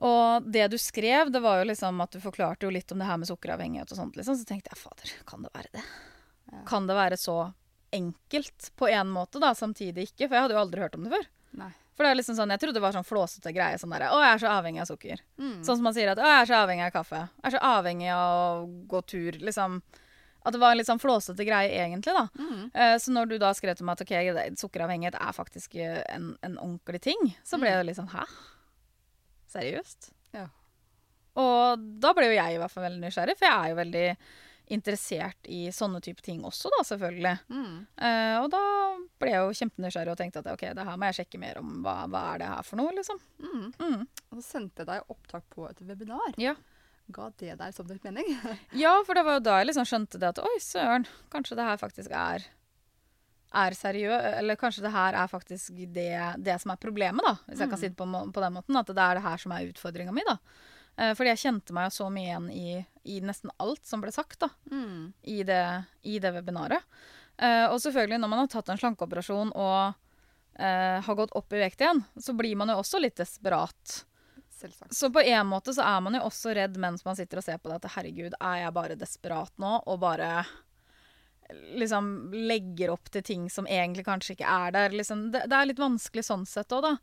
Og 0.06 0.46
det 0.50 0.66
du 0.72 0.78
skrev, 0.82 1.30
det 1.30 1.42
var 1.42 1.60
jo 1.60 1.68
liksom 1.70 2.00
at 2.02 2.14
du 2.14 2.22
forklarte 2.22 2.66
jo 2.66 2.72
litt 2.74 2.90
om 2.90 2.98
det 2.98 3.06
her 3.06 3.20
med 3.22 3.30
sukkeravhengighet 3.30 3.94
og 3.94 4.00
sånt, 4.00 4.18
liksom. 4.18 4.38
Så 4.38 4.48
tenkte 4.48 4.74
jeg 4.74 4.82
fader, 4.82 5.14
kan 5.28 5.46
det 5.46 5.54
være 5.54 5.76
det? 5.78 5.84
Kan 6.66 6.86
det 6.86 6.96
være 6.96 7.16
så 7.20 7.52
enkelt 7.94 8.72
på 8.76 8.88
en 8.90 9.10
måte, 9.10 9.40
da, 9.40 9.54
samtidig 9.54 10.08
ikke? 10.08 10.26
For 10.28 10.34
jeg 10.34 10.46
hadde 10.46 10.56
jo 10.56 10.62
aldri 10.64 10.82
hørt 10.82 10.94
om 10.98 11.04
det 11.06 11.14
før. 11.14 11.26
Nei. 11.60 11.70
For 11.94 12.02
det 12.02 12.10
er 12.10 12.18
liksom 12.18 12.34
sånn, 12.34 12.50
Jeg 12.50 12.60
trodde 12.60 12.74
det 12.74 12.82
var 12.82 12.94
sånn 12.96 13.06
flåsete 13.06 13.52
greie. 13.54 13.78
Sånn 13.78 13.92
der, 13.94 14.08
'Å, 14.10 14.18
jeg 14.18 14.34
er 14.34 14.40
så 14.42 14.50
avhengig 14.50 14.80
av 14.82 14.88
sukker.' 14.90 15.20
Mm. 15.38 15.60
Sånn 15.62 15.76
som 15.78 15.82
man 15.86 15.94
sier 15.94 16.10
at 16.10 16.18
'Å, 16.18 16.26
jeg 16.26 16.42
er 16.42 16.48
så 16.50 16.56
avhengig 16.66 16.86
av 16.86 16.92
kaffe'. 16.96 17.28
'Jeg 17.30 17.44
er 17.44 17.54
så 17.54 17.62
avhengig 17.62 18.10
av 18.10 18.64
å 18.66 18.86
gå 18.88 19.02
tur'. 19.06 19.40
liksom. 19.40 19.82
At 20.44 20.52
det 20.52 20.60
var 20.60 20.72
en 20.72 20.78
litt 20.78 20.86
sånn 20.88 21.00
flåsete 21.00 21.46
greie, 21.46 21.70
egentlig. 21.70 22.12
da. 22.12 22.28
Mm. 22.36 22.70
Eh, 22.74 22.96
så 22.98 23.08
når 23.14 23.28
du 23.28 23.38
da 23.38 23.52
skrev 23.54 23.76
til 23.76 23.86
meg 23.86 24.00
at 24.00 24.02
ok, 24.02 24.56
sukkeravhengighet 24.58 25.14
er 25.14 25.32
faktisk 25.32 25.76
eh, 25.76 26.02
en, 26.08 26.36
en 26.42 26.58
ordentlig 26.58 27.00
ting, 27.00 27.36
så 27.44 27.58
ble 27.58 27.70
det 27.70 27.86
litt 27.86 27.96
sånn 27.96 28.10
'hæ? 28.10 28.26
Seriøst?' 29.54 30.10
Ja. 30.34 30.48
Og 31.36 31.78
da 32.00 32.12
ble 32.12 32.26
jo 32.26 32.36
jeg 32.36 32.54
i 32.54 32.58
hvert 32.58 32.70
fall 32.70 32.84
veldig 32.90 33.00
nysgjerrig, 33.06 33.38
for 33.38 33.46
jeg 33.46 33.54
er 33.54 33.68
jo 33.70 33.76
veldig 33.76 34.16
interessert 34.72 35.48
i 35.52 35.66
sånne 35.72 36.00
type 36.04 36.24
ting 36.24 36.44
også, 36.46 36.70
da, 36.72 36.82
selvfølgelig. 36.88 37.34
Mm. 37.52 37.74
Uh, 38.00 38.36
og 38.40 38.48
da 38.54 38.62
ble 39.20 39.32
jeg 39.34 39.42
jo 39.42 39.58
kjempenysgjerrig 39.60 40.14
og 40.14 40.20
tenkte 40.20 40.40
at 40.40 40.50
ok, 40.54 40.64
det 40.76 40.86
her 40.88 41.00
må 41.00 41.10
jeg 41.10 41.18
sjekke 41.20 41.40
mer 41.42 41.60
om. 41.60 41.74
Hva, 41.84 41.96
hva 42.10 42.22
er 42.32 42.42
det 42.42 42.50
her 42.52 42.66
for 42.66 42.80
noe, 42.80 42.94
liksom? 42.96 43.20
Mm. 43.44 43.66
Mm. 43.76 44.00
Og 44.30 44.38
så 44.38 44.46
sendte 44.46 44.84
jeg 44.84 44.90
deg 44.92 45.14
opptak 45.14 45.46
på 45.52 45.68
et 45.68 45.84
webinar. 45.84 46.34
Ja. 46.40 46.56
Ga 47.12 47.28
det 47.40 47.58
deg 47.60 47.76
som 47.76 47.88
din 47.88 48.00
mening? 48.06 48.30
ja, 48.84 48.96
for 49.04 49.16
det 49.16 49.26
var 49.26 49.38
jo 49.38 49.46
da 49.50 49.60
jeg 49.60 49.68
liksom 49.68 49.88
skjønte 49.88 50.20
det 50.20 50.32
at 50.32 50.44
oi, 50.44 50.54
søren, 50.64 51.08
kanskje 51.32 51.58
det 51.60 51.68
her 51.68 51.80
faktisk 51.80 52.14
er 52.16 52.46
er 53.54 53.76
seriøst, 53.78 54.30
eller 54.40 54.58
kanskje 54.58 54.82
det 54.82 54.90
her 54.90 55.14
er 55.14 55.28
faktisk 55.30 55.76
det, 55.94 56.14
det 56.42 56.56
som 56.58 56.72
er 56.74 56.80
problemet, 56.82 57.22
da. 57.22 57.36
Hvis 57.46 57.60
jeg 57.62 57.70
kan 57.70 57.78
si 57.78 57.90
det 57.92 57.98
på, 57.98 58.06
på 58.06 58.42
den 58.42 58.56
måten. 58.56 58.78
At 58.80 58.88
det 58.90 59.04
er 59.04 59.18
det 59.18 59.22
her 59.22 59.38
som 59.38 59.54
er 59.54 59.68
utfordringa 59.68 60.14
mi, 60.14 60.24
da. 60.26 60.38
Eh, 60.96 61.12
fordi 61.16 61.32
jeg 61.32 61.42
kjente 61.46 61.74
meg 61.74 61.88
jo 61.88 61.96
så 61.96 62.08
mye 62.12 62.28
igjen 62.28 62.48
i, 62.54 62.78
i 63.16 63.18
nesten 63.24 63.52
alt 63.62 63.82
som 63.86 64.02
ble 64.04 64.12
sagt, 64.14 64.38
da. 64.44 64.50
Mm. 64.70 65.12
i 65.22 65.42
det, 65.46 65.66
i 66.02 66.18
det 66.22 66.32
webinaret. 66.36 66.86
Uh, 67.34 67.66
og 67.72 67.80
selvfølgelig, 67.82 68.20
når 68.22 68.30
man 68.30 68.44
har 68.44 68.50
tatt 68.52 68.68
en 68.70 68.78
slankeoperasjon 68.78 69.48
og 69.58 69.78
uh, 69.90 70.98
har 71.02 71.16
gått 71.18 71.32
opp 71.34 71.54
i 71.56 71.64
vekt 71.64 71.82
igjen, 71.82 72.04
så 72.14 72.34
blir 72.38 72.54
man 72.60 72.70
jo 72.70 72.76
også 72.78 73.00
litt 73.02 73.18
desperat. 73.18 74.04
Selvsagt. 74.54 74.94
Så 74.94 75.10
på 75.10 75.24
en 75.24 75.48
måte 75.50 75.74
så 75.74 75.82
er 75.82 76.04
man 76.04 76.14
jo 76.14 76.22
også 76.28 76.54
redd 76.54 76.78
mens 76.78 77.02
man 77.02 77.18
sitter 77.18 77.40
og 77.40 77.46
ser 77.46 77.58
på 77.58 77.72
det, 77.72 77.80
at 77.80 77.96
herregud, 77.96 78.36
er 78.38 78.60
jeg 78.62 78.76
bare 78.76 78.98
desperat 79.00 79.50
nå 79.58 79.80
og 79.82 79.98
bare 80.04 80.44
liksom 81.76 82.30
legger 82.34 82.90
opp 82.94 83.10
til 83.12 83.22
ting 83.22 83.46
som 83.50 83.66
egentlig 83.66 84.06
kanskje 84.06 84.34
ikke 84.36 84.50
er 84.50 84.74
der. 84.74 84.96
Liksom, 84.96 85.26
det, 85.34 85.44
det 85.50 85.58
er 85.58 85.68
litt 85.68 85.82
vanskelig 85.82 86.24
sånn 86.26 86.46
sett 86.48 86.72
òg, 86.72 86.84
da. 86.86 86.94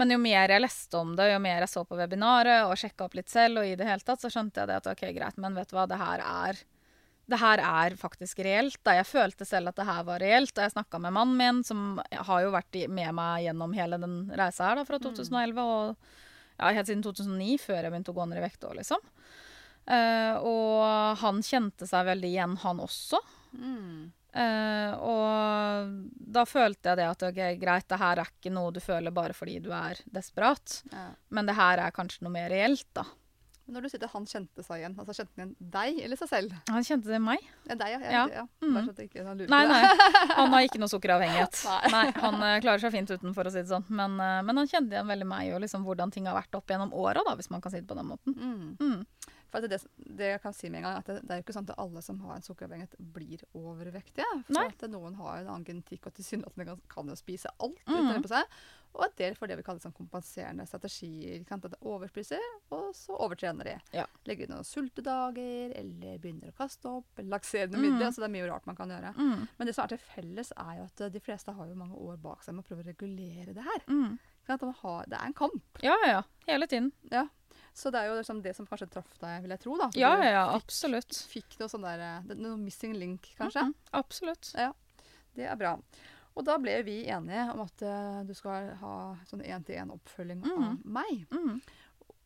Men 0.00 0.14
jo 0.14 0.18
mer 0.22 0.54
jeg 0.54 0.62
leste 0.62 1.00
om 1.00 1.14
det, 1.18 1.30
jo 1.32 1.42
mer 1.42 1.64
jeg 1.64 1.72
så 1.72 1.84
på 1.88 1.98
webinaret 1.98 2.68
og 2.68 2.78
sjekka 2.78 3.08
opp 3.08 3.18
litt 3.18 3.32
selv, 3.32 3.62
og 3.62 3.68
i 3.68 3.76
det 3.78 3.88
hele 3.88 4.04
tatt, 4.06 4.22
så 4.22 4.30
skjønte 4.32 4.62
jeg 4.62 4.70
det 4.70 4.80
at 4.80 4.90
ok, 4.92 5.06
greit, 5.16 5.40
men 5.42 5.58
vet 5.58 5.70
du 5.70 5.78
hva, 5.78 5.88
det 5.90 6.00
her 6.00 6.24
er 6.24 6.64
det 7.28 7.36
her 7.42 7.60
er 7.60 7.96
faktisk 8.00 8.38
reelt. 8.40 8.78
Da. 8.86 8.94
Jeg 8.96 9.04
følte 9.04 9.44
selv 9.44 9.68
at 9.68 9.76
det 9.76 9.84
her 9.84 10.04
var 10.06 10.22
reelt. 10.22 10.54
Da 10.56 10.64
jeg 10.64 10.72
snakka 10.72 10.96
med 11.04 11.12
mannen 11.12 11.36
min, 11.36 11.58
som 11.66 11.98
har 12.08 12.40
jo 12.40 12.54
vært 12.54 12.78
med 12.88 13.12
meg 13.18 13.42
gjennom 13.44 13.74
hele 13.76 13.98
den 14.00 14.22
reisa 14.32 14.70
her 14.70 14.80
da, 14.80 14.86
fra 14.88 14.96
2011 15.02 15.60
og 15.60 15.90
ja, 16.58 16.70
helt 16.72 16.88
siden 16.88 17.04
2009, 17.04 17.58
før 17.60 17.82
jeg 17.82 17.92
begynte 17.92 18.14
å 18.14 18.16
gå 18.16 18.26
ned 18.30 18.40
i 18.40 18.46
vekt 18.46 18.64
òg, 18.64 18.78
liksom. 18.80 19.04
Uh, 19.88 20.40
og 20.44 21.20
han 21.20 21.44
kjente 21.44 21.86
seg 21.88 22.08
veldig 22.08 22.32
igjen, 22.32 22.56
han 22.64 22.80
også. 22.84 23.20
Mm. 23.52 24.08
Eh, 24.38 24.92
og 25.00 25.94
da 26.36 26.44
følte 26.46 26.90
jeg 26.90 27.00
det 27.00 27.06
at 27.08 27.24
ok, 27.30 27.40
greit, 27.60 27.86
det 27.88 28.00
her 28.00 28.20
er 28.20 28.34
ikke 28.34 28.52
noe 28.52 28.74
du 28.74 28.80
føler 28.84 29.14
bare 29.14 29.36
fordi 29.36 29.56
du 29.64 29.70
er 29.74 30.00
desperat. 30.12 30.82
Ja. 30.92 31.08
Men 31.34 31.48
det 31.48 31.56
her 31.58 31.86
er 31.86 31.96
kanskje 31.96 32.26
noe 32.26 32.34
mer 32.34 32.52
reelt, 32.52 32.86
da. 32.96 33.06
Når 33.68 33.84
du 33.84 33.88
sier 33.92 34.00
at 34.00 34.12
han 34.14 34.24
kjente 34.24 34.62
seg 34.64 34.80
igjen, 34.80 34.94
altså 34.96 35.12
kjente 35.12 35.34
han 35.34 35.50
igjen 35.50 35.72
deg 35.74 35.98
eller 36.06 36.16
seg 36.16 36.30
selv? 36.30 36.52
Han 36.72 36.86
kjente 36.86 37.10
det 37.12 37.18
meg. 37.20 37.42
Ja, 37.68 37.76
deg, 37.76 37.90
ja. 37.92 38.12
Ja. 38.14 38.22
ja. 38.38 38.44
Mm. 38.64 38.70
Bare 38.72 38.84
så 38.86 38.94
at 38.94 39.02
jeg 39.02 39.10
ikke 39.10 39.24
han 39.26 39.42
lurer 39.42 39.52
Nei, 39.52 39.60
nei. 39.68 40.30
Han 40.38 40.54
har 40.54 40.64
ikke 40.64 40.80
noe 40.80 40.92
sukkeravhengighet. 40.92 41.60
Nei. 41.68 41.90
Nei, 41.92 42.04
Han 42.22 42.38
uh, 42.40 42.54
klarer 42.64 42.80
seg 42.80 42.94
fint 42.94 43.12
uten, 43.12 43.34
for 43.36 43.48
å 43.48 43.52
si 43.52 43.60
det 43.60 43.68
sånn. 43.68 43.84
Men, 43.92 44.16
uh, 44.16 44.38
men 44.46 44.62
han 44.62 44.70
kjente 44.70 44.96
igjen 44.96 45.12
veldig 45.12 45.28
meg 45.28 45.52
og 45.52 45.60
liksom 45.66 45.84
hvordan 45.84 46.14
ting 46.14 46.30
har 46.30 46.38
vært 46.38 46.56
opp 46.56 46.72
gjennom 46.72 46.96
åra, 46.96 47.26
hvis 47.36 47.52
man 47.52 47.64
kan 47.64 47.74
si 47.74 47.82
det 47.82 47.90
på 47.90 47.98
den 47.98 48.08
måten. 48.08 48.38
Mm. 48.40 48.70
Mm. 48.80 49.36
For 49.50 49.60
det, 49.64 49.78
det 49.96 50.26
jeg 50.34 50.40
kan 50.42 50.52
si 50.52 50.68
med 50.68 50.78
en 50.82 50.84
gang, 50.84 50.96
at 50.98 51.06
det, 51.06 51.22
det 51.24 51.30
er 51.30 51.38
jo 51.40 51.44
ikke 51.46 51.54
sånn 51.56 51.70
at 51.70 51.78
alle 51.78 52.02
som 52.04 52.18
har 52.20 52.34
en 52.36 52.42
sukkeravhengighet, 52.42 52.96
blir 53.14 53.38
overvektige. 53.56 54.26
For 54.46 54.52
Nei. 54.58 54.66
at 54.68 54.82
noen 54.90 55.14
har 55.16 55.38
en 55.38 55.48
annen 55.54 55.64
genetikk 55.64 56.06
og 56.10 56.14
tilsynelatende 56.18 56.66
kan, 56.66 56.82
kan 56.88 57.08
jo 57.08 57.16
spise 57.16 57.48
alt 57.58 57.80
Mm. 57.88 58.22
på 58.22 58.28
seg. 58.28 58.44
Og 58.94 59.04
en 59.04 59.12
del 59.16 59.34
får 59.36 59.48
det 59.48 59.56
vi 59.58 59.62
kaller 59.62 59.80
sånn 59.80 59.92
kompenserende 59.94 60.64
strategier. 60.66 61.44
Kan. 61.46 61.60
At 61.62 61.70
de 61.72 61.76
overspiser, 61.84 62.40
og 62.72 62.94
så 62.96 63.16
overtrener 63.20 63.64
de. 63.64 63.74
Ja. 63.92 64.06
Legger 64.26 64.46
inn 64.48 64.54
noen 64.56 64.64
sultedager, 64.64 65.74
eller 65.76 66.18
begynner 66.18 66.50
å 66.52 66.56
kaste 66.56 66.88
opp, 66.88 67.06
lakserende 67.20 67.76
Mhm. 67.78 67.82
midler. 67.84 68.08
Så 68.12 68.16
det 68.20 68.24
er 68.24 68.34
mye 68.36 68.48
rart 68.50 68.66
man 68.66 68.76
kan 68.76 68.88
gjøre. 68.88 69.14
Mm. 69.16 69.48
Men 69.58 69.66
det 69.66 69.74
som 69.74 69.84
er 69.84 69.88
til 69.88 69.98
felles, 69.98 70.52
er 70.56 70.76
jo 70.78 70.84
at 70.84 71.12
de 71.12 71.20
fleste 71.20 71.52
har 71.54 71.66
jo 71.66 71.74
mange 71.74 71.94
år 71.96 72.16
bak 72.20 72.42
seg 72.42 72.54
med 72.54 72.64
å 72.64 72.68
prøve 72.68 72.84
å 72.84 72.86
regulere 72.86 73.54
det 73.54 73.62
her. 73.64 73.80
Mm. 73.88 74.18
Har, 74.48 75.04
det 75.06 75.12
er 75.18 75.26
en 75.26 75.34
kamp. 75.34 75.62
Ja, 75.82 75.94
ja, 76.04 76.10
ja. 76.10 76.22
Hele 76.46 76.66
tiden. 76.66 76.92
Så 77.78 77.92
det 77.94 78.00
er 78.02 78.08
jo 78.10 78.16
liksom 78.18 78.40
det 78.42 78.56
som 78.56 78.66
kanskje 78.66 78.88
traff 78.90 79.12
deg, 79.22 79.42
vil 79.44 79.52
jeg 79.54 79.60
tro. 79.62 79.76
da. 79.78 79.86
Ja, 79.94 80.12
ja, 80.18 80.30
ja. 80.34 80.44
fikk- 80.50 80.62
Absolutt. 80.64 81.18
Fikk 81.30 81.58
noe 81.60 81.68
sånn 81.70 81.84
der, 81.86 82.00
eh, 82.08 82.34
noe 82.34 82.56
missing 82.58 82.96
link, 82.98 83.28
kanskje. 83.38 83.62
Mhm, 83.68 83.74
Absolutt. 83.94 84.52
Det 85.38 85.46
er 85.46 85.56
bra. 85.60 85.76
Og 86.38 86.44
da 86.46 86.56
ble 86.58 86.82
vi 86.86 87.04
enige 87.10 87.44
om 87.52 87.60
at 87.64 87.82
uh, 87.82 88.22
du 88.26 88.32
skal 88.34 88.68
ha 88.80 88.92
sånn 89.30 89.42
én-til-én-oppfølging 89.46 90.42
av 90.44 90.58
Mhm. 90.58 90.80
meg. 90.84 91.26
Mm. 91.30 91.60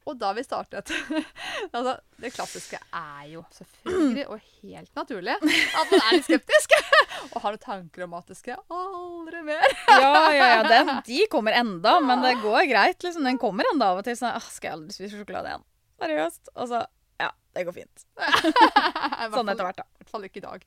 Og 0.08 0.16
da 0.18 0.32
vi 0.34 0.42
startet 0.42 0.90
altså, 1.76 1.94
Det 2.18 2.32
klassiske 2.34 2.78
er 2.78 3.26
jo 3.30 3.42
selvfølgelig 3.54 4.24
og 4.26 4.40
helt 4.62 4.90
naturlig 4.98 5.34
at 5.36 5.92
man 5.92 6.00
er 6.00 6.16
litt 6.16 6.26
skeptisk. 6.26 6.74
og 7.32 7.36
har 7.44 7.54
noen 7.54 7.62
tanker 7.62 8.06
om 8.06 8.16
at 8.18 8.32
det 8.32 8.38
skal 8.38 8.62
aldri 8.72 9.42
mer. 9.46 9.66
Ja, 9.88 10.24
ja, 10.34 10.48
ja. 10.56 10.62
Den, 10.66 10.94
de 11.10 11.20
kommer 11.32 11.56
enda, 11.58 11.98
men 12.04 12.24
det 12.24 12.36
går 12.42 12.66
greit. 12.70 13.02
liksom. 13.02 13.26
Den 13.26 13.40
kommer 13.42 13.68
enda 13.72 13.92
av 13.92 14.02
og 14.02 14.06
til. 14.06 14.18
Sånn, 14.18 14.34
ah, 14.34 14.50
skal 14.52 14.70
jeg 14.70 14.78
aldri 14.78 14.96
spise 14.96 15.20
sjokolade 15.20 15.52
igjen? 15.52 15.66
Seriøst? 16.02 16.52
Og 16.56 16.72
så 16.72 16.82
Ja, 17.22 17.28
det 17.54 17.66
går 17.68 17.76
fint. 17.76 18.06
Sånn 18.16 19.52
etter 19.52 19.66
hvert, 19.66 19.82
da. 19.82 19.86
I 19.86 20.02
hvert 20.02 20.14
fall 20.14 20.26
ikke 20.26 20.42
i 20.42 20.46
dag. 20.46 20.64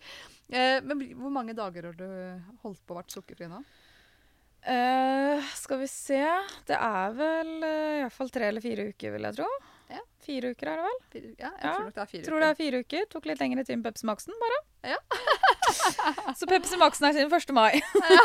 Eh, 0.56 0.78
men 0.86 1.02
hvor 1.20 1.34
mange 1.34 1.56
dager 1.58 1.90
har 1.90 1.98
du 2.00 2.08
holdt 2.64 2.84
på 2.86 2.96
å 2.96 3.00
vært 3.02 3.16
sukkerfri 3.16 3.50
nå? 3.52 3.64
Eh, 4.66 5.44
skal 5.54 5.78
vi 5.84 5.88
se 5.92 6.18
Det 6.66 6.74
er 6.74 7.12
vel 7.14 7.50
uh, 7.62 8.00
iallfall 8.02 8.32
tre 8.34 8.48
eller 8.50 8.64
fire 8.64 8.88
uker, 8.90 9.12
vil 9.14 9.28
jeg 9.28 9.38
tro. 9.38 9.50
Ja. 9.94 10.00
Fire 10.26 10.50
uker 10.56 10.72
er 10.72 10.80
det 10.80 10.86
vel? 10.88 10.96
Fire, 11.14 11.28
ja, 11.38 11.50
jeg 11.52 11.68
Ja, 11.68 11.74
tror 11.76 11.84
nok 11.86 11.94
det 11.94 12.02
er 12.02 12.10
fire 12.10 12.26
Tror 12.26 12.42
det 12.42 12.48
er 12.50 12.58
fire 12.58 12.80
uker. 12.82 13.04
Tok 13.14 13.28
litt 13.30 13.44
lengre 13.44 13.66
tid 13.68 13.78
med 13.78 13.86
Pepsi 13.92 14.08
Max-en, 14.10 14.40
bare. 14.42 14.58
Ja. 14.96 14.98
Så 16.40 16.50
Pepsi 16.50 16.80
Max-en 16.82 17.10
er 17.12 17.18
siden 17.20 17.30
1. 17.38 17.54
mai. 17.54 17.78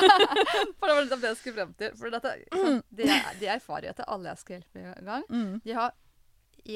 For 0.81 0.89
det 0.89 0.95
var 0.95 1.03
nettopp 1.05 1.21
det 1.27 1.33
jeg 1.35 1.41
skulle 1.43 1.59
frem 1.61 1.75
til. 1.83 1.93
For 2.01 2.15
dette, 2.17 2.33
sant, 2.57 2.87
det, 2.89 3.11
er- 3.13 3.37
det 3.43 3.53
erfarer 3.59 3.91
jeg 3.91 3.99
til 4.01 4.09
alle 4.17 4.33
jeg 4.33 4.43
skal 4.47 4.57
hjelpe 4.57 4.81
i 4.81 5.07
gang. 5.11 5.29
Mm. 5.29 5.53
De 5.69 5.77
har 5.77 5.93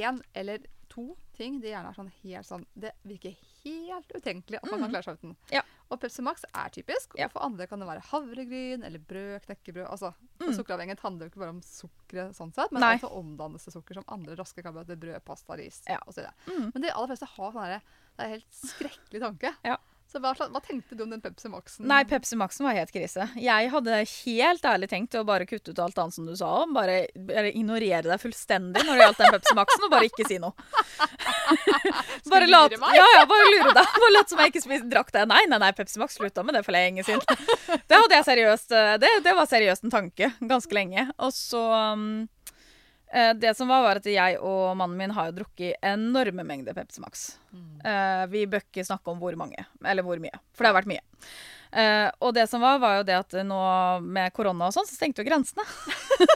én 0.04 0.20
eller 0.36 0.68
to 0.92 1.06
ting 1.36 1.56
de 1.64 1.72
gjerne 1.72 1.90
er 1.90 1.96
sånn 1.96 2.12
helt 2.22 2.46
sånn 2.46 2.62
Det 2.78 2.92
virker 3.08 3.32
helt 3.64 4.12
utenkelig 4.14 4.56
at 4.60 4.70
man 4.70 4.80
kan 4.80 4.88
Mm. 4.88 4.92
klare 4.92 5.04
seg 5.04 5.18
uten. 5.18 5.36
Ja. 5.50 5.62
Og 5.90 6.00
Pepsi 6.00 6.22
Max 6.22 6.44
er 6.54 6.68
typisk. 6.70 7.14
Og 7.18 7.30
for 7.32 7.42
andre 7.44 7.66
kan 7.66 7.78
det 7.78 7.88
være 7.88 8.02
havregryn 8.10 8.84
eller 8.84 8.98
brød, 8.98 9.40
knekkebrød. 9.46 9.88
Altså, 9.90 10.14
Mm. 10.40 10.52
Sukkeravhengighet 10.52 11.00
handler 11.00 11.26
jo 11.26 11.30
ikke 11.30 11.40
bare 11.40 11.48
om 11.54 11.60
sukkeret, 11.62 12.34
sånn 12.34 12.52
sett, 12.54 12.72
men 12.72 12.80
Nei. 12.80 12.96
også 12.96 13.10
omdannes 13.16 13.62
til 13.64 13.72
sukker 13.72 13.94
som 13.94 14.04
andre 14.08 14.36
raske 14.36 14.62
karbohydrater, 14.62 14.96
brød, 15.00 15.24
pasta, 15.24 15.56
ris 15.56 15.82
Ja. 15.88 15.98
osv. 16.06 16.26
Mm. 16.46 16.72
Men 16.74 16.82
de 16.82 16.90
aller 16.90 17.06
fleste 17.16 17.26
har 17.26 17.52
sånn 17.52 17.62
herre 17.64 17.82
Det 18.16 18.20
er 18.20 18.24
en 18.24 18.30
helt 18.30 18.50
skrekkelig 18.52 19.20
tanke. 19.20 19.56
Ja. 19.64 19.76
Så 20.14 20.20
hva, 20.22 20.30
hva 20.30 20.60
tenkte 20.62 20.94
du 20.94 21.00
om 21.02 21.10
den 21.10 21.18
Pepsi 21.18 21.48
Maxen? 21.50 21.88
Nei, 21.90 22.04
Pepsi 22.06 22.36
Max-en 22.38 22.68
var 22.68 22.76
helt 22.76 22.92
krise. 22.94 23.24
Jeg 23.34 23.70
hadde 23.72 23.96
helt 24.06 24.68
ærlig 24.70 24.88
tenkt 24.92 25.16
å 25.18 25.24
bare 25.26 25.42
kutte 25.50 25.72
ut 25.74 25.80
alt 25.82 25.96
annet 25.98 26.14
som 26.14 26.28
du 26.28 26.36
sa 26.38 26.52
om. 26.60 26.70
Bare, 26.76 27.00
bare 27.18 27.50
ignorere 27.50 28.06
deg 28.06 28.22
fullstendig 28.22 28.84
når 28.86 28.94
det 28.94 29.08
gjaldt 29.08 29.22
den 29.24 29.34
Pepsi 29.34 29.56
Max-en, 29.58 29.86
og 29.88 29.90
bare 29.90 30.06
ikke 30.06 30.28
si 30.28 30.38
noe. 30.38 30.54
bare 32.30 32.46
lat, 32.46 32.76
lure 32.76 32.78
meg? 32.84 32.94
ja, 33.00 33.08
ja, 33.16 33.24
bare 33.32 33.50
lure 33.56 33.72
deg. 33.72 33.90
Bare 34.04 34.12
late 34.14 34.36
som 34.36 34.44
jeg 34.44 34.54
ikke 34.54 34.62
spiste, 34.68 34.90
drakk 34.94 35.10
det. 35.18 35.26
Nei, 35.34 35.42
nei, 35.50 35.58
nei, 35.64 35.72
Pepsi 35.80 35.98
Max 36.04 36.14
slutta 36.20 36.46
med 36.46 36.60
det 36.60 36.62
for 36.62 36.78
lenge 36.78 37.02
siden. 37.10 37.42
Det 37.74 37.98
hadde 37.98 38.20
jeg 38.20 38.28
seriøst 38.30 38.78
eh, 38.78 38.94
Det, 39.02 39.10
det 39.26 39.34
var 39.34 39.50
seriøst 39.50 39.88
en 39.88 39.96
tanke 39.98 40.30
ganske 40.46 40.78
lenge. 40.78 41.08
Og 41.18 41.34
så 41.34 41.64
um, 41.98 42.06
Det 43.14 43.52
som 43.54 43.68
var, 43.70 43.84
var 43.84 44.00
at 44.00 44.06
jeg 44.10 44.38
og 44.42 44.72
mannen 44.74 44.98
min 44.98 45.12
har 45.14 45.28
jo 45.28 45.36
drukket 45.36 45.76
enorme 45.86 46.42
mengder 46.46 46.74
Pepsi 46.74 46.98
Max. 46.98 47.26
Mm. 47.54 47.74
Eh, 47.86 48.22
vi 48.32 48.46
bør 48.50 48.64
ikke 48.64 48.86
snakke 48.86 49.12
om 49.12 49.20
hvor 49.22 49.36
mange, 49.38 49.66
eller 49.86 50.02
hvor 50.06 50.18
mye. 50.22 50.34
For 50.50 50.66
det 50.66 50.72
har 50.72 50.78
vært 50.80 50.90
mye. 50.90 51.04
Eh, 51.74 52.08
og 52.22 52.34
det 52.36 52.46
som 52.50 52.62
var, 52.62 52.78
var 52.82 53.00
jo 53.00 53.06
det 53.06 53.16
at 53.18 53.36
nå 53.46 53.60
med 54.02 54.34
korona 54.34 54.70
og 54.70 54.76
sånn, 54.76 54.86
så 54.88 54.98
stengte 54.98 55.22
jo 55.22 55.28
grensene. 55.28 55.66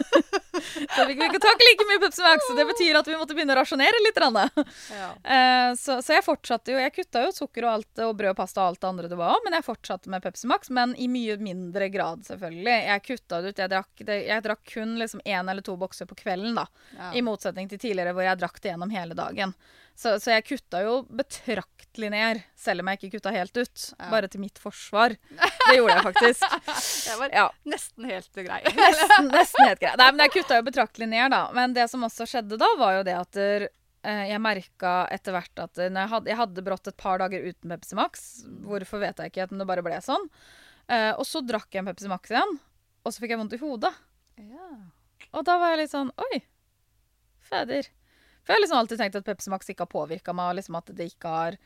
så 0.95 1.07
vi 1.09 1.17
ikke 1.17 1.41
tak 1.43 1.65
like 1.65 1.87
mye 1.89 2.03
Pepsi 2.03 2.25
Max, 2.25 2.51
det 2.57 2.67
betyr 2.69 3.01
at 3.01 3.09
vi 3.11 3.17
måtte 3.19 3.37
begynne 3.37 3.55
å 3.57 3.61
rasjonere 3.61 4.03
litt. 4.05 4.19
Ja. 4.19 5.09
Eh, 5.23 5.73
så, 5.79 5.99
så 6.03 6.17
jeg 6.17 6.25
fortsatte 6.27 6.73
jo, 6.75 6.81
jeg 6.83 6.93
kutta 6.95 7.25
jo 7.27 7.35
sukker 7.35 7.67
og 7.69 7.73
alt, 7.77 8.03
og 8.07 8.15
brød 8.19 8.33
og 8.33 8.39
pasta 8.41 8.63
og 8.65 8.73
alt 8.73 8.83
det 8.83 8.89
andre 8.91 9.11
det 9.13 9.19
var, 9.21 9.37
men 9.45 9.57
jeg 9.59 9.67
fortsatte 9.67 10.13
med 10.13 10.25
Pepsi 10.25 10.51
Max, 10.51 10.73
men 10.75 10.95
i 10.99 11.09
mye 11.13 11.39
mindre 11.43 11.91
grad, 11.93 12.25
selvfølgelig. 12.27 12.77
Jeg 12.89 13.05
kutta 13.07 13.43
det 13.43 13.53
ut. 13.53 13.63
Jeg 13.63 13.73
drakk, 13.75 13.93
det, 14.09 14.21
jeg 14.29 14.47
drakk 14.47 14.65
kun 14.75 14.97
liksom 15.01 15.23
én 15.25 15.51
eller 15.51 15.65
to 15.67 15.77
bokser 15.81 16.09
på 16.11 16.19
kvelden, 16.19 16.59
da. 16.59 16.67
Ja. 16.97 17.13
I 17.15 17.25
motsetning 17.27 17.71
til 17.71 17.81
tidligere, 17.83 18.17
hvor 18.17 18.27
jeg 18.27 18.41
drakk 18.41 18.63
det 18.63 18.73
gjennom 18.73 18.95
hele 18.95 19.19
dagen. 19.19 19.55
Så, 19.99 20.13
så 20.23 20.31
jeg 20.31 20.45
kutta 20.47 20.85
jo 20.85 20.93
betraktelig 21.11 22.09
ned, 22.15 22.43
selv 22.55 22.85
om 22.85 22.91
jeg 22.93 23.01
ikke 23.01 23.17
kutta 23.17 23.33
helt 23.35 23.57
ut. 23.59 23.87
Ja. 23.99 24.11
Bare 24.13 24.29
til 24.31 24.39
mitt 24.45 24.61
forsvar. 24.63 25.17
Det 25.19 25.75
gjorde 25.75 25.97
jeg 25.97 26.05
faktisk. 26.05 26.45
Jeg 27.09 27.17
var 27.19 27.35
Ja, 27.35 27.47
nesten 27.67 28.07
helt 28.07 28.39
grei. 28.39 28.61
nesten, 28.79 29.27
nesten 29.33 29.67
helt 29.67 29.83
grei. 29.83 29.97
Nei, 29.99 30.07
men 30.13 30.23
jeg 30.23 30.35
kutta 30.37 30.61
jo 30.61 30.67
betraktelig 30.69 31.09
ned, 31.11 31.33
da. 31.35 31.41
Men 31.57 31.75
det 31.75 31.89
som 31.91 32.07
også 32.07 32.29
skjedde 32.31 32.61
da, 32.61 32.69
var 32.79 33.01
jo 33.01 33.03
det 33.09 33.17
at 33.19 33.41
der, 33.41 33.67
eh, 34.07 34.23
jeg 34.31 34.43
merka 34.45 34.95
etter 35.19 35.35
hvert 35.35 35.65
at 35.67 35.83
eh, 35.83 35.91
når 35.91 36.05
jeg, 36.05 36.13
hadde, 36.15 36.33
jeg 36.33 36.41
hadde 36.45 36.67
brått 36.71 36.93
et 36.93 36.99
par 37.01 37.19
dager 37.25 37.51
uten 37.51 37.75
Pepsi 37.75 37.99
Max. 37.99 38.25
Hvorfor 38.71 39.03
vet 39.03 39.19
jeg 39.25 39.35
ikke, 39.35 39.49
men 39.51 39.65
det 39.65 39.69
bare 39.73 39.85
ble 39.89 39.99
sånn. 40.05 40.31
Eh, 40.87 41.11
og 41.19 41.27
så 41.27 41.43
drakk 41.43 41.75
jeg 41.75 41.83
en 41.83 41.91
Pepsi 41.91 42.13
Max 42.15 42.31
igjen, 42.33 42.59
og 43.03 43.11
så 43.11 43.25
fikk 43.25 43.35
jeg 43.35 43.43
vondt 43.43 43.59
i 43.59 43.63
hodet. 43.67 43.93
Ja. 44.47 44.71
Og 45.35 45.43
da 45.49 45.59
var 45.59 45.75
jeg 45.75 45.83
litt 45.83 45.97
sånn 45.97 46.15
Oi, 46.31 46.45
fader. 47.51 47.91
For 48.49 48.55
jeg 48.55 48.57
har 48.57 48.65
liksom 48.65 48.79
alltid 48.81 49.01
tenkt 49.03 49.17
at 49.21 49.27
Pepsi 49.27 49.51
Max 49.53 49.69
ikke 49.69 49.85
har 49.85 49.91
påvirka 49.93 50.33
meg, 50.33 50.55
og 50.55 50.57
liksom 50.57 50.79
at 50.81 50.89
det 50.97 51.11
ikke 51.13 51.35
har 51.35 51.59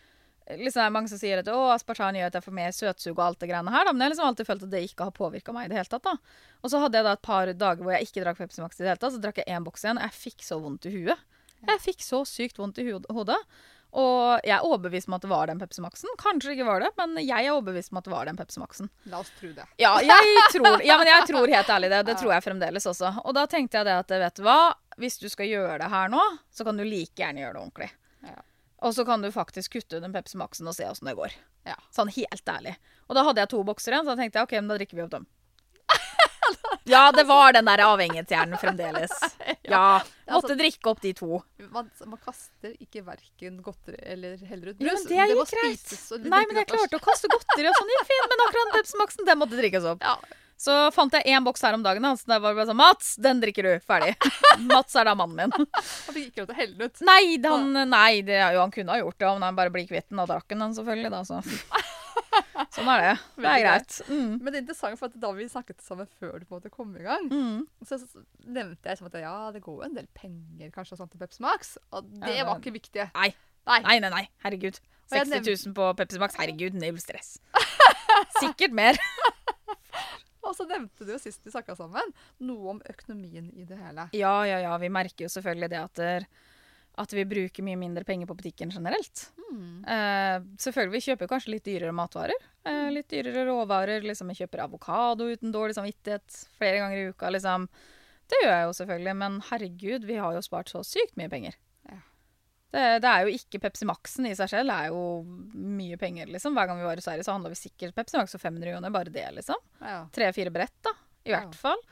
Liksom 0.43 0.81
det 0.81 0.87
er 0.89 0.91
Mange 0.91 1.07
som 1.07 1.21
sier 1.21 1.39
at 1.39 1.47
å, 1.47 1.59
aspartan 1.71 2.17
gjør 2.19 2.33
at 2.33 2.35
jeg 2.35 2.43
får 2.43 2.55
mer 2.57 2.73
søtsug 2.75 3.13
og 3.13 3.21
alt 3.23 3.39
det 3.45 3.47
greiene 3.47 3.71
her, 3.71 3.87
da. 3.87 3.93
Men 3.95 4.03
jeg 4.03 4.09
har 4.09 4.13
liksom 4.17 4.27
alltid 4.27 4.49
følt 4.49 4.65
at 4.67 4.73
det 4.73 4.81
ikke 4.89 5.07
har 5.07 5.15
påvirka 5.15 5.55
meg 5.55 5.69
i 5.69 5.71
det 5.71 5.79
hele 5.79 5.93
tatt. 5.93 6.03
da. 6.03 6.17
Og 6.59 6.73
så 6.73 6.81
hadde 6.83 6.99
jeg 6.99 7.07
da 7.07 7.13
et 7.15 7.23
par 7.23 7.53
dager 7.61 7.87
hvor 7.87 7.95
jeg 7.95 8.09
ikke 8.09 8.25
drakk 8.25 8.41
Pepsi 8.43 8.65
Max 8.65 8.81
i 8.81 8.83
det 8.83 8.91
hele 8.91 9.03
tatt. 9.05 9.15
Så 9.15 9.23
drakk 9.23 9.39
jeg 9.39 9.47
én 9.55 9.63
boks 9.63 9.87
igjen, 9.87 10.03
jeg 10.03 10.17
fikk 10.19 10.43
så 10.43 10.59
vondt 10.59 10.91
i 10.91 10.97
huet. 10.97 11.23
Jeg 11.63 11.85
fikk 11.85 12.03
så 12.03 12.25
sykt 12.27 12.59
vondt 12.59 12.83
i 12.83 12.89
hodet. 12.91 13.39
Og 13.93 14.41
jeg 14.41 14.55
er 14.57 14.65
overbevist 14.65 15.11
om 15.11 15.19
at 15.19 15.25
det 15.25 15.29
var 15.29 15.51
den 15.51 15.59
Pepsi 15.61 15.83
Maxen. 15.85 16.11
Kanskje 16.21 16.55
ikke 16.55 16.65
var 16.65 16.81
det, 16.81 16.89
men 16.97 17.19
jeg 17.21 17.45
er 17.45 17.53
overbevist 17.53 17.93
om 17.93 18.01
at 18.01 18.07
det 18.07 18.13
var 18.15 18.29
den 18.29 18.39
Pepsi 18.39 18.63
Maxen. 18.63 18.89
La 19.13 19.21
oss 19.21 19.29
tro 19.37 19.51
det. 19.53 19.67
Ja, 19.83 19.99
jeg 20.01 20.47
tror, 20.55 20.81
ja, 20.81 20.97
men 20.97 21.11
jeg 21.11 21.27
tror 21.29 21.53
helt 21.53 21.73
ærlig 21.77 21.91
det. 21.93 21.99
Det 22.09 22.17
tror 22.23 22.33
jeg 22.33 22.47
fremdeles 22.47 22.89
også. 22.89 23.13
Og 23.23 23.37
da 23.37 23.45
tenkte 23.53 23.79
jeg 23.79 23.91
det 23.91 23.99
at 24.01 24.15
vet 24.25 24.41
du 24.41 24.47
hva, 24.49 24.57
hvis 25.03 25.19
du 25.21 25.29
skal 25.33 25.51
gjøre 25.51 25.81
det 25.83 25.91
her 25.93 26.11
nå, 26.13 26.23
så 26.55 26.67
kan 26.67 26.79
du 26.79 26.85
like 26.87 27.19
gjerne 27.19 27.43
gjøre 27.43 27.57
det 27.57 27.63
ordentlig. 27.63 27.91
Ja. 28.27 28.39
Og 28.83 28.95
så 28.97 29.05
kan 29.07 29.23
du 29.23 29.31
faktisk 29.35 29.77
kutte 29.77 29.99
ut 29.99 30.05
den 30.05 30.15
Pepsi 30.15 30.39
Maxen 30.41 30.71
og 30.71 30.75
se 30.77 30.89
åssen 30.89 31.11
det 31.11 31.19
går. 31.19 31.35
Ja. 31.69 31.77
Sånn 31.95 32.11
helt 32.15 32.49
ærlig. 32.51 32.75
Og 33.07 33.19
da 33.19 33.23
hadde 33.27 33.45
jeg 33.45 33.53
to 33.53 33.63
bokser 33.67 33.95
igjen, 33.95 34.07
så 34.07 34.15
da 34.15 34.23
tenkte 34.23 34.41
jeg 34.41 34.49
OK, 34.49 34.55
men 34.59 34.73
da 34.73 34.79
drikker 34.81 34.99
vi 34.99 35.05
opp 35.05 35.15
dem. 35.15 35.29
Ja, 36.85 37.13
det 37.15 37.25
var 37.29 37.55
den 37.55 37.69
der 37.69 37.85
avhengighetshjernen 37.87 38.59
fremdeles. 38.59 39.13
Ja. 39.73 40.03
Måtte 40.29 40.57
drikke 40.59 40.91
opp 40.91 41.01
de 41.01 41.13
to. 41.17 41.39
Man, 41.73 41.87
man 42.05 42.19
kaster 42.21 42.73
ikke 42.83 43.01
verken 43.07 43.61
godteri 43.65 43.97
eller 44.15 44.35
heller 44.51 44.73
ut 44.73 44.83
men 44.83 45.07
det 45.09 45.29
gikk 45.31 45.53
greit. 45.55 45.93
Nei, 46.27 46.43
men 46.51 46.59
jeg 46.61 46.69
klarte 46.69 46.99
å 46.99 47.03
kaste 47.05 47.31
godteri 47.33 47.71
og 47.71 47.79
sånn 47.79 47.93
gikk 47.95 48.11
fint, 48.11 48.27
men 48.33 48.43
akkurat 48.49 48.69
den 48.69 48.75
Pepsi 48.75 49.01
Maxen, 49.01 49.29
den 49.29 49.41
måtte 49.41 49.61
drikkes 49.61 49.87
opp. 49.95 50.05
Ja. 50.05 50.19
Så 50.63 50.75
fant 50.95 51.15
jeg 51.17 51.27
én 51.33 51.43
boks 51.47 51.65
her 51.65 51.75
om 51.75 51.83
dagen, 51.83 52.05
Altså, 52.07 52.27
så 52.27 52.35
der 52.35 52.43
var 52.43 52.53
det 52.53 52.61
bare 52.61 52.69
sånn 52.69 52.79
Mats, 52.79 53.15
den 53.23 53.41
drikker 53.43 53.67
du. 53.67 53.73
Ferdig. 53.87 54.13
Mats 54.71 54.95
er 54.99 55.09
da 55.09 55.17
mannen 55.19 55.55
min. 55.55 55.71
Han 55.79 56.15
fikk 56.15 56.29
ikke 56.29 56.45
lov 56.45 56.51
til 56.51 56.55
å 56.55 56.61
helle 56.61 56.77
den 56.77 56.93
ut. 56.93 57.03
Nei, 57.09 57.23
han, 57.47 57.81
nei 57.91 58.13
det, 58.27 58.39
jo, 58.43 58.61
han 58.63 58.75
kunne 58.75 58.95
ha 58.95 59.01
gjort 59.01 59.19
det, 59.19 59.31
om 59.31 59.43
han 59.47 59.59
bare 59.59 59.73
blir 59.75 59.89
kvitt 59.89 60.11
den 60.13 60.23
og 60.23 60.31
drakk 60.31 60.47
den, 60.53 60.69
selvfølgelig. 60.77 61.11
Da, 61.17 61.25
så. 61.27 61.41
Sånn 62.75 62.89
er 62.89 63.03
det. 63.05 63.13
Det 63.43 63.49
er 63.53 63.63
greit. 63.65 63.97
Mm. 64.09 64.31
Men 64.39 64.47
det 64.49 64.55
er 64.59 64.63
interessant, 64.65 64.99
for 65.01 65.13
da 65.25 65.31
vi 65.37 65.47
snakket 65.53 65.83
sammen 65.85 66.09
før 66.21 66.39
du 66.41 66.47
på 66.49 66.55
en 66.57 66.61
måte 66.63 66.73
kom 66.73 66.95
i 66.97 67.05
gang, 67.05 67.29
Mm. 67.33 67.67
så, 67.89 67.99
nevnte 68.47 68.89
jeg 68.93 68.99
som 69.01 69.09
at 69.11 69.19
ja, 69.21 69.35
det 69.55 69.63
går 69.65 69.79
jo 69.81 69.87
en 69.89 69.97
del 69.99 70.09
penger 70.17 70.71
kanskje 70.75 70.97
og 70.97 71.03
sånt 71.03 71.13
til 71.15 71.21
Pepsi 71.23 71.43
Max, 71.45 71.77
og 71.93 72.09
det 72.23 72.37
Ja, 72.39 72.47
var 72.49 72.61
ikke 72.63 72.75
viktig. 72.79 73.11
Nei. 73.15 73.31
Nei. 73.69 73.79
nei, 73.85 73.99
nei, 74.03 74.11
nei. 74.11 74.25
Herregud. 74.43 74.81
Og 75.13 75.19
jeg 75.19 75.29
60 75.29 75.67
000 75.69 75.75
på 75.77 75.91
Pepsi 76.01 76.19
Max. 76.23 76.35
Herregud, 76.41 76.75
null 76.81 76.99
stress. 77.03 77.37
Sikkert 78.43 78.73
mer. 78.75 78.99
Og 80.43 80.57
så 80.59 80.65
nevnte 80.67 81.07
du 81.07 81.13
jo 81.15 81.19
sist 81.23 81.45
vi 81.47 81.53
snakka 81.55 81.77
sammen, 81.79 82.09
noe 82.43 82.73
om 82.75 82.81
økonomien 82.91 83.47
i 83.55 83.63
det 83.69 83.77
hele. 83.79 84.09
Ja, 84.19 84.33
ja, 84.49 84.57
ja. 84.65 84.73
Vi 84.83 84.89
merker 84.91 85.29
jo 85.29 85.31
selvfølgelig 85.31 85.69
det 85.71 85.79
at, 85.79 85.95
der, 86.01 86.27
at 87.01 87.13
vi 87.17 87.25
bruker 87.25 87.65
mye 87.65 87.79
mindre 87.81 88.05
penger 88.05 88.27
på 88.29 88.35
butikken 88.37 88.71
generelt. 88.75 89.31
Mm. 89.53 89.85
Eh, 89.89 90.43
selvfølgelig, 90.61 90.93
vi 90.93 91.01
kjøper 91.07 91.31
kanskje 91.31 91.55
litt 91.55 91.65
dyrere 91.65 91.95
matvarer. 91.97 92.37
Eh, 92.69 92.91
litt 92.93 93.09
dyrere 93.09 93.47
råvarer. 93.49 94.05
Liksom, 94.05 94.29
jeg 94.33 94.43
kjøper 94.45 94.65
avokado 94.67 95.31
uten 95.33 95.53
dårlig 95.55 95.75
samvittighet 95.79 96.37
flere 96.59 96.83
ganger 96.83 96.99
i 97.01 97.09
uka. 97.15 97.31
Liksom. 97.33 97.69
Det 98.29 98.43
gjør 98.45 98.53
jeg 98.55 98.67
jo 98.69 98.77
selvfølgelig, 98.81 99.17
men 99.25 99.41
herregud, 99.49 100.05
vi 100.09 100.21
har 100.21 100.37
jo 100.37 100.45
spart 100.45 100.69
så 100.73 100.83
sykt 100.87 101.17
mye 101.21 101.33
penger. 101.33 101.57
Ja. 101.89 101.99
Det, 102.73 102.85
det 103.05 103.09
er 103.11 103.27
jo 103.27 103.35
ikke 103.37 103.61
Pepsi 103.61 103.85
Max-en 103.89 104.29
i 104.31 104.37
seg 104.39 104.49
selv, 104.49 104.71
det 104.71 104.77
er 104.87 104.93
jo 104.95 105.03
mye 105.53 105.99
penger, 106.01 106.31
liksom. 106.33 106.55
Hver 106.57 106.71
gang 106.71 106.79
vi 106.81 106.87
var 106.89 106.97
i 107.01 107.05
Sverige, 107.05 107.25
så 107.27 107.35
handla 107.35 107.51
vi 107.53 107.59
sikkert 107.61 107.93
Pepsi 107.99 108.17
Max 108.17 108.33
for 108.33 108.41
500 108.41 108.73
kroner, 108.73 108.95
bare 108.95 109.13
det, 109.13 109.27
liksom. 109.37 109.61
Tre-fire 110.17 110.53
brett, 110.55 110.79
da. 110.87 110.95
I 111.25 111.31
Ja. 111.35 111.41
hvert 111.43 111.55
fall. 111.61 111.83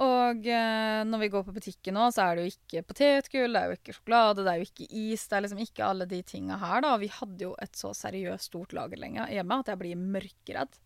Og 0.00 0.46
eh, 0.48 1.02
når 1.04 1.20
vi 1.20 1.28
går 1.28 1.42
på 1.44 1.52
butikken 1.52 1.96
nå, 1.96 2.06
så 2.14 2.24
er 2.24 2.38
det 2.38 2.44
jo 2.44 2.52
ikke 2.54 2.82
potetgull, 2.88 3.52
det 3.52 3.60
er 3.60 3.68
jo 3.68 3.76
ikke 3.76 3.94
sjokolade, 3.98 4.44
det 4.46 4.52
er 4.52 4.62
jo 4.62 4.68
ikke 4.68 4.86
is. 4.86 5.26
Det 5.28 5.36
er 5.36 5.44
liksom 5.44 5.60
ikke 5.60 5.84
alle 5.84 6.06
de 6.08 6.20
tinga 6.24 6.56
her, 6.62 6.80
da. 6.86 6.94
Vi 7.02 7.10
hadde 7.12 7.44
jo 7.44 7.50
et 7.60 7.76
så 7.76 7.90
seriøst 7.96 8.48
stort 8.48 8.72
lager 8.76 9.02
lenge 9.02 9.26
hjemme 9.28 9.58
at 9.60 9.68
jeg 9.68 9.80
blir 9.82 10.00
mørkredd. 10.00 10.78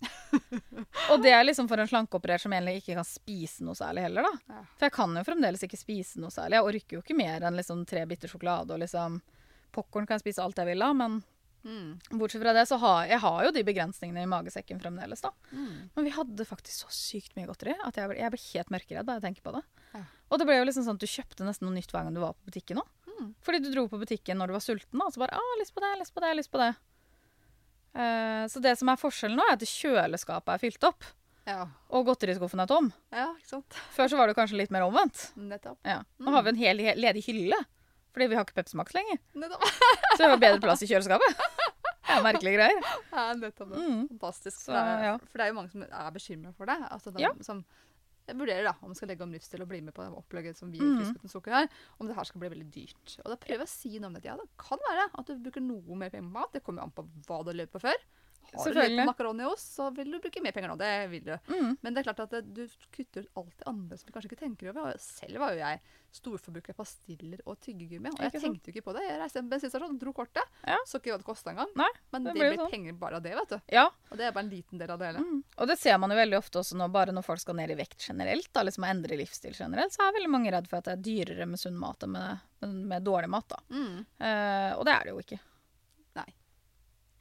og 1.13 1.23
det 1.23 1.35
er 1.37 1.47
liksom 1.47 1.71
for 1.71 1.79
en 1.79 1.91
slankeoperert 1.93 2.43
som 2.43 2.57
egentlig 2.57 2.83
ikke 2.83 2.99
kan 2.99 3.07
spise 3.07 3.67
noe 3.67 3.79
særlig 3.79 4.09
heller, 4.09 4.27
da. 4.27 4.57
Ja. 4.57 4.65
For 4.75 4.89
jeg 4.89 4.97
kan 4.99 5.15
jo 5.21 5.27
fremdeles 5.31 5.63
ikke 5.69 5.79
spise 5.79 6.25
noe 6.25 6.35
særlig. 6.35 6.59
Jeg 6.59 6.73
orker 6.73 6.99
jo 6.99 7.05
ikke 7.05 7.19
mer 7.23 7.47
enn 7.47 7.61
liksom 7.61 7.87
tre 7.87 8.03
biter 8.11 8.33
sjokolade 8.33 8.75
og 8.75 8.83
liksom 8.83 9.23
Popkorn 9.75 10.07
kan 10.07 10.21
jeg 10.21 10.23
spise 10.23 10.43
alt 10.43 10.59
jeg 10.61 10.69
vil 10.69 10.85
av, 10.87 10.93
men 10.95 11.17
Mm. 11.65 11.99
bortsett 12.21 12.43
fra 12.43 12.53
det 12.53 12.67
så 12.69 12.77
har 12.77 13.07
jeg 13.09 13.19
har 13.23 13.45
jo 13.47 13.51
de 13.57 13.63
begrensningene 13.65 14.23
i 14.23 14.29
magesekken 14.29 14.81
fremdeles, 14.83 15.23
da. 15.25 15.31
Mm. 15.51 15.91
Men 15.97 16.05
vi 16.05 16.13
hadde 16.13 16.45
faktisk 16.45 16.85
så 16.85 16.91
sykt 16.93 17.37
mye 17.39 17.47
godteri 17.49 17.73
at 17.81 17.97
jeg 17.97 18.11
ble, 18.11 18.19
jeg 18.21 18.31
ble 18.35 18.41
helt 18.53 18.71
mørkeredd 18.75 19.07
da 19.09 19.15
jeg 19.17 19.25
tenker 19.25 19.43
på 19.47 19.55
det. 19.57 19.63
Ja. 19.95 20.03
Og 20.31 20.39
det 20.39 20.47
ble 20.51 20.59
jo 20.59 20.67
liksom 20.69 20.85
sånn 20.85 20.99
at 21.01 21.05
du 21.07 21.09
kjøpte 21.09 21.47
nesten 21.49 21.65
noe 21.69 21.75
nytt 21.79 21.91
hver 21.95 22.05
gang 22.05 22.15
du 22.15 22.21
var 22.21 22.35
på 22.37 22.51
butikken 22.53 22.83
òg. 22.83 22.91
Mm. 23.15 23.35
Fordi 23.47 23.61
du 23.65 23.71
dro 23.73 23.87
på 23.89 24.01
butikken 24.03 24.37
når 24.37 24.51
du 24.51 24.57
var 24.59 24.65
sulten, 24.65 24.99
da, 24.99 25.07
og 25.07 25.13
så 25.15 25.23
bare 25.25 25.39
'Å, 25.39 25.59
lyst 25.61 25.75
på 25.75 25.81
det, 25.81 25.93
lyst 26.01 26.15
på 26.15 26.21
det, 26.21 26.37
lyst 26.37 26.51
på 26.53 26.59
det'. 26.61 26.75
Uh, 27.95 28.45
så 28.51 28.61
det 28.61 28.73
som 28.79 28.89
er 28.91 28.99
forskjellen 28.99 29.39
nå, 29.39 29.45
er 29.47 29.55
at 29.55 29.63
kjøleskapet 29.71 30.55
er 30.57 30.59
fylt 30.59 30.83
opp, 30.89 31.05
Ja. 31.47 31.69
og 31.91 32.07
godteriskuffen 32.09 32.61
er 32.61 32.67
tom. 32.67 32.93
ja. 33.13 33.35
Før 33.95 34.09
så 34.11 34.17
var 34.17 34.27
det 34.27 34.35
kanskje 34.35 34.57
litt 34.59 34.71
mer 34.75 34.83
omvendt. 34.83 35.31
Nettopp. 35.37 35.79
Ja. 35.85 36.03
Nå 36.19 36.33
har 36.33 36.43
vi 36.43 36.49
en 36.49 36.57
hel 36.57 36.79
hel 36.79 36.99
ledig 36.99 37.25
hylle, 37.29 37.55
fordi 38.15 38.29
vi 38.31 38.37
har 38.39 38.47
ikke 38.47 38.55
Pepsi 38.61 38.79
Max 38.79 38.95
lenger. 38.95 39.19
Så 40.15 40.21
vi 40.23 40.31
har 40.31 40.39
bedre 40.43 40.61
plass 40.63 40.83
i 40.87 40.89
kjøleskapet. 40.91 41.41
Det 42.05 42.13
er 42.21 42.23
merkelige 42.23 42.59
greier. 42.59 42.85
Ja, 43.11 43.23
nettopp 43.35 43.73
det. 43.75 43.81
Mm. 43.81 44.03
Fantastisk. 44.13 44.59
Så, 44.69 44.75
ja. 44.77 45.17
for 45.19 45.41
det 45.41 45.47
er 45.47 45.51
jo 45.51 45.57
mange 45.57 45.73
som 45.73 45.83
er 45.89 46.13
bekymra 46.15 46.53
for 46.55 46.71
det. 46.71 46.77
Altså 46.95 47.11
de 47.15 47.25
Ja. 47.25 47.33
som 47.43 47.65
vurderer 48.29 48.65
da, 48.65 48.73
om 48.81 48.93
de 48.93 48.97
skal 48.97 49.09
legge 49.11 49.25
om 49.27 49.33
livsstil 49.35 49.61
og 49.65 49.69
bli 49.69 49.81
med 49.85 49.93
på 49.97 50.05
det 50.05 50.15
opplegget 50.17 50.57
som 50.57 50.71
vi 50.73 50.79
i 50.79 50.85
Mhm. 50.87 51.01
Frisk 51.01 51.19
uten 51.19 51.33
sukker 51.33 51.53
har, 51.53 51.67
om 52.01 52.07
det 52.07 52.15
her 52.17 52.25
skal 52.25 52.41
bli 52.41 52.49
veldig 52.55 52.71
dyrt. 52.73 53.17
Og 53.25 53.33
da 53.33 53.37
prøver 53.37 53.65
jeg 53.65 53.69
å 53.69 53.73
si 53.75 53.99
noe 53.99 54.07
om 54.09 54.15
det. 54.15 54.25
Ja, 54.25 54.37
det 54.37 54.47
kan 54.57 54.79
være 54.89 55.09
at 55.19 55.27
du 55.27 55.35
bruker 55.43 55.61
noe 55.61 55.97
mer 55.99 56.09
penger 56.15 56.29
på 56.31 56.37
mat. 56.39 56.53
Det 56.55 56.63
kommer 56.65 56.81
jo 56.81 56.87
an 56.89 56.95
på 56.97 57.05
hva 57.27 57.43
du 57.45 57.51
har 57.51 57.59
levd 57.61 57.73
på 57.75 57.83
før. 57.85 57.99
Har 58.53 58.75
du 58.75 59.05
makaroni 59.09 59.45
og 59.47 59.53
ost, 59.57 59.75
så 59.79 59.89
vil 59.97 60.11
du 60.13 60.19
bruke 60.21 60.43
mer 60.45 60.53
penger 60.53 60.69
nå. 60.73 60.77
Det 60.79 60.93
vil 61.11 61.25
du. 61.25 61.35
Mm. 61.49 61.77
Men 61.83 61.95
det 61.95 62.03
er 62.05 62.13
klart 62.13 62.21
at 62.29 62.55
du 62.55 62.67
kutter 62.95 63.25
ut 63.25 63.31
alt 63.41 63.59
det 63.59 63.67
andre 63.71 63.97
som 63.99 64.07
du 64.07 64.13
kanskje 64.13 64.31
ikke 64.33 64.43
tenker 64.45 64.71
over. 64.75 64.97
Selv 65.01 65.39
var 65.43 65.53
jo 65.57 65.63
jeg 65.65 65.81
storforbruker 66.15 66.71
av 66.71 66.77
pastiller 66.79 67.41
og 67.51 67.57
tyggegummi. 67.65 68.13
Og 68.15 68.21
jeg 68.23 68.39
tenkte 68.39 68.71
jo 68.71 68.75
ikke 68.77 68.85
på 68.87 68.93
det. 68.95 69.03
Jeg 69.03 69.19
reiste 69.19 69.35
til 69.41 69.43
en 69.43 69.49
bensinstasjon, 69.51 69.97
dro 69.99 70.13
kortet, 70.15 70.47
Ja. 70.63 70.77
så 70.87 71.01
ikke 71.01 71.11
hva 71.11 71.19
det 71.19 71.27
kosta 71.27 71.51
engang. 71.51 71.73
Nei, 71.75 71.89
Men 72.13 72.23
det 72.29 72.35
det, 72.35 72.41
blir 72.45 72.59
sånn. 72.61 72.71
penger 72.71 72.93
bare 73.01 73.17
av 73.19 73.23
det, 73.25 73.33
vet 73.35 73.49
du. 73.49 73.61
Ja, 73.75 73.89
Og 74.13 74.17
det 74.21 74.27
er 74.29 74.33
bare 74.37 74.45
en 74.45 74.51
liten 74.51 74.79
del 74.79 74.91
av 74.95 74.99
det 75.01 75.07
hele. 75.11 75.19
Mm. 75.25 75.43
Og 75.59 75.67
det 75.67 75.79
ser 75.81 75.99
man 75.99 76.11
jo 76.11 76.17
veldig 76.17 76.39
ofte 76.39 76.61
også 76.63 76.77
nå, 76.79 76.87
bare 76.95 77.11
når 77.17 77.25
folk 77.27 77.41
skal 77.43 77.57
ned 77.59 77.71
i 77.75 77.75
vekt 77.75 77.99
generelt, 78.07 78.49
da, 78.53 78.63
liksom 78.63 78.85
endre 78.87 79.17
livsstil 79.19 79.55
generelt, 79.59 79.91
så 79.93 80.07
er 80.07 80.15
veldig 80.21 80.31
mange 80.31 80.53
redd 80.55 80.69
for 80.71 80.79
at 80.79 80.85
det 80.85 80.93
er 80.93 81.03
dyrere 81.03 81.47
med 81.51 81.59
sunn 81.59 81.77
mat 81.79 82.07
enn 82.07 82.13
med, 82.15 82.39
med, 82.63 82.75
med 82.95 83.03
dårlig 83.03 83.29
mat. 83.35 83.49
da. 83.49 83.59
Mm, 83.75 84.07
Uh, 84.25 84.79
og 84.79 84.85
det 84.87 84.93
er 84.95 85.03
det 85.05 85.11
jo 85.13 85.19
ikke. 85.21 85.41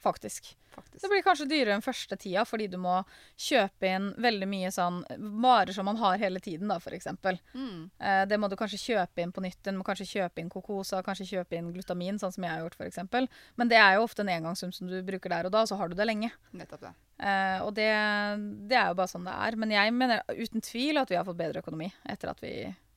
Faktisk. 0.04 0.50
faktisk. 0.74 1.00
Det 1.02 1.08
blir 1.08 1.24
kanskje 1.24 1.46
dyrere 1.48 1.78
den 1.78 1.84
første 1.84 2.18
tida 2.20 2.44
fordi 2.44 2.66
du 2.68 2.76
må 2.80 2.98
kjøpe 3.40 3.88
inn 3.88 4.10
veldig 4.20 4.48
mye 4.50 4.72
sånn 4.74 5.00
varer 5.40 5.72
som 5.72 5.88
man 5.88 5.96
har 6.02 6.18
hele 6.20 6.42
tiden, 6.44 6.68
da, 6.68 6.76
f.eks. 6.76 7.08
Mm, 7.54 7.90
Eh, 8.04 8.24
det 8.28 8.38
må 8.40 8.48
du 8.50 8.56
kanskje 8.58 8.80
kjøpe 8.82 9.22
inn 9.22 9.32
på 9.32 9.42
nytt. 9.44 9.62
Du 9.64 9.72
må 9.78 9.86
kanskje 9.86 10.06
kjøpe 10.10 10.42
inn 10.42 10.50
kokosa, 10.52 11.00
kanskje 11.06 11.28
kjøpe 11.30 11.56
inn 11.56 11.72
glutamin, 11.74 12.18
sånn 12.20 12.34
som 12.34 12.44
jeg 12.44 12.52
har 12.52 12.64
gjort, 12.64 12.76
f.eks. 12.78 13.30
Men 13.56 13.70
det 13.70 13.80
er 13.80 13.96
jo 13.96 14.04
ofte 14.04 14.24
en 14.24 14.32
engangssum 14.34 14.72
som 14.74 14.90
du 14.90 14.98
bruker 15.06 15.32
der 15.32 15.48
og 15.48 15.54
da, 15.54 15.64
og 15.64 15.70
så 15.70 15.78
har 15.80 15.88
du 15.88 15.96
det 15.98 16.08
lenge. 16.08 16.30
nettopp 16.52 16.84
det. 16.84 16.94
Eh, 17.24 17.58
og 17.64 17.72
det, 17.78 17.90
det 18.68 18.78
er 18.78 18.90
jo 18.90 18.98
bare 18.98 19.12
sånn 19.12 19.28
det 19.28 19.36
er. 19.46 19.58
Men 19.60 19.74
jeg 19.74 19.94
mener 19.96 20.24
uten 20.34 20.64
tvil 20.64 21.00
at 21.00 21.12
vi 21.12 21.18
har 21.18 21.26
fått 21.26 21.40
bedre 21.40 21.64
økonomi 21.64 21.88
etter 22.10 22.32
at 22.34 22.42
vi 22.44 22.54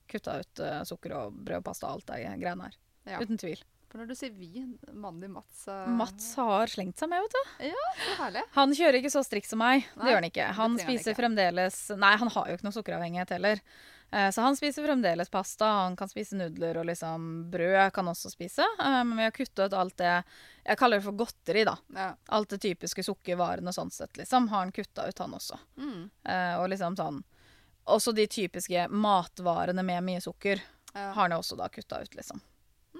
kutta 0.07 0.37
ut 0.39 0.61
uh, 0.63 0.81
sukker 0.87 1.13
og 1.17 1.33
brød 1.35 1.59
og 1.59 1.65
pasta 1.67 1.89
og 1.89 1.97
alt 1.97 2.11
det 2.13 2.21
greiene 2.39 2.69
her. 2.69 2.77
Ja. 3.07 3.19
Uten 3.23 3.39
tvil. 3.39 3.59
For 3.87 4.01
når 4.01 4.09
du 4.09 4.15
sier 4.19 4.33
vi, 4.35 4.65
mannen 4.91 5.21
din 5.23 5.31
Mats 5.31 5.61
uh, 5.71 5.85
Mats 5.95 6.33
har 6.35 6.67
slengt 6.67 6.99
seg 6.99 7.11
med, 7.11 7.23
vet 7.23 7.35
du. 7.37 7.75
Så 8.03 8.15
herlig. 8.19 8.41
Han 8.57 8.73
kjører 8.75 8.99
ikke 8.99 9.13
så 9.13 9.21
strikt 9.23 9.47
som 9.47 9.61
meg. 9.63 9.85
Nei, 9.95 10.01
det 10.01 10.11
gjør 10.11 10.19
han 10.19 10.31
ikke. 10.31 10.47
Han 10.57 10.79
spiser 10.79 10.91
han 10.91 11.13
ikke. 11.13 11.21
fremdeles 11.21 11.77
Nei, 11.95 12.15
han 12.23 12.33
har 12.35 12.49
jo 12.49 12.57
ikke 12.57 12.67
noe 12.67 12.75
sukkeravhengighet 12.75 13.37
heller. 13.37 13.63
Eh, 14.11 14.29
så 14.31 14.41
han 14.41 14.55
spiser 14.55 14.83
fremdeles 14.83 15.29
pasta, 15.29 15.65
han 15.65 15.95
kan 15.95 16.09
spise 16.09 16.35
nudler 16.35 16.77
og 16.79 16.85
liksom 16.87 17.49
brød 17.51 17.91
kan 17.93 18.07
også 18.07 18.31
spise. 18.31 18.63
Eh, 18.79 18.99
men 19.03 19.17
vi 19.17 19.23
har 19.23 19.31
kutta 19.35 19.65
ut 19.65 19.73
alt 19.73 19.97
det 19.97 20.23
Jeg 20.63 20.77
kaller 20.77 20.99
det 20.99 21.05
for 21.07 21.19
godteri, 21.19 21.63
da. 21.67 21.77
Ja. 21.95 22.09
Alt 22.25 22.49
det 22.49 22.61
typiske 22.63 23.03
sukkervarene 23.03 23.73
sånn 23.73 23.91
sett, 23.91 24.17
liksom, 24.17 24.47
har 24.51 24.65
han 24.65 24.71
kutta 24.71 25.07
ut, 25.07 25.19
han 25.19 25.33
også. 25.33 25.59
Mm, 25.77 26.09
og 26.59 26.69
liksom 26.69 26.95
sånn 26.99 27.21
Også 27.87 28.11
de 28.11 28.27
typiske 28.27 28.87
matvarene 28.91 29.83
med 29.83 30.03
mye 30.03 30.21
sukker 30.21 30.59
ja. 30.93 31.11
har 31.15 31.21
han 31.21 31.31
jo 31.31 31.39
også 31.39 31.55
da 31.55 31.69
kutta 31.71 32.01
ut, 32.03 32.15
liksom. 32.15 32.41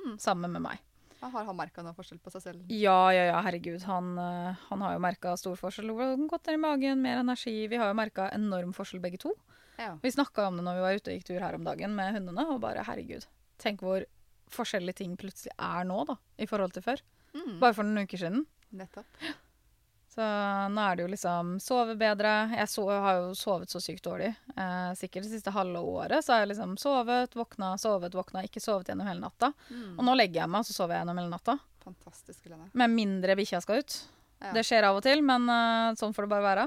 Mm. 0.08 0.18
Sammen 0.24 0.54
med 0.56 0.64
meg. 0.64 0.84
Har 1.20 1.44
han 1.48 1.58
merka 1.58 1.82
noe 1.84 1.96
forskjell 1.98 2.20
på 2.24 2.32
seg 2.32 2.44
selv? 2.46 2.68
Ja, 2.72 3.10
ja, 3.12 3.24
ja, 3.32 3.38
herregud. 3.44 3.82
Han, 3.90 4.12
eh, 4.22 4.56
han 4.70 4.84
har 4.86 4.94
jo 4.96 5.00
merka 5.04 5.34
stor 5.40 5.58
forskjell. 5.60 5.90
Godt 6.30 6.48
ned 6.48 6.56
i 6.60 6.62
magen, 6.62 7.02
mer 7.04 7.20
energi. 7.24 7.56
Vi 7.68 7.80
har 7.82 7.90
jo 7.90 7.98
merka 7.98 8.30
enorm 8.36 8.72
forskjell 8.78 9.02
begge 9.04 9.20
to. 9.26 9.34
Ja. 9.82 9.96
Vi 10.02 10.12
snakka 10.14 10.48
om 10.48 10.58
det 10.58 10.64
når 10.66 10.78
vi 10.78 10.86
var 10.86 10.96
ute 11.02 11.12
og 11.12 11.18
gikk 11.18 11.28
tur 11.28 11.42
her 11.44 11.58
om 11.58 11.66
dagen 11.66 11.96
med 11.98 12.14
hundene, 12.16 12.46
og 12.54 12.62
bare 12.64 12.86
herregud. 12.88 13.26
Tenk 13.62 13.82
hvor 13.86 14.06
forskjellige 14.54 15.02
ting 15.02 15.18
plutselig 15.20 15.52
er 15.58 15.84
nå, 15.90 16.06
da, 16.08 16.16
i 16.40 16.48
forhold 16.50 16.72
til 16.78 16.86
før. 16.86 17.02
Mm, 17.36 17.58
Bare 17.60 17.76
for 17.76 17.84
noen 17.84 18.06
uker 18.08 18.18
siden. 18.22 18.46
nettopp. 18.72 19.06
Så 20.18 20.26
nå 20.74 20.82
er 20.82 20.96
det 20.98 21.04
jo 21.06 21.10
liksom 21.12 21.50
sove 21.62 21.94
bedre. 22.00 22.32
Jeg 22.58 22.70
så, 22.74 22.88
har 22.90 23.20
jo 23.20 23.36
sovet 23.38 23.70
så 23.70 23.78
sykt 23.84 24.02
dårlig. 24.08 24.32
Eh, 24.58 24.90
sikkert 24.98 25.28
det 25.28 25.30
siste 25.36 25.54
halve 25.54 25.78
året 25.86 26.26
så 26.26 26.34
har 26.34 26.42
jeg 26.42 26.56
liksom 26.56 26.74
sovet, 26.82 27.38
våkna, 27.38 27.76
sovet, 27.78 28.18
våkna. 28.18 28.42
Ikke 28.48 28.64
sovet 28.64 28.90
gjennom 28.90 29.06
hele 29.06 29.22
natta. 29.22 29.52
Mm, 29.70 29.92
Og 30.00 30.08
nå 30.08 30.16
legger 30.18 30.42
jeg 30.42 30.50
meg, 30.56 30.66
og 30.66 30.70
så 30.72 30.74
sover 30.80 30.96
jeg 30.98 31.04
gjennom 31.06 31.22
hele 31.22 31.36
natta. 31.36 31.58
fantastisk, 31.86 32.40
Helene. 32.48 32.66
Med 32.74 32.96
mindre 32.98 33.36
bikkja 33.38 33.62
skal 33.62 33.84
ut. 33.86 34.00
Ja. 34.40 34.52
Det 34.54 34.62
skjer 34.68 34.86
av 34.86 35.00
og 35.00 35.02
til, 35.02 35.24
men 35.26 35.48
uh, 35.50 35.96
sånn 35.98 36.14
får 36.14 36.28
det 36.28 36.32
bare 36.36 36.46
være. 36.46 36.66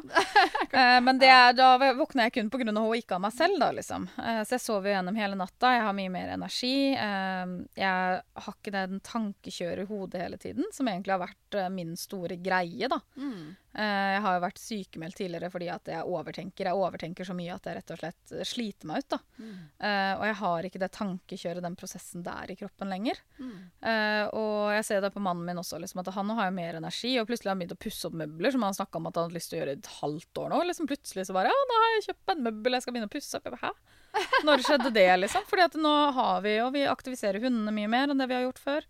uh, 0.74 0.98
men 1.06 1.20
det 1.22 1.28
er, 1.30 1.52
da 1.54 1.68
våkner 1.78 2.26
jeg 2.26 2.34
kun 2.34 2.50
pga. 2.50 2.66
hun 2.66 2.80
og 2.82 2.96
ikke 2.98 3.14
av 3.18 3.22
meg 3.22 3.34
selv, 3.36 3.60
da, 3.62 3.70
liksom. 3.76 4.08
Uh, 4.18 4.40
så 4.42 4.56
jeg 4.56 4.64
sover 4.64 4.90
jo 4.90 4.96
gjennom 4.96 5.20
hele 5.20 5.38
natta. 5.38 5.74
Jeg 5.76 5.84
har 5.86 5.96
mye 5.96 6.12
mer 6.12 6.34
energi. 6.34 6.74
Jeg 6.90 8.20
har 8.44 8.56
ikke 8.56 8.74
den 8.74 8.98
tankekjøret 9.06 9.84
i 9.84 9.90
hodet 9.90 10.24
hele 10.24 10.40
tiden, 10.42 10.66
som 10.74 10.90
egentlig 10.90 11.14
har 11.14 11.22
vært 11.22 11.58
min 11.74 11.94
store 11.98 12.40
greie, 12.42 12.90
da. 12.90 12.98
Mm, 13.20 13.54
Jeg 13.70 14.22
har 14.24 14.34
jo 14.34 14.42
vært 14.42 14.58
sykemeldt 14.58 15.16
tidligere 15.20 15.50
fordi 15.52 15.68
at 15.70 15.86
jeg 15.92 16.06
overtenker. 16.10 16.66
Jeg 16.66 16.74
overtenker 16.74 17.28
så 17.28 17.36
mye 17.38 17.54
at 17.54 17.68
jeg 17.68 17.76
rett 17.76 17.92
og 17.94 18.00
slett 18.00 18.32
sliter 18.48 18.88
meg 18.90 19.04
ut. 19.04 19.08
da. 19.14 19.18
mm, 19.38 19.58
Uh, 19.80 20.14
Og 20.20 20.24
jeg 20.26 20.36
har 20.40 20.66
ikke 20.66 20.80
det 20.82 20.88
tankekjøret, 20.92 21.62
den 21.64 21.76
prosessen 21.78 22.24
der 22.26 22.50
i 22.50 22.56
kroppen 22.58 22.90
lenger. 22.90 23.20
mm. 23.38 23.52
Uh, 23.80 24.26
og 24.36 24.72
jeg 24.74 24.84
ser 24.88 25.00
det 25.00 25.12
på 25.14 25.22
mannen 25.22 25.46
min 25.46 25.60
også, 25.62 25.78
liksom, 25.80 26.02
at 26.02 26.10
han 26.14 26.34
har 26.36 26.50
jo 26.50 26.56
mer 26.58 26.80
energi. 26.80 27.14
Og 27.20 27.28
plutselig 27.30 27.48
har 27.48 27.54
han 27.54 27.62
begynt 27.62 27.76
å 27.78 27.80
pusse 27.86 28.10
opp 28.10 28.18
møbler, 28.18 28.50
som 28.52 28.66
han 28.66 28.76
snakka 28.76 28.98
om 28.98 29.06
at 29.06 29.16
han 29.16 29.28
hadde 29.28 29.38
lyst 29.38 29.52
til 29.54 29.58
å 29.58 29.62
gjøre 29.62 29.76
i 29.76 29.80
et 29.80 29.92
halvt 30.00 30.42
år 30.42 30.52
nå. 30.52 30.60
Liksom 30.70 30.90
Plutselig 30.90 31.26
så 31.30 31.36
bare 31.36 31.54
Ja, 31.54 31.62
nå 31.70 31.78
har 31.80 31.94
jeg 31.94 32.06
kjøpt 32.10 32.34
et 32.34 32.44
møbel, 32.50 32.74
jeg 32.76 32.82
skal 32.82 32.96
begynne 32.96 33.10
å 33.10 33.14
pusse 33.14 33.38
opp. 33.38 33.46
Jeg 33.46 33.54
bare, 33.54 33.70
Hæ? 33.70 33.96
Når 34.44 34.64
skjedde 34.66 34.90
det, 34.98 35.08
liksom? 35.22 35.44
Fordi 35.46 35.62
at 35.68 35.74
nå 35.78 35.94
har 36.16 36.40
vi 36.42 36.56
jo 36.56 36.70
Vi 36.74 36.82
aktiviserer 36.90 37.38
hundene 37.44 37.70
mye 37.76 37.90
mer 37.92 38.10
enn 38.10 38.18
det 38.18 38.26
vi 38.26 38.34
har 38.34 38.48
gjort 38.48 38.58
før. 38.58 38.88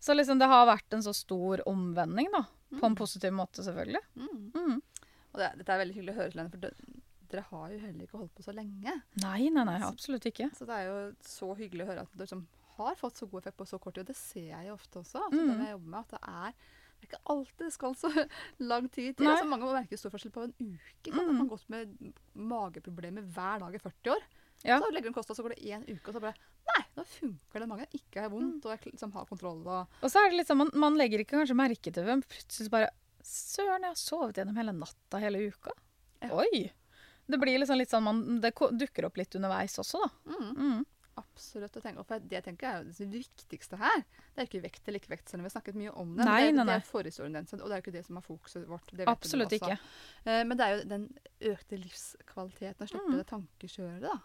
Så 0.00 0.16
liksom 0.16 0.40
det 0.40 0.48
har 0.50 0.66
vært 0.66 0.96
en 0.96 1.04
så 1.04 1.12
stor 1.14 1.60
omvending, 1.68 2.30
da. 2.32 2.44
På 2.78 2.86
en 2.86 2.94
positiv 2.94 3.32
måte, 3.34 3.64
selvfølgelig. 3.66 4.00
Mm. 4.14 4.52
Mm. 4.54 4.82
Og 5.32 5.38
det, 5.40 5.48
dette 5.58 5.72
er 5.74 5.80
veldig 5.82 5.94
hyggelig 5.96 6.12
å 6.14 6.18
høre, 6.20 6.30
til 6.30 6.40
henne, 6.42 6.50
for 6.54 6.62
det, 6.62 6.70
dere 7.30 7.44
har 7.50 7.70
jo 7.72 7.78
heller 7.84 8.06
ikke 8.06 8.18
holdt 8.18 8.34
på 8.34 8.42
så 8.46 8.54
lenge. 8.54 8.94
Nei, 9.22 9.48
nei, 9.54 9.64
nei, 9.64 9.78
absolutt 9.86 10.26
ikke. 10.30 10.50
Så 10.58 10.66
det 10.66 10.76
er 10.80 10.88
jo 10.90 10.96
så 11.26 11.52
hyggelig 11.58 11.84
å 11.86 11.90
høre 11.92 12.04
at 12.06 12.16
dere 12.18 12.30
som 12.30 12.44
har 12.80 12.94
fått 12.98 13.18
så 13.20 13.26
god 13.30 13.42
effekt 13.44 13.58
på 13.60 13.66
så 13.68 13.78
kort 13.78 13.94
tid. 13.94 14.02
Og 14.06 14.10
det 14.12 14.16
ser 14.18 14.48
jeg 14.52 14.66
jo 14.70 14.74
ofte 14.78 15.02
også. 15.02 15.22
Altså, 15.26 15.40
Mm. 15.42 15.50
det 15.58 15.66
jeg 15.66 15.74
jobber 15.76 15.90
med, 15.94 16.00
at 16.00 16.10
det 16.10 16.22
er 16.28 16.54
det 17.00 17.06
er 17.08 17.16
ikke 17.16 17.22
alltid 17.32 17.62
det 17.64 17.72
skal 17.72 17.94
så 17.96 18.08
lang 18.70 18.88
tid 18.92 19.14
til. 19.16 19.26
Altså, 19.30 19.46
mange 19.48 19.64
må 19.64 19.72
merke 19.72 19.96
stor 19.96 20.10
forskjell 20.12 20.32
på 20.34 20.42
en 20.44 20.52
uke. 20.60 21.12
Mm. 21.12 21.18
At 21.18 21.26
man 21.30 21.36
har 21.40 21.46
gått 21.48 21.68
med 21.72 21.94
mageproblemer 22.36 23.22
hver 23.34 23.62
dag 23.62 23.74
i 23.74 23.80
40 23.80 24.12
år. 24.14 24.26
Ja. 24.66 24.76
Så 24.82 24.90
legger 24.92 25.08
du 25.08 25.12
en 25.12 25.16
kosthold, 25.16 25.36
så 25.38 25.44
går 25.46 25.54
det 25.56 25.62
én 25.72 25.84
uke, 25.88 26.08
og 26.10 26.16
så 26.16 26.20
bare 26.20 26.34
Nei, 26.70 26.82
nå 26.96 27.04
funker 27.08 27.62
den 27.64 27.68
magen. 27.70 27.86
Ikke 27.96 28.20
har 28.20 28.26
jeg 28.28 28.32
vondt, 28.34 28.66
og 28.68 28.74
jeg 28.76 28.92
liksom 28.92 29.12
har 29.16 29.24
kontroll. 29.26 29.62
Og, 29.66 29.86
Og 30.04 30.10
så 30.12 30.20
er 30.20 30.30
det 30.30 30.36
liksom, 30.42 30.60
man, 30.60 30.70
man 30.74 30.98
legger 31.00 31.22
ikke 31.24 31.38
kanskje 31.40 31.56
merke 31.58 31.88
til 31.88 31.96
det, 31.96 32.04
men 32.06 32.22
plutselig 32.28 32.70
bare 32.70 32.90
Søren, 33.24 33.82
jeg 33.84 33.90
har 33.92 33.98
sovet 34.00 34.38
gjennom 34.40 34.56
hele 34.56 34.72
natta 34.72 35.18
hele 35.20 35.42
uka. 35.50 35.72
Ja. 36.22 36.30
Oi! 36.40 36.70
Det 37.30 37.38
blir 37.38 37.58
liksom 37.60 37.78
litt 37.78 37.90
sånn 37.92 38.02
man, 38.02 38.22
det 38.42 38.52
dukker 38.56 39.06
opp 39.06 39.16
litt 39.20 39.34
underveis 39.38 39.76
også, 39.78 40.00
da. 40.02 40.08
Mm. 40.32 40.56
Mm. 40.56 40.80
Absolutt. 41.20 41.76
å 41.76 41.82
tenke, 41.84 42.00
og 42.00 42.06
for 42.08 42.22
det 42.30 42.40
tenker 42.46 42.66
jeg 42.66 42.80
er 42.80 42.86
det 42.96 43.08
viktigste 43.12 43.76
her. 43.80 44.02
Det 44.34 44.40
er 44.40 44.48
ikke 44.48 44.62
vekt 44.64 44.88
eller 44.88 45.02
ikke 45.02 45.12
vekt, 45.12 45.28
selv 45.28 45.40
om 45.40 45.44
vi 45.44 45.50
har 45.50 45.54
snakket 45.56 45.76
mye 45.76 45.92
om 46.00 46.14
det. 46.16 46.24
Nei, 46.24 46.40
men 46.48 46.56
det, 46.62 46.64
nei, 46.64 46.66
det 46.70 46.76
er 46.80 46.86
forhistorien 46.88 47.36
den, 47.36 47.48
og 47.60 47.66
det 47.68 47.74
er 47.76 47.80
jo 47.80 47.84
ikke 47.84 47.94
det 47.98 48.04
som 48.06 48.16
er 48.20 48.24
fokuset 48.24 48.66
vårt. 48.70 48.94
Absolutt 49.10 49.52
ikke. 49.58 49.76
Eh, 50.24 50.42
Men 50.48 50.56
det 50.56 50.66
er 50.66 50.74
jo 50.78 50.84
den 50.94 51.06
økte 51.52 51.78
livskvaliteten 51.82 52.86
å 52.86 52.88
slippe 52.88 53.10
Mm. 53.12 53.18
det 53.18 53.26
tankekjøret, 53.30 54.00
da. 54.06 54.16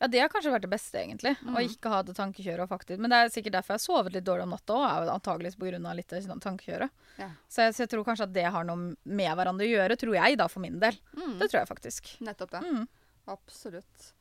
Ja, 0.00 0.06
det 0.10 0.20
har 0.22 0.28
kanskje 0.32 0.52
vært 0.54 0.64
det 0.66 0.70
beste, 0.72 0.98
egentlig. 1.00 1.34
Å 1.42 1.54
Mm. 1.54 1.58
ikke 1.68 1.90
ha 1.92 2.02
det 2.02 2.14
tankekjøret. 2.16 2.60
og 2.64 2.68
faktisk. 2.68 2.98
Men 3.00 3.10
det 3.10 3.16
er 3.18 3.28
sikkert 3.34 3.52
derfor 3.58 3.74
jeg 3.74 3.80
har 3.80 3.86
sovet 3.86 4.12
litt 4.12 4.24
dårlig 4.24 4.42
om 4.42 4.50
natta 4.50 4.74
òg, 4.74 5.08
antakeligvis 5.14 5.56
pga. 5.58 5.94
litt 5.94 6.08
tankekjøret. 6.42 6.90
Ja. 7.18 7.30
Så 7.48 7.62
jeg, 7.66 7.74
så 7.74 7.78
jeg 7.86 7.90
tror 7.90 8.04
kanskje 8.04 8.22
at 8.28 8.32
det 8.32 8.44
har 8.50 8.64
noe 8.64 8.94
med 9.04 9.36
hverandre 9.36 9.66
å 9.66 9.72
gjøre, 9.72 9.96
tror 9.96 10.14
jeg, 10.14 10.38
da, 10.38 10.46
for 10.48 10.60
min 10.60 10.78
del. 10.78 10.96
Mm. 11.16 11.38
Det 11.38 11.50
tror 11.50 11.60
jeg 11.60 11.68
faktisk. 11.68 12.20
Nettopp 12.20 12.50
det. 12.50 12.62
Mm. 12.62 12.88
Absolutt. 13.28 14.12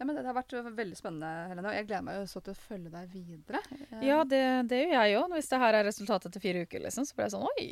Ja, 0.00 0.06
men 0.06 0.16
det, 0.16 0.22
det 0.24 0.30
har 0.32 0.38
vært 0.38 0.54
veldig 0.76 0.96
spennende, 0.96 1.30
Helene. 1.50 1.68
Og 1.68 1.74
jeg 1.76 1.86
gleder 1.90 2.04
meg 2.06 2.20
jo 2.22 2.26
så 2.30 2.40
til 2.44 2.54
å 2.54 2.56
følge 2.56 2.90
deg 2.92 3.10
videre. 3.12 3.60
Ja, 4.00 4.22
det, 4.24 4.40
det 4.70 4.78
gjør 4.88 5.04
jeg 5.04 5.16
òg. 5.20 5.34
Hvis 5.36 5.50
det 5.52 5.58
her 5.60 5.76
er 5.76 5.84
resultatet 5.84 6.30
etter 6.30 6.40
fire 6.40 6.62
uker, 6.64 6.80
liksom, 6.86 7.04
så 7.04 7.14
blir 7.18 7.26
jeg 7.28 7.34
sånn 7.34 7.48
Oi, 7.50 7.66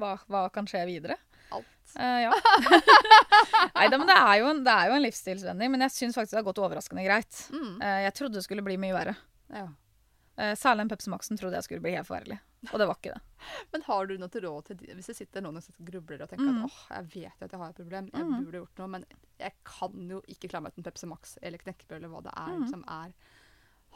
hva, 0.00 0.14
hva 0.32 0.46
kan 0.54 0.64
skje 0.70 0.86
videre? 0.88 1.18
Alt. 1.50 1.74
Uh, 1.96 2.20
ja. 2.26 2.32
Nei, 3.74 3.88
da, 3.88 3.96
men 3.98 4.06
det 4.10 4.16
er, 4.18 4.34
jo 4.42 4.48
en, 4.52 4.62
det 4.66 4.72
er 4.74 4.90
jo 4.90 4.96
en 4.98 5.04
livsstilsvending. 5.06 5.70
men 5.72 5.80
jeg 5.86 5.94
syns 5.94 6.18
faktisk 6.18 6.34
det 6.36 6.40
har 6.42 6.48
gått 6.50 6.60
overraskende 6.62 7.04
greit. 7.06 7.38
Mm. 7.54 7.78
Uh, 7.80 8.00
jeg 8.04 8.14
trodde 8.18 8.36
det 8.38 8.44
skulle 8.44 8.64
bli 8.66 8.76
mye 8.80 8.96
verre. 8.96 9.14
Ja. 9.54 9.66
Uh, 10.38 10.52
særlig 10.54 10.84
den 10.84 10.92
Pepsi 10.92 11.10
Max-en 11.10 11.38
trodde 11.40 11.56
jeg 11.58 11.64
skulle 11.66 11.82
bli 11.82 11.94
helt 11.96 12.06
forferdelig. 12.06 12.38
Og 12.72 12.76
det 12.82 12.86
var 12.90 12.98
ikke 12.98 13.14
det. 13.14 13.22
Men 13.72 13.82
har 13.86 14.06
du 14.10 14.14
noe 14.18 14.42
råd 14.44 14.68
til 14.68 14.84
hvis 14.98 15.08
det 15.12 15.16
sitter 15.18 15.42
noen 15.44 15.58
og 15.62 15.66
grubler 15.88 16.22
og 16.26 16.30
tenker 16.30 16.48
Mm. 16.52 16.60
at 16.64 16.70
åh, 16.70 16.78
jeg 16.96 17.08
vet 17.14 17.40
jo 17.42 17.46
at 17.48 17.52
jeg 17.56 17.60
har 17.62 17.72
et 17.72 17.80
problem, 17.80 18.10
jeg 18.12 18.24
Mm. 18.28 18.44
burde 18.44 18.60
gjort 18.62 18.78
noe, 18.82 18.88
men 18.96 19.04
jeg 19.38 19.52
kan 19.64 20.08
jo 20.14 20.20
ikke 20.28 20.48
klare 20.52 20.62
meg 20.66 20.72
uten 20.76 20.86
Pepsi 20.90 21.06
Max 21.10 21.36
eller 21.42 21.58
knekkebrød 21.62 21.98
eller 22.02 22.12
hva 22.12 22.22
det 22.28 22.34
er 22.36 22.56
Mm. 22.58 22.68
som 22.70 22.84
er 22.88 23.12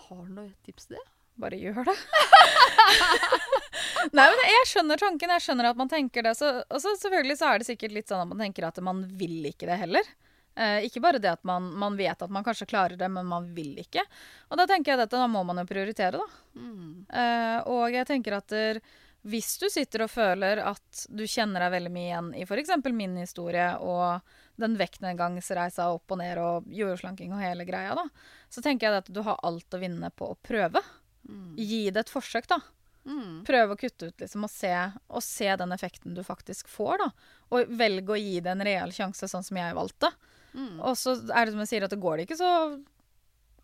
Har 0.09 0.23
du 0.25 0.33
noe 0.33 0.55
tips 0.65 0.87
til 0.89 0.97
det? 0.97 1.05
Bare 1.43 1.59
gjør 1.61 1.85
det. 1.85 1.97
Nei, 4.17 4.27
men 4.27 4.43
Jeg 4.49 4.69
skjønner 4.73 5.01
tanken. 5.01 5.33
Jeg 5.37 5.45
skjønner 5.47 5.71
at 5.71 5.79
man 5.79 5.91
tenker 5.91 6.27
det. 6.27 6.35
Og 6.35 6.81
så 6.83 6.97
selvfølgelig 7.01 7.39
så 7.41 7.53
er 7.53 7.63
det 7.63 7.69
sikkert 7.71 7.97
litt 7.97 8.11
sånn 8.11 8.25
at 8.25 8.31
man 8.33 8.43
tenker 8.45 8.69
at 8.69 8.81
man 8.85 9.05
vil 9.19 9.41
ikke 9.53 9.69
det 9.71 9.79
heller. 9.85 10.13
Eh, 10.55 10.85
ikke 10.85 11.01
bare 11.01 11.21
det 11.23 11.31
at 11.33 11.45
man, 11.49 11.71
man 11.81 11.97
vet 11.97 12.23
at 12.23 12.33
man 12.33 12.45
kanskje 12.45 12.69
klarer 12.69 12.99
det, 13.01 13.09
men 13.09 13.29
man 13.29 13.49
vil 13.57 13.79
ikke. 13.81 14.05
Og 14.51 14.61
da 14.61 14.67
tenker 14.69 14.93
jeg 14.93 15.07
at 15.07 15.15
da 15.15 15.25
må 15.31 15.45
man 15.49 15.63
jo 15.63 15.69
prioritere, 15.69 16.21
da. 16.21 16.43
Mm. 16.61 16.91
Eh, 17.09 17.59
og 17.73 17.87
jeg 17.95 18.09
tenker 18.11 18.37
at 18.37 18.53
der, 18.53 18.83
hvis 19.23 19.55
du 19.63 19.69
sitter 19.71 20.05
og 20.05 20.13
føler 20.13 20.61
at 20.67 21.05
du 21.09 21.25
kjenner 21.31 21.65
deg 21.65 21.77
veldig 21.77 21.93
mye 21.95 22.09
igjen 22.09 22.31
i 22.37 22.45
f.eks. 22.45 22.73
min 22.91 23.17
historie 23.23 23.69
og 23.79 24.35
den 24.61 24.75
vektnedgangsreisa 24.77 25.89
opp 25.95 26.13
og 26.13 26.21
ned 26.21 26.41
og 26.43 26.67
jordslanking 26.75 27.33
og 27.33 27.41
hele 27.41 27.65
greia, 27.65 27.95
da, 27.97 28.05
så 28.53 28.65
tenker 28.65 28.89
jeg 28.89 29.05
at 29.05 29.13
du 29.15 29.23
har 29.25 29.41
alt 29.47 29.73
å 29.73 29.81
vinne 29.81 30.11
på 30.13 30.35
å 30.35 30.39
prøve. 30.43 30.83
Mm. 31.29 31.57
Gi 31.57 31.83
det 31.91 32.07
et 32.07 32.13
forsøk, 32.13 32.49
da. 32.51 32.61
Mm. 33.05 33.43
Prøve 33.47 33.75
å 33.75 33.79
kutte 33.79 34.11
ut 34.11 34.23
liksom, 34.23 34.45
og, 34.47 34.51
se, 34.53 34.71
og 35.11 35.25
se 35.27 35.49
den 35.59 35.75
effekten 35.75 36.15
du 36.15 36.23
faktisk 36.27 36.71
får. 36.71 37.03
da. 37.03 37.11
Og 37.55 37.75
velge 37.79 38.15
å 38.15 38.21
gi 38.21 38.39
det 38.41 38.55
en 38.55 38.65
real 38.67 38.95
sjanse, 38.95 39.29
sånn 39.31 39.47
som 39.47 39.59
jeg 39.59 39.77
valgte. 39.79 40.13
Mm. 40.55 40.81
Og 40.81 40.97
så 40.99 41.17
er 41.33 41.47
det 41.47 41.55
som 41.55 41.63
jeg 41.65 41.73
sier, 41.73 41.87
at 41.87 41.95
det 41.95 42.03
går 42.03 42.19
det 42.19 42.27
ikke, 42.29 42.39
så, 42.41 42.51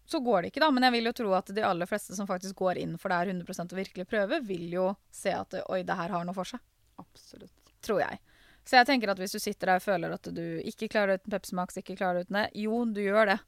så 0.09 0.23
går 0.25 0.43
det 0.43 0.53
ikke, 0.53 0.65
da. 0.65 0.71
Men 0.75 0.89
jeg 0.89 0.97
vil 0.97 1.11
jo 1.11 1.17
tro 1.21 1.37
at 1.39 1.53
de 1.55 1.67
aller 1.67 1.91
fleste 1.91 2.17
som 2.17 2.29
faktisk 2.31 2.59
går 2.63 2.81
inn 2.83 2.97
for 3.01 3.13
det 3.13 3.21
her 3.21 3.35
100 3.35 3.69
og 3.69 3.79
virkelig 3.79 4.09
prøver, 4.11 4.43
vil 4.49 4.67
jo 4.73 4.89
se 5.15 5.35
at 5.35 5.61
oi, 5.67 5.83
det 5.87 5.99
her 5.99 6.17
har 6.17 6.27
noe 6.27 6.37
for 6.37 6.49
seg. 6.49 6.65
Absolutt. 6.99 7.75
Tror 7.85 8.03
jeg. 8.03 8.19
Så 8.69 8.77
jeg 8.77 8.89
tenker 8.89 9.09
at 9.09 9.21
hvis 9.21 9.33
du 9.33 9.41
sitter 9.41 9.71
der 9.71 9.81
og 9.81 9.85
føler 9.85 10.13
at 10.13 10.27
du 10.35 10.43
ikke 10.67 10.91
klarer 10.93 11.15
det 11.15 11.23
uten 11.23 11.33
Pepsi 11.33 11.55
Max, 11.57 11.79
ikke 11.81 11.97
klarer 11.97 12.21
det 12.21 12.29
uten 12.29 12.43
det, 12.43 12.49
jo, 12.61 12.83
du 12.85 13.01
gjør 13.01 13.31
det. 13.31 13.39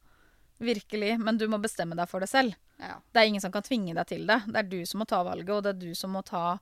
Virkelig. 0.61 1.15
Men 1.19 1.39
du 1.41 1.47
må 1.49 1.57
bestemme 1.61 1.97
deg 1.97 2.09
for 2.09 2.23
det 2.23 2.29
selv. 2.31 2.53
Ja. 2.81 2.99
Det 3.11 3.21
er 3.21 3.31
ingen 3.31 3.43
som 3.43 3.53
kan 3.53 3.65
tvinge 3.65 3.95
deg 3.97 4.07
til 4.09 4.27
det. 4.29 4.41
Det 4.47 4.61
er 4.61 4.69
du 4.69 4.79
som 4.89 5.01
må 5.01 5.09
ta 5.09 5.23
valget, 5.25 5.51
og 5.55 5.65
det 5.65 5.73
er 5.75 5.81
du 5.81 5.97
som 5.97 6.13
må 6.13 6.23
ta 6.25 6.59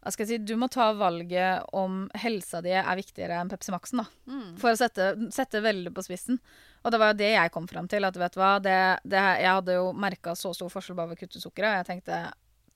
hva 0.00 0.08
skal 0.14 0.24
jeg 0.24 0.40
si, 0.40 0.44
Du 0.48 0.54
må 0.56 0.64
ta 0.72 0.86
valget 0.96 1.66
om 1.76 2.06
helsa 2.16 2.62
di 2.64 2.72
er 2.72 2.96
viktigere 2.96 3.36
enn 3.36 3.50
Pepsi 3.52 3.72
Max-en. 3.74 4.00
da. 4.00 4.06
Mm. 4.32 4.54
For 4.56 4.72
å 4.72 4.78
sette, 4.80 5.10
sette 5.34 5.60
veldig 5.60 5.92
på 5.92 6.04
spissen. 6.06 6.38
Og 6.80 6.92
det 6.92 7.00
var 7.02 7.12
jo 7.12 7.18
det 7.20 7.34
jeg 7.34 7.52
kom 7.52 7.66
fram 7.68 7.88
til. 7.88 8.04
at 8.08 8.16
vet 8.16 8.32
du 8.32 8.40
hva, 8.40 8.54
det, 8.64 8.78
det, 9.04 9.20
Jeg 9.20 9.52
hadde 9.58 9.76
jo 9.76 9.92
merka 9.92 10.32
så 10.32 10.54
stor 10.56 10.72
forskjell 10.72 10.96
bare 10.96 11.12
ved 11.12 11.18
å 11.18 11.20
kutte 11.20 11.42
sukkeret. 11.42 11.68
Og 11.68 11.76
jeg 11.82 11.88
tenkte 11.90 12.22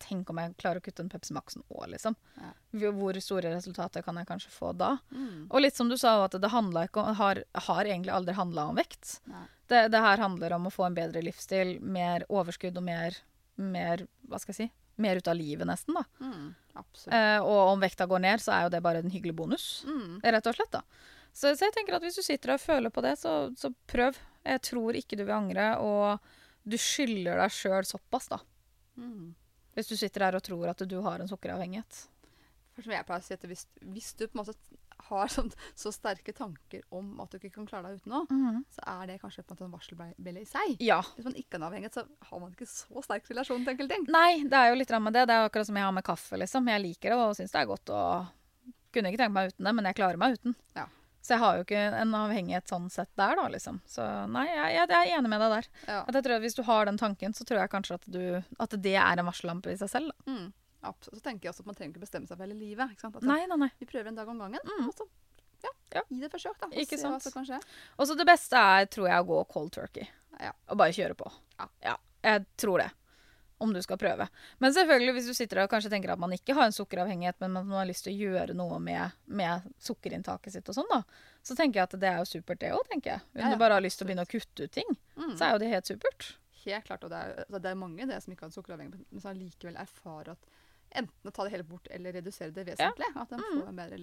tenk 0.03 0.30
om 0.30 0.38
jeg 0.40 0.55
klarer 0.61 0.80
å 0.80 0.84
kutte 0.84 1.05
en 1.05 1.11
Pepsi 1.12 1.34
Max 1.36 1.57
nå, 1.59 1.80
liksom. 1.92 2.16
Ja. 2.40 2.51
Hvor 2.97 3.18
store 3.22 3.53
resultater 3.55 4.05
kan 4.07 4.18
jeg 4.20 4.28
kanskje 4.28 4.53
få 4.53 4.72
da? 4.76 4.97
Mm. 5.14 5.47
Og 5.51 5.62
litt 5.62 5.76
som 5.78 5.90
du 5.90 5.97
sa, 6.01 6.16
at 6.24 6.36
det 6.40 6.51
ikke 6.51 7.05
har, 7.20 7.42
har 7.68 7.84
egentlig 7.84 8.14
aldri 8.14 8.34
handla 8.36 8.68
om 8.70 8.78
vekt. 8.78 9.20
Det, 9.70 9.86
det 9.92 10.03
her 10.05 10.20
handler 10.20 10.57
om 10.57 10.68
å 10.68 10.74
få 10.74 10.88
en 10.88 10.97
bedre 10.97 11.22
livsstil, 11.24 11.78
mer 11.80 12.26
overskudd 12.28 12.76
og 12.80 12.86
mer, 12.86 13.16
mer 13.57 14.07
Hva 14.28 14.40
skal 14.42 14.55
jeg 14.55 14.61
si? 14.64 14.70
Mer 15.01 15.18
ut 15.18 15.28
av 15.30 15.38
livet, 15.38 15.66
nesten. 15.66 15.97
da. 15.97 16.05
Mm. 16.22 16.53
Eh, 17.11 17.40
og 17.42 17.72
om 17.72 17.82
vekta 17.82 18.07
går 18.11 18.22
ned, 18.22 18.42
så 18.42 18.55
er 18.55 18.66
jo 18.66 18.74
det 18.74 18.82
bare 18.84 19.03
en 19.03 19.11
hyggelig 19.11 19.34
bonus. 19.34 19.66
Mm. 19.88 20.20
Rett 20.22 20.51
og 20.51 20.59
slett, 20.59 20.74
da. 20.74 20.84
Så, 21.34 21.51
så 21.51 21.66
jeg 21.66 21.74
tenker 21.74 21.97
at 21.97 22.05
hvis 22.07 22.18
du 22.18 22.22
sitter 22.22 22.55
og 22.55 22.62
føler 22.62 22.95
på 22.95 23.03
det, 23.03 23.16
så, 23.18 23.49
så 23.59 23.72
prøv. 23.90 24.18
Jeg 24.45 24.61
tror 24.68 24.95
ikke 24.99 25.18
du 25.18 25.24
vil 25.24 25.34
angre, 25.34 25.70
og 25.82 26.22
du 26.62 26.76
skylder 26.80 27.40
deg 27.42 27.55
sjøl 27.55 27.86
såpass, 27.88 28.28
da. 28.30 28.38
Mm. 29.01 29.32
Hvis 29.75 29.91
du 29.91 29.97
sitter 29.99 30.27
der 30.27 30.39
og 30.39 30.45
tror 30.47 30.70
at 30.72 30.83
du 30.89 30.99
har 31.05 31.22
en 31.22 31.31
sukkeravhengighet. 31.31 32.05
For 32.75 32.87
som 32.87 32.95
jeg 32.95 33.07
pleier 33.07 33.22
å 33.22 33.27
si, 33.27 33.37
at 33.37 33.45
hvis, 33.47 33.66
hvis 33.95 34.09
du 34.18 34.25
på 34.27 34.35
en 34.35 34.41
måte 34.41 34.55
har 35.09 35.31
sånn, 35.31 35.51
så 35.79 35.93
sterke 35.95 36.33
tanker 36.35 36.83
om 36.95 37.20
at 37.22 37.31
du 37.31 37.39
ikke 37.39 37.53
kan 37.59 37.68
klare 37.68 37.91
deg 37.91 38.01
uten 38.03 38.14
noe, 38.14 38.62
så 38.75 38.87
er 38.95 39.11
det 39.11 39.18
kanskje 39.22 39.45
på 39.45 39.53
en 39.53 39.55
måte 39.55 39.66
en 39.68 39.75
varselbjelle 39.75 40.43
i 40.43 40.49
seg. 40.49 40.75
Ja. 40.83 41.01
Hvis 41.14 41.29
man 41.29 41.37
ikke 41.39 41.55
er 41.55 41.61
en 41.61 41.66
avhengighet, 41.68 41.99
så 42.01 42.31
har 42.31 42.43
man 42.43 42.55
ikke 42.55 42.68
så 42.70 43.05
sterk 43.05 43.31
relasjon 43.31 43.62
til 43.62 43.75
enkelte 43.75 43.95
ting. 43.95 44.09
Nei, 44.14 44.43
det 44.51 44.59
er 44.59 44.72
jo 44.72 44.81
litt 44.81 44.95
med 45.07 45.14
det. 45.14 45.27
Det 45.31 45.37
er 45.37 45.51
akkurat 45.51 45.70
som 45.70 45.79
jeg 45.79 45.87
har 45.87 45.95
med 45.95 46.07
kaffe, 46.07 46.41
liksom. 46.41 46.72
Jeg 46.72 46.85
liker 46.87 47.14
det 47.14 47.20
og 47.20 47.37
syns 47.39 47.55
det 47.55 47.62
er 47.62 47.70
godt 47.70 47.95
og 47.95 48.72
kunne 48.95 49.11
ikke 49.11 49.22
tenkt 49.22 49.37
meg 49.37 49.53
uten 49.53 49.68
det, 49.68 49.75
men 49.79 49.91
jeg 49.91 49.99
klarer 49.99 50.22
meg 50.22 50.39
uten. 50.39 50.59
Ja. 50.79 50.89
Så 51.25 51.33
jeg 51.33 51.41
har 51.41 51.57
jo 51.57 51.62
ikke 51.64 51.83
en 52.03 52.11
avhengighet 52.18 52.68
sånn 52.68 52.91
sett 52.93 53.09
der, 53.16 53.33
da, 53.39 53.47
liksom. 53.49 53.79
Så 53.89 54.05
nei, 54.29 54.43
jeg, 54.51 54.75
jeg, 54.77 54.89
jeg 54.93 55.09
er 55.14 55.18
enig 55.18 55.31
med 55.33 55.41
deg 55.41 55.55
der. 55.55 55.68
Ja. 55.89 56.01
At 56.05 56.18
jeg 56.18 56.27
tror 56.27 56.35
at 56.37 56.43
Hvis 56.45 56.57
du 56.59 56.62
har 56.68 56.85
den 56.91 56.99
tanken, 57.01 57.33
så 57.33 57.47
tror 57.49 57.62
jeg 57.62 57.70
kanskje 57.72 57.97
at, 57.97 58.05
du, 58.12 58.20
at 58.61 58.77
det 58.85 58.93
er 59.01 59.22
en 59.22 59.31
varsellampe 59.31 59.72
i 59.72 59.79
seg 59.81 59.89
selv. 59.89 60.12
Da. 60.12 60.35
Mm. 60.35 60.51
Absolutt. 60.85 61.16
Så 61.16 61.25
tenker 61.25 61.49
jeg 61.49 61.55
også 61.55 61.64
at 61.64 61.70
man 61.70 61.79
trenger 61.79 61.95
ikke 61.95 62.03
bestemme 62.05 62.29
seg 62.29 62.37
for 62.37 62.45
hele 62.45 62.59
livet. 62.61 62.93
Ikke 62.93 63.07
sant? 63.07 63.16
Altså, 63.16 63.31
Nei, 63.31 63.41
nei, 63.49 63.57
nei. 63.64 63.70
Vi 63.81 63.89
prøver 63.89 64.12
en 64.12 64.18
dag 64.20 64.29
om 64.29 64.43
gangen, 64.45 64.61
Mm. 64.68 64.89
og 64.91 64.95
så 65.01 65.09
ja, 65.64 65.70
Ja. 65.97 66.03
gi 66.11 66.18
det 66.20 66.29
et 66.29 66.35
forsøk, 66.37 66.59
da. 66.61 66.66
Og 66.68 66.77
Ikke 66.85 66.99
se 67.01 67.07
hva 67.09 67.14
sant? 67.16 67.22
som 67.25 67.33
kan 67.39 67.47
skje. 67.49 67.61
Og 67.97 68.07
så 68.11 68.16
det 68.20 68.27
beste 68.29 68.61
er, 68.61 68.85
tror 68.93 69.09
jeg, 69.09 69.22
å 69.25 69.29
gå 69.33 69.39
cold 69.49 69.72
turkey. 69.72 70.05
Ja. 70.45 70.53
Og 70.68 70.77
bare 70.77 70.93
kjøre 70.93 71.16
på. 71.16 71.33
Ja. 71.81 71.97
Jeg 72.22 72.45
tror 72.61 72.85
det. 72.85 72.91
Om 73.63 73.73
du 73.73 73.79
skal 73.83 73.97
prøve. 73.97 74.27
Men 74.59 74.73
selvfølgelig, 74.75 75.13
hvis 75.15 75.27
du 75.31 75.35
sitter 75.35 75.57
der 75.61 75.69
og 75.69 75.71
kanskje 75.71 75.91
tenker 75.93 76.11
at 76.13 76.19
man 76.19 76.33
ikke 76.35 76.57
har 76.59 76.67
en 76.67 76.75
sukkeravhengighet, 76.75 77.37
men 77.41 77.53
man 77.55 77.69
har 77.71 77.87
lyst 77.87 78.05
til 78.05 78.13
å 78.15 78.19
gjøre 78.29 78.55
noe 78.59 78.81
med, 78.83 79.15
med 79.27 79.69
sukkerinntaket 79.81 80.53
sitt 80.57 80.69
og 80.73 80.75
sånn, 80.75 80.91
da, 80.91 81.03
så 81.47 81.55
tenker 81.57 81.79
jeg 81.81 81.89
at 81.89 81.95
det 82.03 82.09
er 82.11 82.19
jo 82.19 82.27
supert, 82.33 82.59
det 82.61 82.73
òg, 82.75 82.83
tenker 82.91 83.13
jeg. 83.15 83.21
Om 83.35 83.41
Ja, 83.41 83.47
ja, 83.47 83.53
du 83.55 83.63
bare 83.63 83.79
har 83.79 83.85
lyst 83.85 84.01
til 84.01 84.07
å 84.07 84.11
begynne 84.11 84.27
å 84.27 84.31
kutte 84.35 84.67
ut 84.67 84.73
ting, 84.75 84.91
Mm. 85.15 85.37
så 85.39 85.45
er 85.47 85.53
jo 85.55 85.59
det 85.63 85.69
helt 85.71 85.87
supert. 85.87 86.33
Helt 86.65 86.85
klart. 86.89 87.05
Og 87.05 87.11
det 87.13 87.19
er, 87.23 87.35
altså, 87.45 87.61
det 87.63 87.71
er 87.71 87.75
mange 87.79 88.07
det 88.11 88.23
som 88.25 88.33
ikke 88.35 88.47
har 88.49 88.51
sukkeravhengighet, 88.57 89.07
men 89.13 89.21
som 89.23 89.31
allikevel 89.31 89.77
erfarer 89.77 90.33
at 90.35 90.47
enten 90.95 91.30
å 91.30 91.32
ta 91.34 91.45
det 91.45 91.51
hele 91.55 91.64
bort 91.68 91.86
eller 91.90 92.12
redusere 92.12 92.53
det 92.55 92.64
vesentlig. 92.68 93.11
At 93.16 93.28
de 93.30 93.36
Mm. 93.36 93.61
får 93.61 93.68
en 93.68 93.76
bedre 93.76 93.99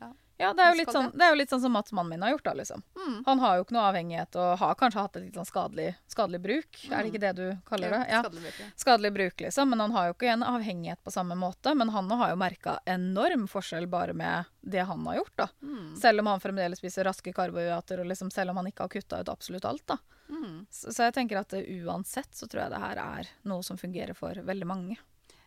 ja. 0.00 0.12
Ja, 0.36 0.48
det 0.52 0.62
er 0.64 0.90
sånn, 0.90 1.12
det 1.14 1.22
er 1.22 1.30
jo 1.30 1.36
litt 1.38 1.50
sånn 1.50 1.60
som 1.62 1.72
Mats, 1.72 1.92
mannen 1.94 2.10
min, 2.10 2.22
har 2.22 2.32
gjort, 2.32 2.42
da, 2.44 2.52
liksom. 2.58 2.82
Mm. 2.98 3.22
Han 3.26 3.38
har 3.38 3.56
jo 3.56 3.64
ikke 3.64 3.74
noe 3.76 3.84
avhengighet 3.92 4.36
og 4.36 4.58
har 4.58 4.74
kanskje 4.74 5.00
hatt 5.04 5.16
et 5.16 5.22
litt 5.28 5.34
sånn 5.38 5.46
skadelig, 5.46 5.94
skadelig 6.10 6.40
bruk. 6.42 6.80
Er 6.90 7.02
det 7.04 7.12
ikke 7.12 7.20
det 7.22 7.30
du 7.38 7.44
kaller 7.68 7.90
det? 7.94 8.00
Ja. 8.10 8.22
Skadelig 8.24 8.42
virke. 8.48 8.66
skadelig 8.76 9.12
bruk, 9.14 9.36
liksom. 9.46 9.70
Men 9.70 9.80
han 9.84 9.92
har 9.92 10.08
jo 10.08 10.14
ikke 10.16 10.32
en 10.32 10.42
avhengighet 10.42 11.04
på 11.06 11.12
samme 11.14 11.36
måte. 11.38 11.74
Men 11.76 11.88
han 11.94 12.10
har 12.10 12.30
jo 12.30 12.36
merka 12.36 12.78
enorm 12.84 13.46
forskjell 13.48 13.86
bare 13.88 14.12
med 14.12 14.44
det 14.60 14.82
han 14.90 15.06
har 15.06 15.20
gjort, 15.20 15.36
da. 15.36 15.48
Mm. 15.62 15.96
Selv 16.02 16.20
om 16.20 16.26
han 16.26 16.40
fremdeles 16.40 16.78
spiser 16.82 17.04
raske 17.04 17.32
karbohydrater, 17.32 18.00
og 18.00 18.06
liksom 18.10 18.32
selv 18.32 18.50
om 18.50 18.56
han 18.56 18.66
ikke 18.66 18.88
har 18.88 18.88
kutta 18.88 19.20
ut 19.22 19.28
absolutt 19.28 19.64
alt, 19.64 19.86
da. 19.86 19.98
Mm. 20.28 20.66
Så, 20.70 20.90
så 20.90 21.04
jeg 21.06 21.14
tenker 21.14 21.38
at 21.38 21.52
uansett 21.54 22.34
så 22.34 22.48
tror 22.50 22.64
jeg 22.64 22.70
det 22.74 22.80
her 22.82 22.96
er 22.98 23.28
noe 23.44 23.62
som 23.62 23.76
fungerer 23.78 24.16
for 24.18 24.34
veldig 24.34 24.66
mange. 24.66 24.96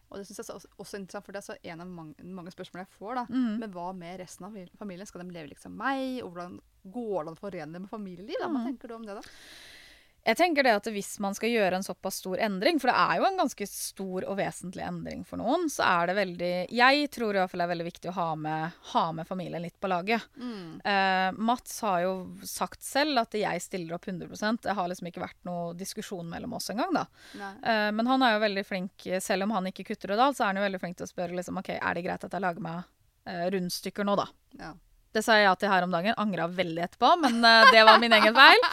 Og 0.10 0.18
det 0.18 0.26
synes 0.28 0.38
jeg 0.40 0.48
er 0.56 0.62
også, 0.80 0.98
interessant, 1.02 1.26
for 1.26 1.32
det 1.36 1.42
er 1.42 1.48
så 1.54 1.58
en 1.64 1.82
av 1.84 1.88
mange, 1.88 2.16
mange 2.24 2.52
spørsmål 2.52 2.86
jeg 2.86 2.92
får. 2.98 3.16
da. 3.16 3.26
Mm. 3.30 3.58
Men 3.60 3.72
hva 3.74 3.88
med 3.96 4.20
resten 4.22 4.46
av 4.48 4.56
familien? 4.80 5.06
Skal 5.10 5.22
de 5.26 5.34
leve 5.36 5.50
liksom 5.52 5.76
meg? 5.78 6.24
Og 6.24 6.32
hvordan 6.32 6.60
går 6.88 7.24
det 7.26 7.28
an 7.28 7.36
å 7.36 7.42
forene 7.42 7.74
det 7.74 7.82
med 7.82 7.90
familieliv? 7.92 8.36
Da? 8.40 8.48
Hva 8.48 8.54
Mhm. 8.62 8.68
tenker 8.72 8.88
du 8.88 8.96
om 8.96 9.06
det, 9.06 9.16
da? 9.16 9.22
Jeg 10.28 10.36
tenker 10.36 10.66
det 10.66 10.74
at 10.76 10.88
hvis 10.92 11.14
man 11.24 11.36
skal 11.38 11.54
gjøre 11.54 11.80
en 11.80 11.86
såpass 11.86 12.20
stor 12.20 12.42
endring, 12.44 12.82
for 12.84 12.92
det 12.92 12.98
er 13.00 13.20
jo 13.22 13.28
en 13.30 13.40
ganske 13.40 13.68
stor 13.72 14.26
og 14.28 14.36
vesentlig 14.40 14.84
endring 14.84 15.22
for 15.28 15.40
noen, 15.40 15.70
så 15.72 15.86
er 15.88 16.10
det 16.10 16.18
veldig 16.18 16.52
Jeg 16.76 17.08
tror 17.16 17.32
i 17.32 17.40
hvert 17.40 17.52
fall 17.52 17.64
det 17.64 17.68
er 17.68 17.72
veldig 17.72 17.88
viktig 17.88 18.12
å 18.12 18.16
ha 18.18 18.28
med, 18.36 18.80
ha 18.92 19.04
med 19.16 19.30
familien 19.30 19.64
litt 19.64 19.78
på 19.80 19.92
laget. 19.92 20.26
Mm. 20.36 20.82
Uh, 20.84 21.30
Mats 21.48 21.80
har 21.86 22.02
jo 22.04 22.14
sagt 22.44 22.84
selv 22.84 23.24
at 23.24 23.38
jeg 23.40 23.64
stiller 23.64 23.96
opp 23.96 24.08
100 24.08 24.60
Det 24.66 24.76
har 24.76 24.92
liksom 24.92 25.08
ikke 25.12 25.24
vært 25.24 25.40
noe 25.48 25.72
diskusjon 25.80 26.28
mellom 26.28 26.58
oss 26.60 26.70
engang, 26.74 26.92
da. 26.96 27.06
Eh, 27.38 27.90
men 27.96 28.10
han 28.10 28.24
er 28.24 28.36
jo 28.36 28.44
veldig 28.44 28.66
flink, 28.68 29.08
selv 29.24 29.48
om 29.48 29.56
han 29.56 29.70
ikke 29.72 29.86
kutter 29.88 30.14
og 30.14 30.26
alt, 30.28 30.38
så 30.38 30.46
er 30.46 30.52
han 30.52 30.60
jo 30.62 30.66
veldig 30.68 30.82
flink 30.82 31.00
til 31.00 31.08
å 31.08 31.12
spørre 31.12 31.38
liksom, 31.38 31.60
ok, 31.62 31.72
er 31.78 31.98
det 31.98 32.04
greit 32.06 32.28
at 32.28 32.36
jeg 32.36 32.44
lager 32.44 32.64
meg 32.64 32.84
eh, 33.30 33.48
rundstykker 33.54 34.08
nå, 34.08 34.18
da. 34.20 34.28
Ja. 34.60 34.74
Det 35.16 35.24
sa 35.26 35.38
jeg 35.38 35.48
ja 35.48 35.54
til 35.58 35.72
her 35.72 35.86
om 35.86 35.94
dagen. 35.94 36.18
Angra 36.20 36.48
veldig 36.52 36.84
etterpå, 36.84 37.14
men 37.24 37.40
eh, 37.48 37.70
det 37.74 37.86
var 37.88 38.02
min 38.02 38.14
egen 38.18 38.36
feil. 38.36 38.66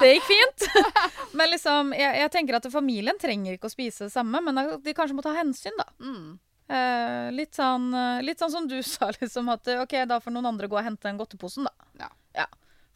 Det 0.00 0.10
gikk 0.14 0.26
fint. 0.28 0.66
men 1.38 1.52
liksom, 1.52 1.94
jeg, 1.96 2.18
jeg 2.22 2.32
tenker 2.34 2.58
at 2.58 2.68
familien 2.72 3.20
trenger 3.22 3.56
ikke 3.56 3.70
å 3.70 3.76
spise 3.76 4.08
det 4.08 4.14
samme, 4.14 4.42
men 4.44 4.60
de 4.82 4.96
kanskje 4.96 5.16
må 5.16 5.24
ta 5.24 5.36
hensyn, 5.36 5.76
da. 5.78 5.88
Mm. 6.02 6.36
Eh, 6.66 7.32
litt, 7.32 7.54
sånn, 7.54 7.92
eh, 7.94 8.22
litt 8.26 8.42
sånn 8.42 8.50
som 8.50 8.68
du 8.68 8.78
sa, 8.94 9.12
liksom, 9.14 9.50
at 9.54 9.68
eh, 9.70 9.82
OK, 9.84 9.98
da 10.10 10.18
får 10.22 10.34
noen 10.34 10.50
andre 10.50 10.70
gå 10.70 10.78
og 10.78 10.86
hente 10.86 11.08
den 11.08 11.20
godteposen, 11.20 11.68
da. 11.68 12.10
Ja. 12.34 12.46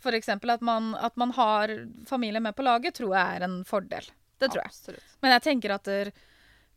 For 0.01 0.17
eksempel 0.17 0.49
at 0.55 0.63
man, 0.65 0.95
at 0.97 1.17
man 1.21 1.35
har 1.37 1.71
familie 2.09 2.41
med 2.41 2.57
på 2.57 2.65
laget, 2.65 2.97
tror 2.97 3.13
jeg 3.13 3.37
er 3.37 3.45
en 3.45 3.61
fordel. 3.69 4.07
Det 4.41 4.49
tror 4.49 4.63
jeg. 4.63 4.73
Absolutt. 4.73 5.17
Men 5.21 5.35
jeg 5.35 5.43
tenker 5.45 5.75
at 5.75 5.85
der, 5.85 6.11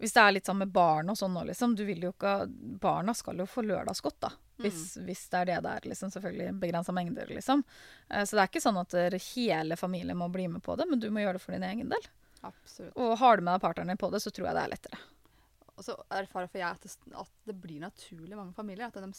hvis 0.04 0.12
det 0.18 0.20
er 0.20 0.34
litt 0.36 0.50
sånn 0.50 0.60
med 0.60 0.72
barn 0.76 1.08
og 1.14 1.16
sånn 1.16 1.32
nå, 1.32 1.46
liksom, 1.48 1.78
du 1.80 1.86
vil 1.88 2.02
jo 2.04 2.10
ikke 2.12 2.34
Barna 2.84 3.14
skal 3.16 3.38
jo 3.40 3.46
få 3.48 3.64
lørdagsgodt, 3.64 4.18
da. 4.26 4.34
Hvis, 4.60 4.98
hvis 5.00 5.22
det 5.32 5.40
er 5.40 5.48
det 5.48 5.60
det 5.64 5.72
er, 5.78 5.86
liksom. 5.94 6.12
Selvfølgelig 6.12 6.58
begrensa 6.60 6.92
mengder, 6.96 7.32
liksom. 7.32 7.64
Eh, 8.10 8.26
så 8.28 8.36
det 8.36 8.44
er 8.44 8.52
ikke 8.52 8.64
sånn 8.66 8.82
at 8.82 8.98
hele 9.30 9.78
familien 9.80 10.20
må 10.20 10.28
bli 10.34 10.50
med 10.52 10.64
på 10.66 10.76
det, 10.76 10.90
men 10.92 11.00
du 11.00 11.08
må 11.08 11.24
gjøre 11.24 11.40
det 11.40 11.44
for 11.46 11.56
din 11.56 11.64
egen 11.70 11.94
del. 11.94 12.12
Absolutt. 12.44 12.92
Og 13.00 13.16
har 13.24 13.40
du 13.40 13.46
med 13.48 13.56
deg 13.56 13.64
partneren 13.64 13.94
din 13.94 14.02
på 14.04 14.12
det, 14.12 14.20
så 14.20 14.34
tror 14.36 14.50
jeg 14.50 14.58
det 14.60 14.66
er 14.66 14.74
lettere. 14.76 15.00
Og 15.76 15.82
så 15.88 15.96
erfarer 16.14 16.50
for 16.52 16.60
jeg 16.62 16.70
at 16.70 16.82
det, 16.86 16.92
at 17.18 17.30
det 17.50 17.56
blir 17.60 17.80
naturlig 17.82 18.34
i 18.36 18.38
mange 18.38 18.54
familier. 18.54 18.92
At 18.92 18.94
de 18.94 19.10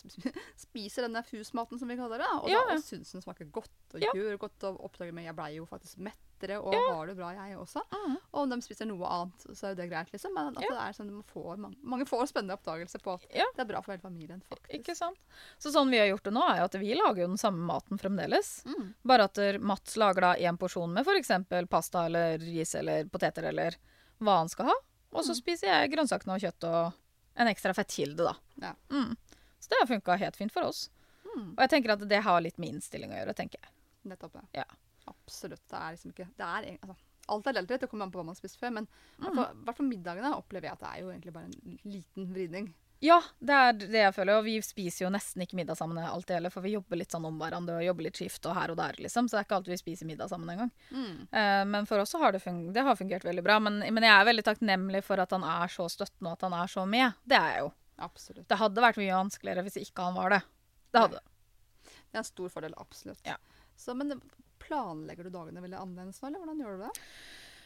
spiser 0.57 1.03
denne 1.03 1.23
fusmaten, 1.27 1.81
som 1.81 1.89
vi 1.91 1.97
kaller 1.99 2.19
det. 2.23 2.29
Og 2.43 2.49
Ja, 2.53 2.61
da 2.69 2.77
syns 2.79 3.11
den 3.11 3.25
smaker 3.25 3.49
godt 3.51 3.71
og 3.95 4.01
Ja. 4.01 4.13
gjør 4.15 4.39
godt. 4.39 4.63
Og 4.71 4.79
oppdager 4.87 5.13
meg 5.13 5.25
jeg 5.27 5.35
blei 5.35 5.49
jo 5.57 5.67
faktisk 5.67 5.99
mettere 5.99 6.61
og 6.63 6.75
har 6.75 7.07
det 7.09 7.17
bra, 7.17 7.33
jeg 7.35 7.57
også. 7.59 7.83
Mm. 7.91 8.17
Og 8.33 8.39
om 8.45 8.51
de 8.51 8.61
spiser 8.63 8.87
noe 8.87 9.03
annet, 9.09 9.47
så 9.51 9.65
er 9.67 9.75
jo 9.75 9.81
det 9.83 9.89
greit, 9.91 10.13
liksom. 10.13 10.33
Men 10.35 10.57
at 10.57 10.63
Ja. 10.63 10.69
det 10.71 10.79
er 10.79 10.93
sånn 11.03 11.11
de 11.11 11.23
får, 11.33 11.57
mange, 11.59 11.77
mange 11.83 12.07
får 12.07 12.29
spennende 12.31 12.55
oppdagelser 12.57 13.03
på 13.03 13.15
at 13.15 13.27
Ja. 13.35 13.45
det 13.57 13.61
er 13.67 13.73
bra 13.73 13.81
for 13.83 13.91
hele 13.93 14.03
familien, 14.03 14.41
faktisk. 14.49 14.79
Ikke 14.79 14.95
sant? 14.97 15.19
Så 15.59 15.73
sånn 15.73 15.91
vi 15.91 15.99
har 15.99 16.07
gjort 16.07 16.23
det 16.25 16.35
nå, 16.35 16.43
er 16.51 16.59
jo 16.59 16.65
at 16.71 16.73
vi 16.79 16.95
lager 16.95 17.23
jo 17.23 17.27
den 17.35 17.37
samme 17.37 17.67
maten 17.67 17.99
fremdeles. 17.99 18.63
Mm. 18.65 18.95
Bare 19.05 19.25
at 19.25 19.61
Mats 19.61 19.97
lager 19.97 20.21
da 20.21 20.35
én 20.37 20.57
porsjon 20.57 20.93
med 20.93 21.05
f.eks. 21.05 21.69
pasta 21.69 22.07
eller 22.07 22.39
ris 22.39 22.75
eller 22.77 23.05
poteter 23.07 23.43
eller 23.49 23.75
hva 24.21 24.39
han 24.39 24.49
skal 24.49 24.67
ha. 24.67 24.75
Og 25.15 25.23
så 25.25 25.31
Mm. 25.35 25.39
spiser 25.41 25.67
jeg 25.71 25.91
grønnsakene 25.93 26.35
og 26.35 26.41
kjøtt 26.43 26.65
og 26.69 26.93
en 27.37 27.47
ekstra 27.51 27.73
fettkilde, 27.75 28.25
da. 28.25 28.35
Ja. 28.61 28.75
Mm. 28.91 29.17
Så 29.61 29.69
det 29.71 29.79
har 29.81 29.87
funka 29.87 30.17
helt 30.19 30.37
fint 30.37 30.53
for 30.53 30.62
oss. 30.69 30.89
Mm. 31.25 31.55
Og 31.57 31.59
jeg 31.65 31.71
tenker 31.71 31.93
at 31.95 32.09
det 32.09 32.23
har 32.23 32.41
litt 32.41 32.59
med 32.59 32.75
innstilling 32.75 33.11
å 33.11 33.19
gjøre, 33.25 33.35
tenker 33.35 33.59
jeg. 33.62 33.71
Nettopp 34.12 34.33
det. 34.33 34.43
Ja. 34.55 34.65
Absolutt. 35.09 35.61
Det 35.69 35.77
er 35.79 35.93
liksom 35.97 36.12
ikke 36.12 36.29
det 36.37 36.47
er, 36.47 36.79
altså, 36.83 36.97
Alt 37.27 37.47
er 37.47 37.53
relativt, 37.55 37.81
det 37.81 37.89
kommer 37.89 38.05
an 38.05 38.11
på 38.12 38.19
hva 38.21 38.25
man 38.27 38.35
spiser 38.37 38.59
før. 38.61 38.71
Men 38.75 38.85
i 39.19 39.23
Mm. 39.31 39.65
hvert 39.65 39.77
fall 39.77 39.87
middagene 39.89 40.35
opplever 40.37 40.62
jeg 40.69 40.73
at 40.73 40.81
det 40.81 40.89
er 40.93 41.01
jo 41.01 41.09
egentlig 41.11 41.33
bare 41.33 41.45
en 41.45 41.79
liten 41.87 42.27
vridning. 42.35 42.75
Ja, 43.05 43.19
det 43.39 43.53
er 43.53 43.75
det 43.77 44.01
jeg 44.01 44.15
føler. 44.17 44.39
Og 44.39 44.47
vi 44.47 44.55
spiser 44.65 45.05
jo 45.05 45.11
nesten 45.13 45.43
ikke 45.45 45.59
middag 45.59 45.77
sammen 45.77 45.99
alltid 46.01 46.39
heller, 46.39 46.53
for 46.55 46.65
vi 46.65 46.73
jobber 46.73 46.97
litt 46.97 47.13
sånn 47.13 47.27
om 47.29 47.37
hverandre 47.41 47.77
og 47.77 47.85
jobber 47.85 48.07
litt 48.07 48.17
skift 48.17 48.49
og 48.49 48.57
her 48.57 48.73
og 48.73 48.79
der, 48.81 48.97
liksom. 49.05 49.29
Så 49.29 49.37
det 49.37 49.43
er 49.43 49.49
ikke 49.49 49.59
alltid 49.59 49.75
vi 49.75 49.81
spiser 49.83 50.09
middag 50.09 50.31
sammen 50.33 50.55
engang. 50.55 50.71
Mm. 50.89 51.19
Uh, 51.29 51.65
men 51.75 51.89
for 51.91 52.01
oss 52.01 52.15
så 52.15 52.23
har 52.23 52.33
det, 52.33 52.41
fun 52.41 52.63
det 52.73 52.85
har 52.87 52.97
fungert 52.97 53.27
veldig 53.29 53.45
bra. 53.45 53.59
Men, 53.61 53.83
men 53.85 54.07
jeg 54.09 54.15
er 54.15 54.29
veldig 54.31 54.47
takknemlig 54.49 55.05
for 55.05 55.21
at 55.21 55.37
han 55.37 55.45
er 55.45 55.75
så 55.75 55.89
støttende 55.93 56.33
og 56.33 56.39
at 56.39 56.47
han 56.49 56.57
er 56.63 56.73
så 56.73 56.87
med. 56.89 57.21
Det 57.29 57.37
er 57.37 57.51
jeg 57.53 57.67
jo. 57.67 57.71
Absolutt. 58.09 58.49
Det 58.49 58.59
hadde 58.59 58.87
vært 58.87 59.03
mye 59.03 59.21
vanskeligere 59.21 59.67
hvis 59.69 59.79
ikke 59.85 60.09
han 60.09 60.17
var 60.17 60.39
det. 60.39 60.41
Det 60.95 61.05
hadde 61.05 61.21
det. 61.21 61.27
Det 61.85 62.17
er 62.17 62.23
en 62.23 62.31
stor 62.31 62.57
fordel, 62.57 62.75
absolutt. 62.81 63.21
Ja. 63.29 63.37
Så, 63.77 63.93
men 63.99 64.17
planlegger 64.65 65.29
du 65.29 65.35
dagene 65.35 65.61
veldig 65.61 65.81
annerledes 65.81 66.23
nå, 66.23 66.31
eller 66.31 66.41
hvordan 66.41 66.65
gjør 66.65 66.79
du 66.79 66.87
det? 66.87 66.93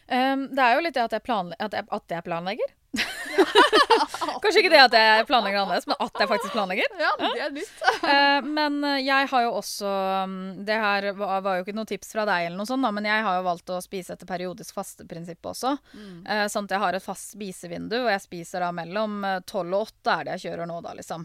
Um, 0.09 0.45
det 0.57 0.65
er 0.65 0.75
jo 0.75 0.85
litt 0.87 0.97
det 0.97 1.05
at 1.05 1.15
jeg, 1.19 1.25
at 1.61 1.75
jeg, 1.77 1.87
at 1.95 2.15
jeg 2.17 2.25
planlegger. 2.27 2.78
Kanskje 4.43 4.63
ikke 4.63 4.73
det 4.73 4.81
at 4.81 4.95
jeg 4.97 5.27
planlegger 5.29 5.63
annerledes, 5.63 5.87
men 5.89 5.99
at 6.01 6.21
jeg 6.23 6.31
faktisk 6.31 6.55
planlegger. 6.55 6.95
Ja, 7.01 7.11
det 7.21 7.43
er 7.45 7.53
nytt. 7.55 7.83
Eh, 8.09 8.47
men 8.47 8.79
eh, 8.87 9.01
jeg 9.05 9.29
har 9.33 9.45
jo 9.45 9.53
også 9.59 9.91
um, 10.25 10.37
Det 10.67 10.79
her 10.79 11.09
var, 11.19 11.49
jo 11.59 11.65
ikke 11.65 11.77
noe 11.77 11.89
tips 11.89 12.13
fra 12.15 12.25
deg, 12.29 12.49
eller 12.49 12.61
noe 12.61 12.69
sånt, 12.69 12.87
men 12.95 13.09
jeg 13.09 13.25
har 13.27 13.39
jo 13.39 13.47
valgt 13.47 13.73
å 13.75 13.81
spise 13.85 14.15
etter 14.15 14.29
periodisk 14.29 14.77
fasteprinsippet 14.77 15.51
også. 15.53 15.75
Mm. 15.93 16.19
Eh, 16.25 16.45
sånn 16.53 16.69
at 16.69 16.77
jeg 16.77 16.85
har 16.85 16.99
et 16.99 17.05
fast 17.05 17.35
spisevindu, 17.35 17.99
og 18.05 18.11
jeg 18.13 18.25
spiser 18.25 18.65
da 18.65 18.73
mellom 18.75 19.21
tolv 19.45 19.57
12 19.59 19.75
og 19.75 19.89
8 19.89 20.13
er 20.13 20.27
det 20.27 20.35
jeg 20.37 20.45
kjører 20.47 20.69
nå, 20.71 20.77
da, 20.85 20.93
liksom. 20.95 21.25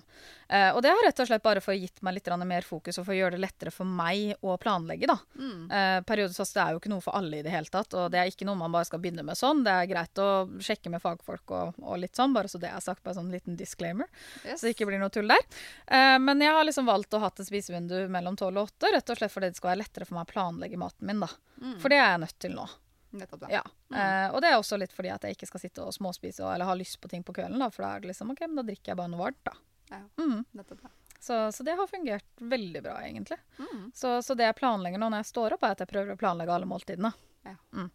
Og 0.73 0.79
det 0.85 0.89
har 0.91 0.99
rett 1.05 1.19
og 1.21 1.27
slett 1.29 1.43
bare 1.45 1.61
for 1.63 1.77
gitt 1.77 2.01
meg 2.05 2.17
litt 2.17 2.27
mer 2.45 2.65
fokus, 2.65 2.97
og 2.99 3.05
for 3.05 3.13
å 3.13 3.17
gjøre 3.17 3.37
det 3.37 3.41
lettere 3.41 3.71
for 3.73 3.89
meg 3.89 4.35
å 4.45 4.57
planlegge, 4.61 5.07
da. 5.09 5.15
Mm. 5.39 6.03
Periodisk 6.05 6.41
faste 6.41 6.61
er 6.61 6.73
jo 6.73 6.81
ikke 6.81 6.91
noe 6.91 7.01
for 7.01 7.17
alle 7.17 7.39
i 7.39 7.45
det 7.45 7.53
hele 7.53 7.71
tatt, 7.73 7.93
og 7.97 8.11
det 8.13 8.19
er 8.21 8.29
ikke 8.29 8.45
noe 8.45 8.59
man 8.59 8.73
bare 8.73 8.89
skal 8.89 9.01
begynne 9.01 9.25
med 9.25 9.39
sånn. 9.39 9.63
Det 9.65 9.73
er 9.73 9.89
greit 9.89 10.21
å 10.21 10.29
sjekke 10.61 10.91
med 10.93 11.01
fagfolk 11.01 11.53
og, 11.55 11.62
og 11.71 11.97
litt 12.01 12.19
sånn, 12.19 12.35
bare 12.35 12.51
så 12.51 12.59
det 12.61 12.69
er 12.71 12.83
sagt, 12.83 13.03
bare 13.05 13.17
sånn 13.17 13.31
liten 13.33 13.57
disclaimer. 13.59 14.09
Yes. 14.43 14.59
Så 14.59 14.67
det 14.67 14.75
ikke 14.75 14.87
blir 14.89 15.01
noe 15.01 15.13
tull 15.13 15.29
der. 15.31 15.43
Eh, 15.87 16.17
men 16.21 16.43
jeg 16.43 16.55
har 16.55 16.67
liksom 16.67 16.89
valgt 16.89 17.15
å 17.15 17.21
ha 17.23 17.31
et 17.31 17.43
spisevindu 17.47 17.97
mellom 18.13 18.37
12 18.39 18.49
og 18.51 18.63
8, 18.67 18.93
rett 18.97 19.13
og 19.13 19.19
slett 19.21 19.35
fordi 19.35 19.51
det 19.51 19.59
skal 19.61 19.73
være 19.73 19.83
lettere 19.83 20.07
for 20.09 20.19
meg 20.19 20.27
å 20.27 20.33
planlegge 20.33 20.79
maten 20.81 21.09
min, 21.09 21.21
da. 21.23 21.29
Mm. 21.61 21.77
For 21.81 21.93
det 21.93 21.99
er 22.01 22.09
jeg 22.11 22.23
nødt 22.25 22.39
til 22.45 22.57
nå. 22.57 22.67
Nettopp 23.13 23.45
det. 23.45 23.51
Ja. 23.53 23.61
Eh, 23.93 24.27
og 24.33 24.41
det 24.41 24.49
er 24.49 24.57
også 24.57 24.77
litt 24.81 24.93
fordi 24.95 25.11
at 25.13 25.25
jeg 25.25 25.37
ikke 25.37 25.51
skal 25.51 25.61
sitte 25.61 25.85
og 25.85 25.93
småspise 25.93 26.41
og, 26.41 26.49
eller 26.55 26.69
ha 26.69 26.75
lyst 26.77 26.97
på 27.01 27.11
ting 27.11 27.23
på 27.25 27.35
kvelden, 27.37 27.61
da. 27.61 27.69
For 27.73 27.85
da 27.85 27.93
er 27.93 28.03
det 28.03 28.09
liksom 28.13 28.33
OK, 28.33 28.41
men 28.47 28.59
da 28.61 28.67
drikker 28.67 28.93
jeg 28.93 28.99
bare 28.99 29.13
noe 29.13 29.21
varmt, 29.21 29.43
da. 29.45 29.55
Ja. 29.93 30.03
Mm. 30.17 30.43
Nettopp 30.57 30.81
det. 30.81 30.93
Så, 31.23 31.51
så 31.55 31.63
det 31.63 31.71
har 31.79 31.87
fungert 31.87 32.41
veldig 32.41 32.81
bra, 32.83 32.97
egentlig. 33.05 33.37
Mm. 33.59 33.91
Så, 33.95 34.21
så 34.21 34.35
det 34.35 34.43
jeg 34.49 34.57
planlegger 34.59 34.99
nå 34.99 35.07
når 35.07 35.21
jeg 35.21 35.29
står 35.29 35.55
opp, 35.55 35.61
er 35.63 35.77
at 35.77 35.83
jeg 35.85 35.91
prøver 35.93 36.17
å 36.17 36.19
planlegge 36.19 36.51
alle 36.51 36.67
måltidene. 36.67 37.13
Ja. 37.47 37.55
Mm. 37.71 37.91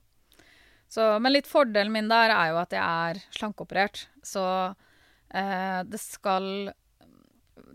Så, 0.88 1.04
men 1.20 1.34
litt 1.34 1.46
fordelen 1.50 1.92
min 1.92 2.08
der 2.08 2.32
er 2.32 2.50
jo 2.54 2.60
at 2.62 2.72
jeg 2.72 2.80
er 2.82 3.18
slankeoperert. 3.36 4.06
Så 4.24 4.42
eh, 5.30 5.82
det 5.84 6.00
skal 6.00 6.72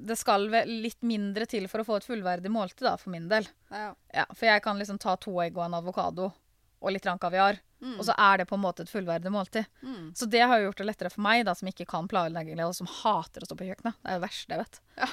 Det 0.04 0.16
skal 0.20 0.48
litt 0.68 1.02
mindre 1.06 1.46
til 1.48 1.68
for 1.72 1.84
å 1.84 1.86
få 1.88 1.98
et 2.00 2.08
fullverdig 2.08 2.50
måltid, 2.52 2.84
da, 2.88 2.96
for 2.98 3.14
min 3.14 3.28
del. 3.32 3.46
Ja. 3.72 3.92
Ja, 4.12 4.26
for 4.34 4.50
jeg 4.50 4.64
kan 4.66 4.80
liksom 4.82 4.98
ta 5.00 5.14
to 5.22 5.38
egg 5.44 5.56
og 5.58 5.68
en 5.68 5.78
avokado 5.78 6.32
og 6.84 6.92
litt 6.92 7.06
kaviar, 7.22 7.62
Mm. 7.84 7.98
og 8.00 8.06
så 8.08 8.14
er 8.16 8.38
det 8.40 8.46
på 8.48 8.56
en 8.56 8.62
måte 8.64 8.84
et 8.86 8.90
fullverdig 8.92 9.28
måltid. 9.32 9.66
Mm. 9.84 10.14
Så 10.16 10.24
det 10.32 10.40
har 10.48 10.56
jo 10.60 10.70
gjort 10.70 10.78
det 10.80 10.86
lettere 10.88 11.10
for 11.12 11.20
meg, 11.26 11.42
da, 11.44 11.52
som 11.54 11.68
ikke 11.68 11.84
kan 11.86 12.08
planlegge, 12.08 12.56
og 12.64 12.72
som 12.78 12.88
hater 12.88 13.44
å 13.44 13.48
stå 13.50 13.58
på 13.60 13.66
kjøkkenet. 13.68 13.98
Det 14.00 14.08
er 14.08 14.20
det 14.22 14.24
verste 14.24 14.56
jeg 14.56 14.62
vet. 14.62 14.80
Ja. 15.02 15.08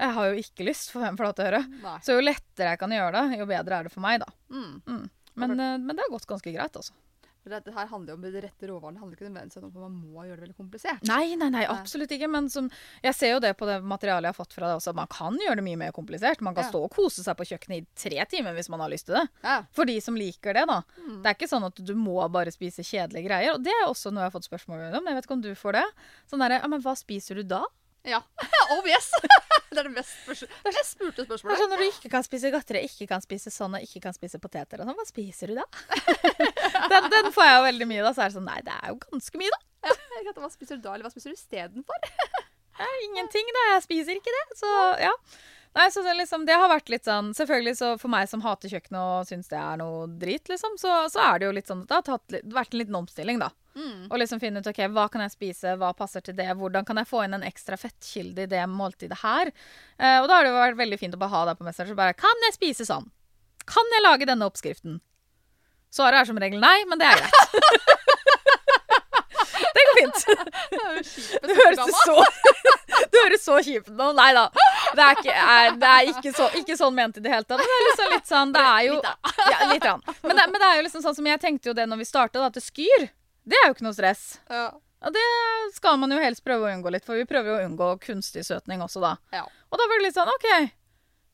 Jeg 0.00 0.14
har 0.16 0.30
jo 0.30 0.38
ikke 0.40 0.64
lyst, 0.64 0.90
for 0.92 1.04
hvem 1.04 1.16
flate 1.20 1.44
øre. 1.44 1.60
Så 2.04 2.16
jo 2.16 2.22
lettere 2.24 2.72
jeg 2.72 2.80
kan 2.80 2.94
gjøre 2.96 3.12
det, 3.20 3.38
jo 3.42 3.48
bedre 3.52 3.76
er 3.80 3.84
det 3.84 3.92
for 3.92 4.00
meg, 4.04 4.20
da. 4.24 4.32
Mm. 4.48 4.72
Mm. 4.88 5.04
Men, 5.42 5.54
eh, 5.60 5.76
men 5.76 5.92
det 5.92 6.04
har 6.06 6.12
gått 6.16 6.26
ganske 6.32 6.52
greit, 6.56 6.72
altså. 6.80 6.96
For 7.46 7.54
det, 7.54 7.60
det 7.68 7.74
her 7.76 7.86
handler 7.86 8.10
jo 8.10 8.16
om 8.18 8.24
de 8.26 8.40
rette 8.42 8.66
råvarene. 8.66 8.96
Det 8.96 9.02
handler 9.04 9.16
ikke 9.20 9.26
nødvendigvis 9.28 9.58
om 9.60 9.66
at 9.68 9.74
man 9.78 9.92
må 10.02 10.24
gjøre 10.26 10.34
det 10.40 10.42
veldig 10.48 10.56
komplisert. 10.58 11.04
Nei, 11.06 11.36
nei, 11.38 11.46
nei, 11.54 11.60
absolutt 11.70 12.10
ikke. 12.16 12.26
Men 12.32 12.48
som, 12.50 12.66
jeg 13.04 13.14
ser 13.14 13.30
jo 13.36 13.42
det 13.44 13.52
på 13.60 13.68
det 13.70 13.76
materialet 13.86 14.26
jeg 14.26 14.34
har 14.34 14.38
fått 14.40 14.56
fra 14.56 14.66
deg 14.72 14.80
også. 14.80 14.90
at 14.90 14.98
Man 14.98 15.06
kan 15.14 15.38
gjøre 15.38 15.60
det 15.60 15.66
mye 15.68 15.78
mer 15.84 15.92
komplisert. 15.94 16.42
Man 16.42 16.56
kan 16.58 16.66
Ja. 16.66 16.72
stå 16.72 16.82
og 16.82 16.90
kose 16.96 17.22
seg 17.22 17.38
på 17.38 17.46
kjøkkenet 17.46 17.78
i 17.78 17.86
tre 17.94 18.24
timer 18.34 18.58
hvis 18.58 18.68
man 18.74 18.82
har 18.82 18.90
lyst 18.90 19.06
til 19.06 19.14
det. 19.20 19.28
Ja. 19.46 19.60
For 19.70 19.86
de 19.86 19.94
som 20.02 20.18
liker 20.18 20.58
det, 20.58 20.66
da. 20.66 20.80
Mm. 20.98 21.22
Det 21.22 21.30
er 21.30 21.38
ikke 21.38 21.52
sånn 21.54 21.68
at 21.70 21.78
du 21.86 21.94
må 21.94 22.18
bare 22.34 22.50
spise 22.50 22.82
kjedelige 22.82 23.28
greier. 23.30 23.54
Og 23.54 23.62
det 23.62 23.70
er 23.70 23.86
også 23.86 24.10
noe 24.10 24.26
jeg 24.26 24.32
har 24.32 24.38
fått 24.40 24.50
spørsmål 24.50 24.88
om. 24.90 25.06
Jeg 25.06 25.14
vet 25.14 25.24
ikke 25.30 25.38
om 25.38 25.46
du 25.46 25.52
får 25.54 25.78
det. 25.78 25.86
Sånn 26.26 26.42
derre 26.42 26.58
Ja, 26.60 26.66
men 26.66 26.82
hva 26.82 26.96
spiser 26.98 27.36
du 27.38 27.44
da? 27.46 27.62
Ja. 28.06 28.22
Obvious! 28.76 29.10
det 29.70 29.80
er 29.80 29.88
det 29.88 29.94
mest, 29.96 30.14
spørsmål. 30.22 30.50
det 30.62 30.70
er 30.70 30.76
det 30.76 30.84
spurte 30.86 31.26
spørsmålet. 31.26 31.60
sånn 31.60 31.72
Når 31.74 31.82
du 31.82 31.86
ikke 31.88 32.10
kan 32.12 32.26
spise 32.26 32.52
godteri, 32.54 32.84
ikke 32.86 33.08
kan 33.10 33.24
spise 33.24 33.52
sånn 33.52 33.74
og 33.78 33.86
ikke 33.86 34.04
kan 34.06 34.16
spise 34.16 34.40
poteter 34.42 34.82
og 34.82 34.88
sånn, 34.88 34.98
hva 34.98 35.08
spiser 35.08 35.52
du 35.52 35.58
da? 35.58 35.66
den, 36.92 37.10
den 37.12 37.32
får 37.34 37.50
jeg 37.50 37.58
jo 37.58 37.66
veldig 37.66 37.90
mye 37.90 38.06
da. 38.06 38.14
Så 38.14 38.22
er 38.24 38.30
det 38.30 38.38
sånn 38.38 38.48
Nei, 38.48 38.60
det 38.66 38.78
er 38.78 38.94
jo 38.94 39.00
ganske 39.08 39.42
mye, 39.42 39.52
da. 39.56 39.62
Ja, 39.86 40.32
Hva 40.38 40.50
spiser 40.50 40.78
du 40.78 40.86
da, 40.86 40.94
eller 40.94 41.06
hva 41.06 41.12
spiser 41.12 41.34
du 41.34 41.38
istedenfor? 41.38 42.08
Ingenting, 43.06 43.52
da. 43.56 43.68
Jeg 43.74 43.84
spiser 43.86 44.18
ikke 44.18 44.34
det. 44.34 44.58
Så 44.60 44.72
ja. 45.02 45.12
Nei, 45.76 45.90
så 45.92 46.00
det, 46.06 46.14
liksom, 46.16 46.46
det 46.48 46.56
har 46.56 46.70
vært 46.72 46.88
litt 46.88 47.04
sånn 47.04 47.34
Selvfølgelig 47.36 47.74
så 47.76 47.88
for 48.00 48.08
meg 48.08 48.30
som 48.30 48.40
hater 48.40 48.70
kjøkkenet 48.72 48.96
og 48.96 49.28
syns 49.28 49.50
det 49.50 49.58
er 49.60 49.76
noe 49.82 50.06
drit, 50.22 50.48
liksom, 50.48 50.78
så, 50.80 51.02
så 51.12 51.20
er 51.26 51.42
det 51.42 51.50
jo 51.50 51.56
litt 51.58 51.68
sånn 51.68 51.82
at 51.84 51.90
det 51.90 51.98
har 51.98 52.06
tatt 52.06 52.36
vært 52.54 52.72
en 52.72 52.80
liten 52.80 52.96
omstilling, 53.02 53.42
da. 53.42 53.50
Mm. 53.76 54.06
Og 54.08 54.16
liksom 54.20 54.40
finne 54.40 54.60
ut 54.62 54.68
ok, 54.70 54.78
hva 54.94 55.04
kan 55.12 55.20
jeg 55.26 55.34
spise, 55.34 55.74
hva 55.76 55.90
passer 55.96 56.22
til 56.24 56.36
det, 56.38 56.48
hvordan 56.56 56.86
kan 56.88 56.96
jeg 57.00 57.08
få 57.10 57.18
inn 57.26 57.36
en 57.36 57.44
ekstra 57.44 57.76
fettkilde 57.80 58.40
i 58.46 58.50
det 58.50 58.62
måltidet 58.72 59.18
her. 59.20 59.46
Eh, 60.00 60.18
og 60.22 60.26
da 60.30 60.34
har 60.38 60.44
det 60.48 60.54
vært 60.56 60.80
veldig 60.80 60.98
fint 61.02 61.16
å 61.16 61.20
bare 61.20 61.34
ha 61.34 61.42
deg 61.50 61.54
på 61.60 61.66
Messenger. 61.68 61.92
Så 61.92 61.98
bare 61.98 62.16
Kan 62.16 62.36
jeg 62.48 62.56
spise 62.56 62.84
sånn? 62.88 63.06
Kan 63.68 63.86
jeg 63.92 64.04
lage 64.06 64.28
denne 64.28 64.48
oppskriften? 64.48 64.94
Svaret 65.92 66.22
er 66.22 66.26
som 66.28 66.40
regel 66.40 66.60
nei, 66.62 66.78
men 66.88 66.96
det 67.00 67.06
er 67.08 67.16
greit. 67.20 67.36
det 69.76 69.82
går 69.88 69.96
fint. 70.00 70.18
Det 71.44 71.54
høres 71.60 71.80
så 72.00 72.16
Du 73.12 73.16
høres 73.20 73.42
så 73.44 73.54
kjip 73.64 73.84
ut 73.90 73.96
nå. 73.98 74.06
Nei 74.16 74.30
da. 74.36 74.44
Det 74.96 75.02
er 75.04 75.12
ikke, 75.20 75.34
er, 75.36 75.64
det 75.80 75.90
er 75.92 76.02
ikke, 76.14 76.30
så, 76.36 76.44
ikke 76.62 76.76
sånn 76.80 76.96
ment 76.96 77.14
i 77.20 77.22
det 77.24 77.30
hele 77.32 77.44
tatt. 77.44 77.60
Men 77.60 77.68
det 77.68 77.76
er 77.76 77.86
liksom 77.90 78.08
litt 78.14 78.28
sånn 78.32 78.48
Det 78.56 78.64
er 78.72 78.82
jo 78.88 78.96
ja, 79.04 79.12
litt. 79.72 79.84
rann. 79.84 80.02
Men, 80.22 80.32
det, 80.32 80.44
men 80.48 80.58
det 80.60 80.66
er 80.70 80.74
jo 80.80 80.84
liksom 80.88 81.02
sånn 81.04 81.18
som 81.20 81.26
jeg 81.32 81.38
tenkte 81.44 81.66
jo 81.72 81.76
det 81.76 81.86
når 81.90 81.98
vi 82.02 82.06
starta, 82.08 82.36
at 82.48 82.56
det 82.56 82.64
skyr. 82.64 83.02
Det 83.46 83.58
er 83.62 83.68
jo 83.70 83.76
ikke 83.76 83.86
noe 83.86 83.96
stress. 83.96 84.24
Ja. 84.50 84.66
Og 85.06 85.12
det 85.14 85.26
skal 85.76 86.00
man 86.00 86.10
jo 86.10 86.18
helst 86.18 86.42
prøve 86.46 86.66
å 86.66 86.72
unngå 86.72 86.90
litt, 86.90 87.04
for 87.06 87.18
vi 87.18 87.28
prøver 87.28 87.52
jo 87.52 87.56
å 87.60 87.68
unngå 87.68 87.90
kunstig 88.02 88.42
søtning 88.48 88.82
også, 88.82 89.02
da. 89.04 89.12
Ja. 89.36 89.44
Og 89.44 89.78
da 89.78 89.86
blir 89.86 90.00
det 90.00 90.08
litt 90.08 90.18
sånn 90.18 90.32
OK, 90.32 90.48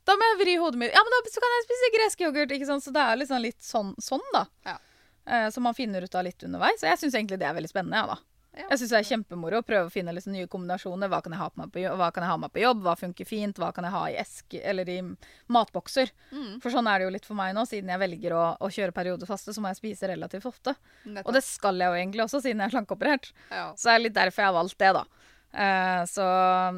da 0.08 0.16
må 0.18 0.28
jeg 0.32 0.38
vri 0.40 0.56
hodet 0.58 0.80
mitt. 0.80 0.94
Ja, 0.94 1.02
men 1.06 1.14
da 1.14 1.20
så 1.30 1.42
kan 1.42 1.54
jeg 1.56 1.66
spise 1.68 1.90
gresk 1.94 2.24
yoghurt, 2.26 2.54
ikke 2.56 2.68
sant. 2.68 2.84
Så 2.84 2.92
det 2.94 3.04
er 3.04 3.20
liksom 3.20 3.44
litt 3.44 3.62
sånn, 3.62 3.94
sånn 4.02 4.24
da. 4.34 4.44
Ja. 4.66 4.76
Eh, 5.24 5.48
som 5.54 5.62
man 5.62 5.78
finner 5.78 6.02
ut 6.02 6.14
av 6.18 6.26
litt 6.26 6.42
underveis. 6.42 6.82
Og 6.82 6.90
jeg 6.90 7.00
syns 7.04 7.14
egentlig 7.14 7.38
det 7.38 7.46
er 7.46 7.54
veldig 7.56 7.70
spennende, 7.70 8.02
ja 8.02 8.10
da. 8.10 8.18
Ja. 8.53 8.66
Jeg 8.68 8.82
syns 8.82 8.90
det 8.92 8.98
er 8.98 9.07
kjempemoro 9.09 9.61
å 9.62 9.64
prøve 9.64 9.88
å 9.88 9.92
finne 9.92 10.12
liksom 10.12 10.34
nye 10.34 10.48
kombinasjoner. 10.50 11.09
Hva 11.09 11.22
kan, 11.24 11.34
på, 11.72 11.84
hva 11.96 12.11
kan, 12.12 12.26
jeg 12.26 12.32
ha 12.34 12.36
med 12.42 12.53
på 12.53 12.61
jobb? 12.61 12.82
Hva 12.84 12.92
funker 13.00 13.28
fint? 13.28 13.57
Hva 13.61 13.70
kan 13.72 13.86
jeg 13.88 13.94
ha 13.94 14.03
i 14.11 14.18
eske 14.20 14.61
eller 14.61 14.90
i 14.92 14.98
matbokser? 15.53 16.12
Mm. 16.34 16.59
For 16.61 16.74
sånn 16.74 16.90
er 16.90 17.00
det 17.00 17.07
jo 17.07 17.14
litt 17.14 17.28
for 17.28 17.38
meg 17.38 17.55
nå. 17.57 17.64
Siden 17.68 17.88
jeg 17.94 18.03
velger 18.03 18.36
å, 18.36 18.44
å 18.61 18.70
kjøre 18.72 18.92
periodefaste, 18.96 19.57
så 19.57 19.64
må 19.64 19.72
jeg 19.72 19.80
spise 19.80 20.11
relativt 20.12 20.50
ofte. 20.50 20.76
Nettopp. 21.07 21.30
Og 21.30 21.38
det 21.38 21.44
skal 21.48 21.80
jeg 21.80 21.88
jo 21.88 22.00
egentlig 22.03 22.26
også, 22.26 22.42
siden 22.44 22.61
jeg 22.61 22.68
er 22.68 22.76
slankeoperert. 22.76 23.32
Ja. 23.48 23.66
Så 23.72 23.88
det 23.88 23.94
er 23.94 24.05
litt 24.05 24.18
derfor 24.20 24.44
jeg 24.44 24.53
har 24.53 24.59
valgt 24.61 24.80
det, 24.84 24.92
da. 25.00 25.07
Uh, 25.53 26.03
så 26.09 26.26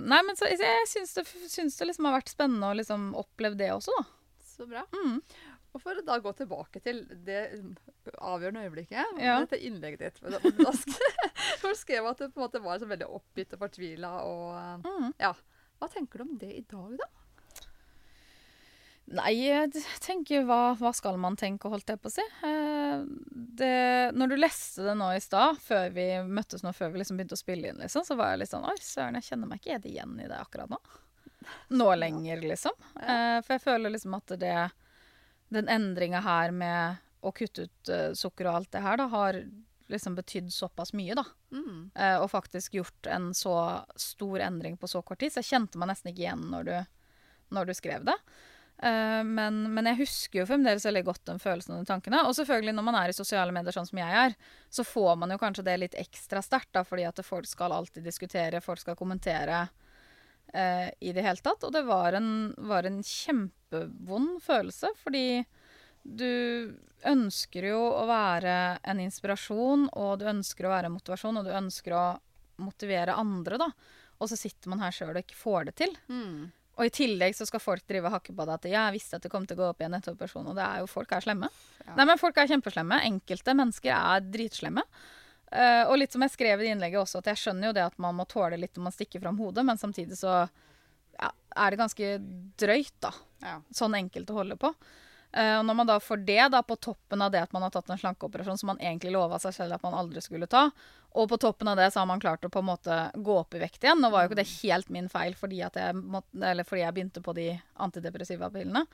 Nei, 0.01 0.18
men 0.27 0.39
så, 0.39 0.49
jeg 0.51 0.87
syns 0.91 1.12
det, 1.14 1.22
syns 1.47 1.77
det 1.79 1.91
liksom 1.91 2.09
har 2.09 2.16
vært 2.16 2.33
spennende 2.33 2.70
å 2.70 2.79
liksom 2.79 3.12
oppleve 3.18 3.59
det 3.59 3.75
også, 3.75 3.95
da. 3.99 4.07
Så 4.55 4.66
bra. 4.70 4.87
Mm. 4.95 5.18
Og 5.75 5.83
for 5.83 5.99
å 5.99 6.05
da 6.07 6.20
gå 6.22 6.31
tilbake 6.39 6.79
til 6.85 7.01
det 7.27 7.41
avgjørende 8.14 8.62
øyeblikket, 8.68 9.18
ja. 9.18 9.41
dette 9.43 9.59
innlegget 9.59 10.05
ditt 10.05 10.20
for 10.22 10.31
da 10.31 10.70
skrev, 10.79 11.75
skrev 11.81 12.07
at 12.12 12.22
du 12.22 12.29
på 12.29 12.39
en 12.39 12.45
måte 12.45 12.62
var 12.62 12.79
så 12.79 12.87
veldig 12.91 13.09
oppgitt 13.11 13.57
og 13.57 13.64
fortvila. 13.66 14.12
Og, 14.29 14.87
mm. 14.87 15.11
ja. 15.18 15.33
Hva 15.81 15.91
tenker 15.91 16.22
du 16.22 16.29
om 16.29 16.37
det 16.39 16.53
i 16.55 16.62
dag, 16.70 16.95
da? 17.01 17.11
Nei, 19.18 19.33
jeg 19.37 19.83
tenker 20.01 20.47
hva, 20.49 20.72
hva, 20.81 20.95
skal 20.97 21.18
man 21.20 21.35
tenke, 21.37 21.68
holdt 21.68 21.91
jeg 21.93 22.01
på 22.01 22.09
å 22.09 22.14
si. 22.14 22.25
Eh, 22.49 23.03
det, 23.59 23.75
når 24.16 24.31
du 24.33 24.37
leste 24.39 24.87
det 24.87 24.95
nå 24.97 25.11
i 25.12 25.20
stad, 25.20 25.59
før 25.61 25.91
vi 25.93 26.07
møttes 26.25 26.64
nå, 26.64 26.72
før 26.72 26.95
vi 26.95 27.03
liksom 27.03 27.18
begynte 27.18 27.37
å 27.37 27.43
spille 27.43 27.68
inn, 27.68 27.83
liksom, 27.83 28.07
så 28.07 28.16
var 28.16 28.33
jeg 28.33 28.45
litt 28.45 28.55
sånn 28.55 28.64
Oi, 28.70 28.79
søren, 28.81 29.18
jeg 29.18 29.29
kjenner 29.29 29.51
meg 29.51 29.61
ikke 29.61 29.75
helt 29.75 29.91
igjen 29.91 30.16
i 30.22 30.31
det 30.31 30.39
akkurat 30.39 30.72
nå. 30.72 30.81
Nå 31.77 31.91
lenger, 31.99 32.47
liksom. 32.47 32.72
Eh, 33.03 33.43
for 33.45 33.59
jeg 33.59 33.64
føler 33.66 33.93
liksom 33.93 34.16
at 34.16 34.39
det 34.41 34.57
den 35.55 35.71
endringa 35.71 36.21
her 36.25 36.55
med 36.55 37.03
å 37.25 37.33
kutte 37.33 37.69
ut 37.69 37.93
uh, 37.93 38.11
sukker 38.17 38.49
og 38.49 38.61
alt 38.61 38.73
det 38.75 38.83
her, 38.85 39.01
da, 39.01 39.09
har 39.13 39.41
liksom 39.93 40.15
betydd 40.15 40.53
såpass 40.53 40.93
mye, 40.97 41.17
da. 41.17 41.25
Mm. 41.53 41.91
Uh, 41.97 42.19
og 42.23 42.31
faktisk 42.33 42.75
gjort 42.79 43.07
en 43.11 43.33
så 43.37 43.57
stor 43.97 44.41
endring 44.45 44.77
på 44.81 44.89
så 44.91 45.03
kort 45.03 45.21
tid. 45.21 45.33
Så 45.33 45.43
jeg 45.43 45.53
kjente 45.53 45.81
meg 45.81 45.93
nesten 45.93 46.13
ikke 46.13 46.25
igjen 46.27 46.45
når 46.53 46.69
du, 46.69 46.75
når 47.57 47.71
du 47.71 47.75
skrev 47.77 48.05
det. 48.09 48.17
Uh, 48.83 49.23
men, 49.25 49.63
men, 49.71 49.87
jeg 49.93 50.01
husker 50.03 50.41
jo 50.41 50.49
fremdeles 50.49 50.85
veldig 50.89 51.05
godt 51.07 51.25
den 51.31 51.41
følelsen 51.43 51.77
og 51.77 51.85
de 51.85 51.91
tankene. 51.93 52.25
Og 52.29 52.37
selvfølgelig 52.39 52.75
når 52.77 52.89
man 52.89 53.01
er 53.01 53.13
i 53.13 53.17
sosiale 53.17 53.55
medier 53.55 53.77
sånn 53.77 53.89
som 53.89 54.01
jeg 54.01 54.21
er, 54.25 54.37
så 54.73 54.87
får 54.89 55.15
man 55.21 55.35
jo 55.35 55.41
kanskje 55.41 55.67
det 55.69 55.79
litt 55.81 55.99
ekstra 56.01 56.43
sterkt, 56.45 56.81
fordi 56.89 57.07
at 57.09 57.25
folk 57.27 57.49
skal 57.49 57.77
alltid 57.77 58.07
diskutere, 58.07 58.65
folk 58.65 58.83
skal 58.83 58.99
kommentere 58.99 59.67
uh, 60.53 60.88
i 61.01 61.12
det 61.16 61.24
hele 61.24 61.42
tatt. 61.45 61.64
Og 61.66 61.72
det 61.74 61.84
var 61.88 62.18
en, 62.18 62.32
var 62.68 62.88
en 62.88 63.01
kjempevond 63.05 64.40
følelse, 64.45 64.92
fordi 65.01 65.45
du 66.05 66.74
ønsker 67.09 67.70
jo 67.70 67.80
å 67.80 68.05
være 68.09 68.57
en 68.84 69.01
inspirasjon, 69.01 69.88
og 69.92 70.18
du 70.20 70.28
ønsker 70.28 70.66
å 70.66 70.74
være 70.74 70.90
en 70.90 70.97
motivasjon, 70.97 71.40
og 71.40 71.49
du 71.49 71.55
ønsker 71.57 71.97
å 71.97 72.05
motivere 72.64 73.16
andre, 73.18 73.59
da. 73.61 73.70
Og 74.22 74.30
så 74.30 74.38
sitter 74.38 74.70
man 74.70 74.84
her 74.84 74.95
sjøl 74.95 75.14
og 75.14 75.24
ikke 75.24 75.38
får 75.38 75.70
det 75.70 75.74
til. 75.80 75.97
Mm. 76.09 76.53
Og 76.74 76.88
i 76.88 76.92
tillegg 76.95 77.36
så 77.38 77.47
skal 77.47 77.62
folk 77.62 77.84
drive 77.86 78.09
og 78.09 78.16
hakke 78.16 78.34
på 78.34 78.47
deg 78.47 78.55
at 78.57 78.68
jeg 78.70 78.95
visste 78.97 79.18
at 79.18 79.26
det 79.26 79.30
kom 79.30 79.45
til 79.47 79.59
å 79.59 79.62
gå 79.62 79.66
opp 79.70 79.82
igjen 79.82 79.95
etter 79.99 80.14
operasjon. 80.14 80.49
Og 80.51 80.57
det 80.59 80.64
er 80.64 80.82
jo 80.82 80.90
folk 80.90 81.12
er 81.14 81.24
slemme. 81.24 81.51
Ja. 81.84 81.92
Nei, 81.99 82.07
men 82.11 82.20
folk 82.20 82.38
er 82.40 82.51
kjempeslemme. 82.51 82.99
Enkelte 83.11 83.55
mennesker 83.59 83.95
er 83.95 84.24
dritslemme. 84.26 84.82
Uh, 85.53 85.84
og 85.90 85.99
litt 86.01 86.14
som 86.14 86.24
jeg 86.24 86.34
skrev 86.34 86.62
i 86.64 86.70
innlegget 86.72 87.03
også, 87.03 87.20
at 87.20 87.32
jeg 87.32 87.42
skjønner 87.42 87.68
jo 87.68 87.74
det 87.76 87.84
at 87.86 87.99
man 88.03 88.16
må 88.18 88.26
tåle 88.30 88.59
litt 88.59 88.74
når 88.74 88.88
man 88.88 88.95
stikker 88.97 89.22
fram 89.22 89.38
hodet, 89.38 89.64
men 89.66 89.78
samtidig 89.78 90.18
så 90.18 90.45
ja, 91.18 91.30
er 91.30 91.70
det 91.70 91.78
ganske 91.78 92.12
drøyt, 92.61 92.97
da. 93.05 93.12
Ja. 93.45 93.59
Sånn 93.74 93.95
enkelt 93.99 94.32
å 94.32 94.38
holde 94.40 94.59
på. 94.59 94.72
Uh, 95.35 95.57
og 95.59 95.64
når 95.66 95.76
man 95.80 95.89
da 95.89 95.97
får 95.99 96.20
det 96.28 96.43
da 96.55 96.61
på 96.62 96.76
toppen 96.78 97.22
av 97.24 97.32
det 97.35 97.41
at 97.43 97.55
man 97.55 97.64
har 97.66 97.72
tatt 97.74 97.89
en 97.91 97.99
slankeoperasjon 97.99 98.61
som 98.61 98.68
man 98.70 98.78
egentlig 98.78 99.11
lova 99.14 99.41
seg 99.43 99.57
selv 99.57 99.74
at 99.74 99.82
man 99.82 99.97
aldri 99.99 100.22
skulle 100.22 100.47
ta, 100.51 100.68
og 101.14 101.28
på 101.30 101.39
toppen 101.43 101.70
av 101.70 101.78
det 101.78 101.89
så 101.91 102.01
har 102.01 102.09
man 102.11 102.22
klart 102.22 102.47
å 102.47 102.51
på 102.51 102.62
en 102.62 102.68
måte 102.68 102.99
gå 103.14 103.37
opp 103.39 103.55
i 103.55 103.61
vekt 103.62 103.82
igjen. 103.82 104.01
Nå 104.03 104.11
var 104.11 104.24
jo 104.24 104.30
ikke 104.30 104.39
det 104.41 104.47
helt 104.51 104.89
min 104.95 105.11
feil 105.11 105.35
fordi, 105.39 105.61
jeg, 105.62 105.95
måtte, 105.95 106.66
fordi 106.66 106.82
jeg 106.82 106.97
begynte 106.97 107.22
på 107.22 107.35
de 107.39 107.49
antidepressiva 107.87 108.51
pillene. 108.55 108.87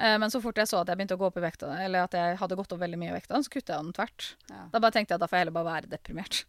Uh, 0.00 0.16
men 0.22 0.32
så 0.32 0.40
fort 0.44 0.60
jeg 0.60 0.70
så 0.72 0.80
at 0.80 0.92
jeg 0.92 1.00
begynte 1.00 1.16
å 1.16 1.22
gå 1.22 1.28
opp 1.28 1.40
i 1.40 1.44
vekt, 1.44 1.64
eller 1.68 2.06
at 2.06 2.16
jeg 2.16 2.36
hadde 2.40 2.60
gått 2.60 2.76
opp 2.76 2.84
veldig 2.84 3.00
mye 3.00 3.12
i 3.12 3.16
vekta, 3.20 3.40
så 3.40 3.52
kutta 3.52 3.76
jeg 3.76 3.88
den 3.88 3.96
tvert. 3.96 4.34
Ja. 4.52 4.66
Da 4.72 4.80
bare 4.84 4.96
tenkte 4.96 5.12
jeg 5.12 5.20
at 5.20 5.24
da 5.24 5.28
får 5.32 5.38
jeg 5.38 5.46
heller 5.46 5.58
bare 5.60 5.70
være 5.74 5.92
deprimert. 5.92 6.44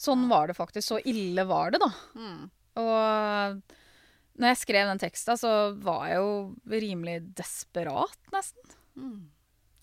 Sånn 0.00 0.26
var 0.30 0.48
det 0.48 0.56
faktisk. 0.56 0.88
Så 0.88 1.02
ille 1.10 1.44
var 1.46 1.74
det, 1.74 1.82
da. 1.82 1.90
Mm. 2.16 2.48
Og 2.80 3.78
når 4.40 4.54
jeg 4.54 4.60
skrev 4.62 4.88
den 4.88 5.02
teksten, 5.02 5.36
så 5.38 5.50
var 5.84 6.06
jeg 6.08 6.20
jo 6.20 6.80
rimelig 6.80 7.18
desperat, 7.38 8.16
nesten. 8.32 8.74
Mm. 8.96 9.28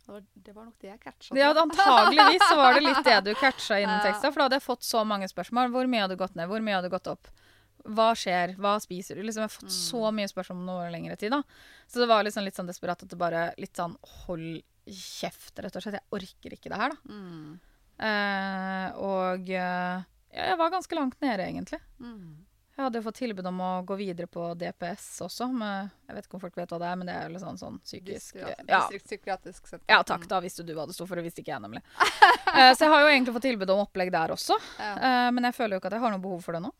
Det 0.07 0.53
var 0.55 0.63
nok 0.63 0.77
det 0.79 0.87
jeg 0.87 1.01
catcha. 1.03 1.35
Ja, 1.35 1.49
antageligvis 1.51 2.45
så 2.47 2.55
var 2.55 2.77
det 2.77 2.85
litt 2.85 3.03
det 3.03 3.17
du 3.25 3.33
catcha 3.35 3.81
innen 3.83 3.99
teksta. 4.05 4.31
For 4.31 4.39
da 4.39 4.47
hadde 4.47 4.59
jeg 4.61 4.65
fått 4.65 4.87
så 4.87 5.03
mange 5.07 5.27
spørsmål. 5.27 5.73
Hvor 5.73 5.89
mye 5.91 6.05
hadde 6.05 6.15
du 6.15 6.21
gått 6.21 6.37
ned? 6.39 6.47
Hvor 6.47 6.63
mye 6.63 6.77
hadde 6.77 6.87
du 6.87 6.95
gått 6.95 7.09
opp? 7.11 7.27
Hva 7.83 8.07
skjer? 8.17 8.55
Hva 8.61 8.77
spiser 8.83 9.19
du? 9.19 9.25
Liksom, 9.27 9.43
jeg 9.43 9.51
har 9.51 9.53
fått 9.53 9.67
mm. 9.67 9.75
så 9.75 10.13
mye 10.15 10.31
spørsmål 10.31 10.63
om 10.63 10.73
over 10.77 10.95
lengre 10.95 11.19
tid. 11.19 11.35
da. 11.35 11.43
Så 11.91 11.99
det 11.99 12.07
var 12.09 12.23
liksom 12.23 12.47
litt 12.47 12.55
sånn 12.55 12.71
desperat 12.71 13.03
at 13.03 13.11
det 13.11 13.19
bare 13.19 13.49
litt 13.59 13.75
sånn 13.75 13.97
Hold 14.23 14.63
kjeft, 14.87 15.51
rett 15.59 15.75
og 15.75 15.83
slett. 15.83 15.99
Jeg 15.99 16.15
orker 16.15 16.55
ikke 16.55 16.71
det 16.71 16.79
her, 16.79 16.95
da. 16.95 17.15
Mm. 17.19 17.57
Eh, 18.07 18.99
og 19.03 19.49
ja, 19.51 20.05
jeg 20.31 20.59
var 20.59 20.71
ganske 20.71 20.95
langt 20.95 21.19
nede, 21.19 21.43
egentlig. 21.43 21.81
Mm. 21.99 22.46
Jeg 22.77 22.85
hadde 22.85 22.99
jo 22.99 23.05
fått 23.07 23.17
tilbud 23.17 23.47
om 23.49 23.61
å 23.65 23.69
gå 23.89 23.95
videre 23.97 24.27
på 24.29 24.51
DPS 24.53 25.05
også. 25.25 25.47
Med, 25.49 25.87
jeg 26.05 26.13
vet 26.13 26.27
ikke 26.27 26.37
om 26.37 26.41
folk 26.43 26.59
vet 26.59 26.69
hva 26.69 26.77
det 26.83 26.89
er, 26.91 26.99
men 26.99 27.09
det 27.09 27.15
er 27.17 27.31
jo 27.33 27.39
sånn, 27.41 27.57
sånn 27.57 27.79
psykisk 27.81 28.37
ja. 28.37 28.51
Distriktspsykiatrisk 28.67 29.71
senter. 29.71 29.85
Ja 29.89 30.03
takk, 30.05 30.27
da 30.29 30.37
visste 30.43 30.61
du 30.61 30.75
hva 30.77 30.85
det 30.85 30.93
sto 30.93 31.07
for, 31.09 31.17
det 31.17 31.25
visste 31.25 31.41
ikke 31.41 31.55
jeg 31.55 31.63
nemlig. 31.63 31.81
uh, 31.97 32.69
så 32.77 32.85
jeg 32.85 32.91
har 32.93 33.01
jo 33.01 33.09
egentlig 33.15 33.33
fått 33.39 33.47
tilbud 33.49 33.73
om 33.73 33.81
opplegg 33.87 34.13
der 34.13 34.35
også. 34.35 34.59
Ja. 34.77 34.91
Uh, 34.93 35.29
men 35.33 35.49
jeg 35.49 35.57
føler 35.57 35.73
jo 35.73 35.81
ikke 35.81 35.89
at 35.89 35.97
jeg 35.97 36.05
har 36.05 36.13
noe 36.13 36.21
behov 36.27 36.45
for 36.45 36.53
det 36.53 36.61
nå. 36.67 36.71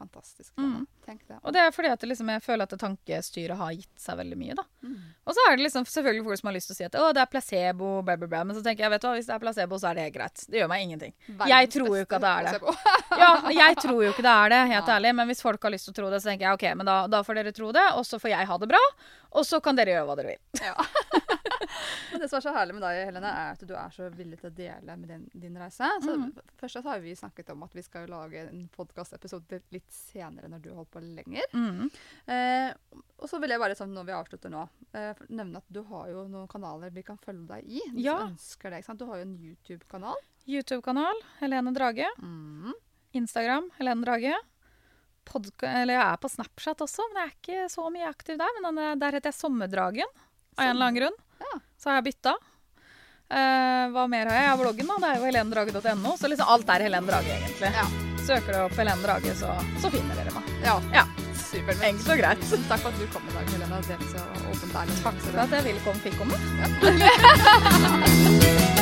Fantastisk. 0.00 0.54
Mm. 0.58 0.86
Det. 1.04 1.38
Og 1.42 1.52
det 1.52 1.60
er 1.60 1.72
fordi 1.74 1.88
at 1.92 2.04
liksom, 2.06 2.28
jeg 2.32 2.40
føler 2.44 2.64
at 2.64 2.80
tankestyret 2.80 3.58
har 3.58 3.72
gitt 3.74 4.00
seg 4.00 4.16
veldig 4.16 4.36
mye. 4.40 4.54
da. 4.56 4.64
Mm. 4.86 4.94
Og 5.28 5.36
så 5.36 5.44
er 5.44 5.58
det 5.58 5.66
liksom 5.66 5.84
selvfølgelig 5.90 6.24
folk 6.28 6.40
som 6.40 6.48
har 6.48 6.56
lyst 6.56 6.70
til 6.70 6.76
å 6.76 6.78
si 6.78 6.86
at 6.86 6.96
å, 6.96 7.08
det 7.16 7.20
er 7.20 7.28
placebo, 7.28 7.90
bla, 8.06 8.16
bla, 8.16 8.28
bla. 8.30 8.40
Men 8.48 8.56
så 8.56 8.62
tenker 8.64 8.86
jeg 8.86 8.94
vet 8.94 9.04
du 9.04 9.08
hva, 9.10 9.12
hvis 9.18 9.28
det 9.28 9.34
er 9.34 9.42
placebo, 9.42 9.80
så 9.82 9.90
er 9.90 10.00
det 10.00 10.06
greit. 10.14 10.44
Det 10.48 10.62
gjør 10.62 10.70
meg 10.72 10.86
ingenting. 10.86 11.12
Verdens 11.26 11.52
jeg 11.52 11.72
tror 11.76 11.90
jo 11.98 12.06
ikke 12.06 12.20
at 12.20 12.24
det 12.24 12.32
er 12.32 12.48
det. 12.48 12.76
ja, 13.24 13.32
jeg 13.58 13.80
tror 13.82 14.00
jo 14.06 14.14
ikke 14.14 14.24
det 14.24 14.36
er 14.36 14.54
det, 14.54 14.62
helt 14.72 14.92
ja. 14.94 14.96
ærlig. 14.96 15.14
Men 15.20 15.32
hvis 15.32 15.44
folk 15.44 15.68
har 15.68 15.74
lyst 15.76 15.90
til 15.90 15.96
å 15.96 15.98
tro 16.00 16.14
det, 16.14 16.22
så 16.22 16.32
tenker 16.32 16.48
jeg 16.48 16.60
ok, 16.60 16.66
men 16.80 16.88
da, 16.88 16.96
da 17.12 17.24
får 17.26 17.42
dere 17.42 17.56
tro 17.60 17.74
det, 17.76 17.86
og 17.98 18.08
så 18.08 18.22
får 18.22 18.32
jeg 18.32 18.50
ha 18.54 18.60
det 18.64 18.70
bra. 18.72 18.84
Og 19.36 19.46
så 19.46 19.60
kan 19.62 19.76
dere 19.78 19.98
gjøre 19.98 20.08
hva 20.08 20.16
dere 20.22 20.32
vil. 20.32 20.64
Ja. 20.64 20.74
Men 22.12 22.20
det 22.22 22.28
som 22.30 22.38
er 22.38 22.44
så 22.44 22.54
herlig 22.54 22.76
med 22.76 22.84
deg, 22.84 23.00
Helene, 23.08 23.30
er 23.42 23.54
at 23.54 23.62
du 23.66 23.74
er 23.76 23.94
så 23.94 24.08
villig 24.14 24.40
til 24.40 24.50
å 24.50 24.54
dele 24.56 24.96
med 25.00 25.12
din, 25.12 25.26
din 25.44 25.58
reise. 25.60 25.88
Så 26.02 26.16
mm. 26.18 26.26
Først 26.60 26.80
har 26.86 27.02
vi 27.04 27.14
snakket 27.18 27.52
om 27.54 27.64
at 27.66 27.76
vi 27.76 27.84
skal 27.86 28.10
lage 28.10 28.44
en 28.46 28.66
podkastepisode 28.74 29.62
litt 29.74 29.88
senere 29.94 30.50
når 30.50 30.64
du 30.64 30.70
holder 30.72 30.90
på 30.94 31.04
lenger. 31.04 31.54
Mm. 31.54 31.88
Eh, 32.34 33.00
og 33.20 33.26
så 33.30 33.40
vil 33.42 33.54
jeg 33.54 33.62
bare, 33.62 33.78
sånn, 33.78 33.94
når 33.96 34.08
vi 34.08 34.16
avslutter 34.16 34.52
nå, 34.52 34.66
eh, 34.96 35.24
nevne 35.28 35.62
at 35.62 35.72
du 35.72 35.82
har 35.90 36.10
jo 36.12 36.26
noen 36.30 36.50
kanaler 36.50 36.92
vi 36.94 37.04
kan 37.06 37.18
følge 37.20 37.48
deg 37.54 37.66
i. 37.68 37.82
Hvis 37.94 38.06
ja. 38.06 38.20
ønsker 38.26 38.74
det, 38.74 38.84
Du 39.00 39.06
har 39.08 39.20
jo 39.20 39.28
en 39.28 39.36
YouTube-kanal. 39.36 40.22
YouTube-kanal. 40.50 41.26
Helene 41.40 41.74
Drage. 41.76 42.08
Mm. 42.18 42.72
Instagram. 43.20 43.70
Helene 43.78 44.06
Drage. 44.06 44.38
Podka 45.30 45.68
eller 45.82 45.94
jeg 45.94 46.02
er 46.02 46.18
på 46.18 46.30
Snapchat 46.32 46.80
også, 46.82 47.04
men 47.10 47.20
jeg 47.20 47.28
er 47.28 47.34
ikke 47.36 47.66
så 47.70 47.90
mye 47.92 48.08
aktiv 48.08 48.38
der. 48.40 48.62
Men 48.64 48.80
der 48.98 49.18
heter 49.18 49.30
jeg 49.30 49.38
Sommerdragen 49.38 50.08
av 50.56 50.64
en 50.64 50.72
eller 50.72 50.88
annen 50.88 51.00
grunn. 51.00 51.18
Ja. 51.40 51.52
Så 51.80 51.88
har 51.90 51.96
jeg 52.00 52.08
bytta. 52.10 52.32
Uh, 53.30 53.86
hva 53.94 54.08
mer 54.10 54.26
har 54.26 54.34
jeg? 54.34 54.42
Jeg 54.44 54.50
har 54.50 54.58
bloggen, 54.58 54.86
da. 54.90 54.94
Det 55.00 55.08
er 55.10 55.16
jo 55.20 55.24
helendrage.no. 55.28 56.10
Så 56.18 56.24
liksom 56.32 56.46
alt 56.54 56.68
er 56.74 56.80
Helene 56.88 57.06
Drage, 57.06 57.30
egentlig. 57.36 57.70
Ja. 57.78 57.86
Søker 58.26 58.50
du 58.52 58.58
opp 58.64 58.76
Helene 58.78 59.02
Drage, 59.04 59.32
så, 59.38 59.48
så, 59.80 59.86
finner 59.94 60.14
dere 60.18 60.32
meg. 60.34 60.44
Ja. 60.66 60.76
ja. 60.94 61.04
Supert. 61.40 61.80
Enkelt 61.86 62.10
og 62.14 62.18
greit. 62.20 62.42
Takk 62.68 62.80
for 62.84 62.90
at 62.90 62.98
du 62.98 63.04
kom 63.14 63.24
i 63.30 63.32
dag, 63.38 63.46
Helene. 63.54 63.76
Takk 65.06 65.18
for 65.24 65.34
at 65.46 65.52
jeg 65.58 65.64
ville 65.70 65.82
komme, 65.86 66.00
fikk 66.04 66.16
komme. 66.20 66.36
Ja. 66.60 66.66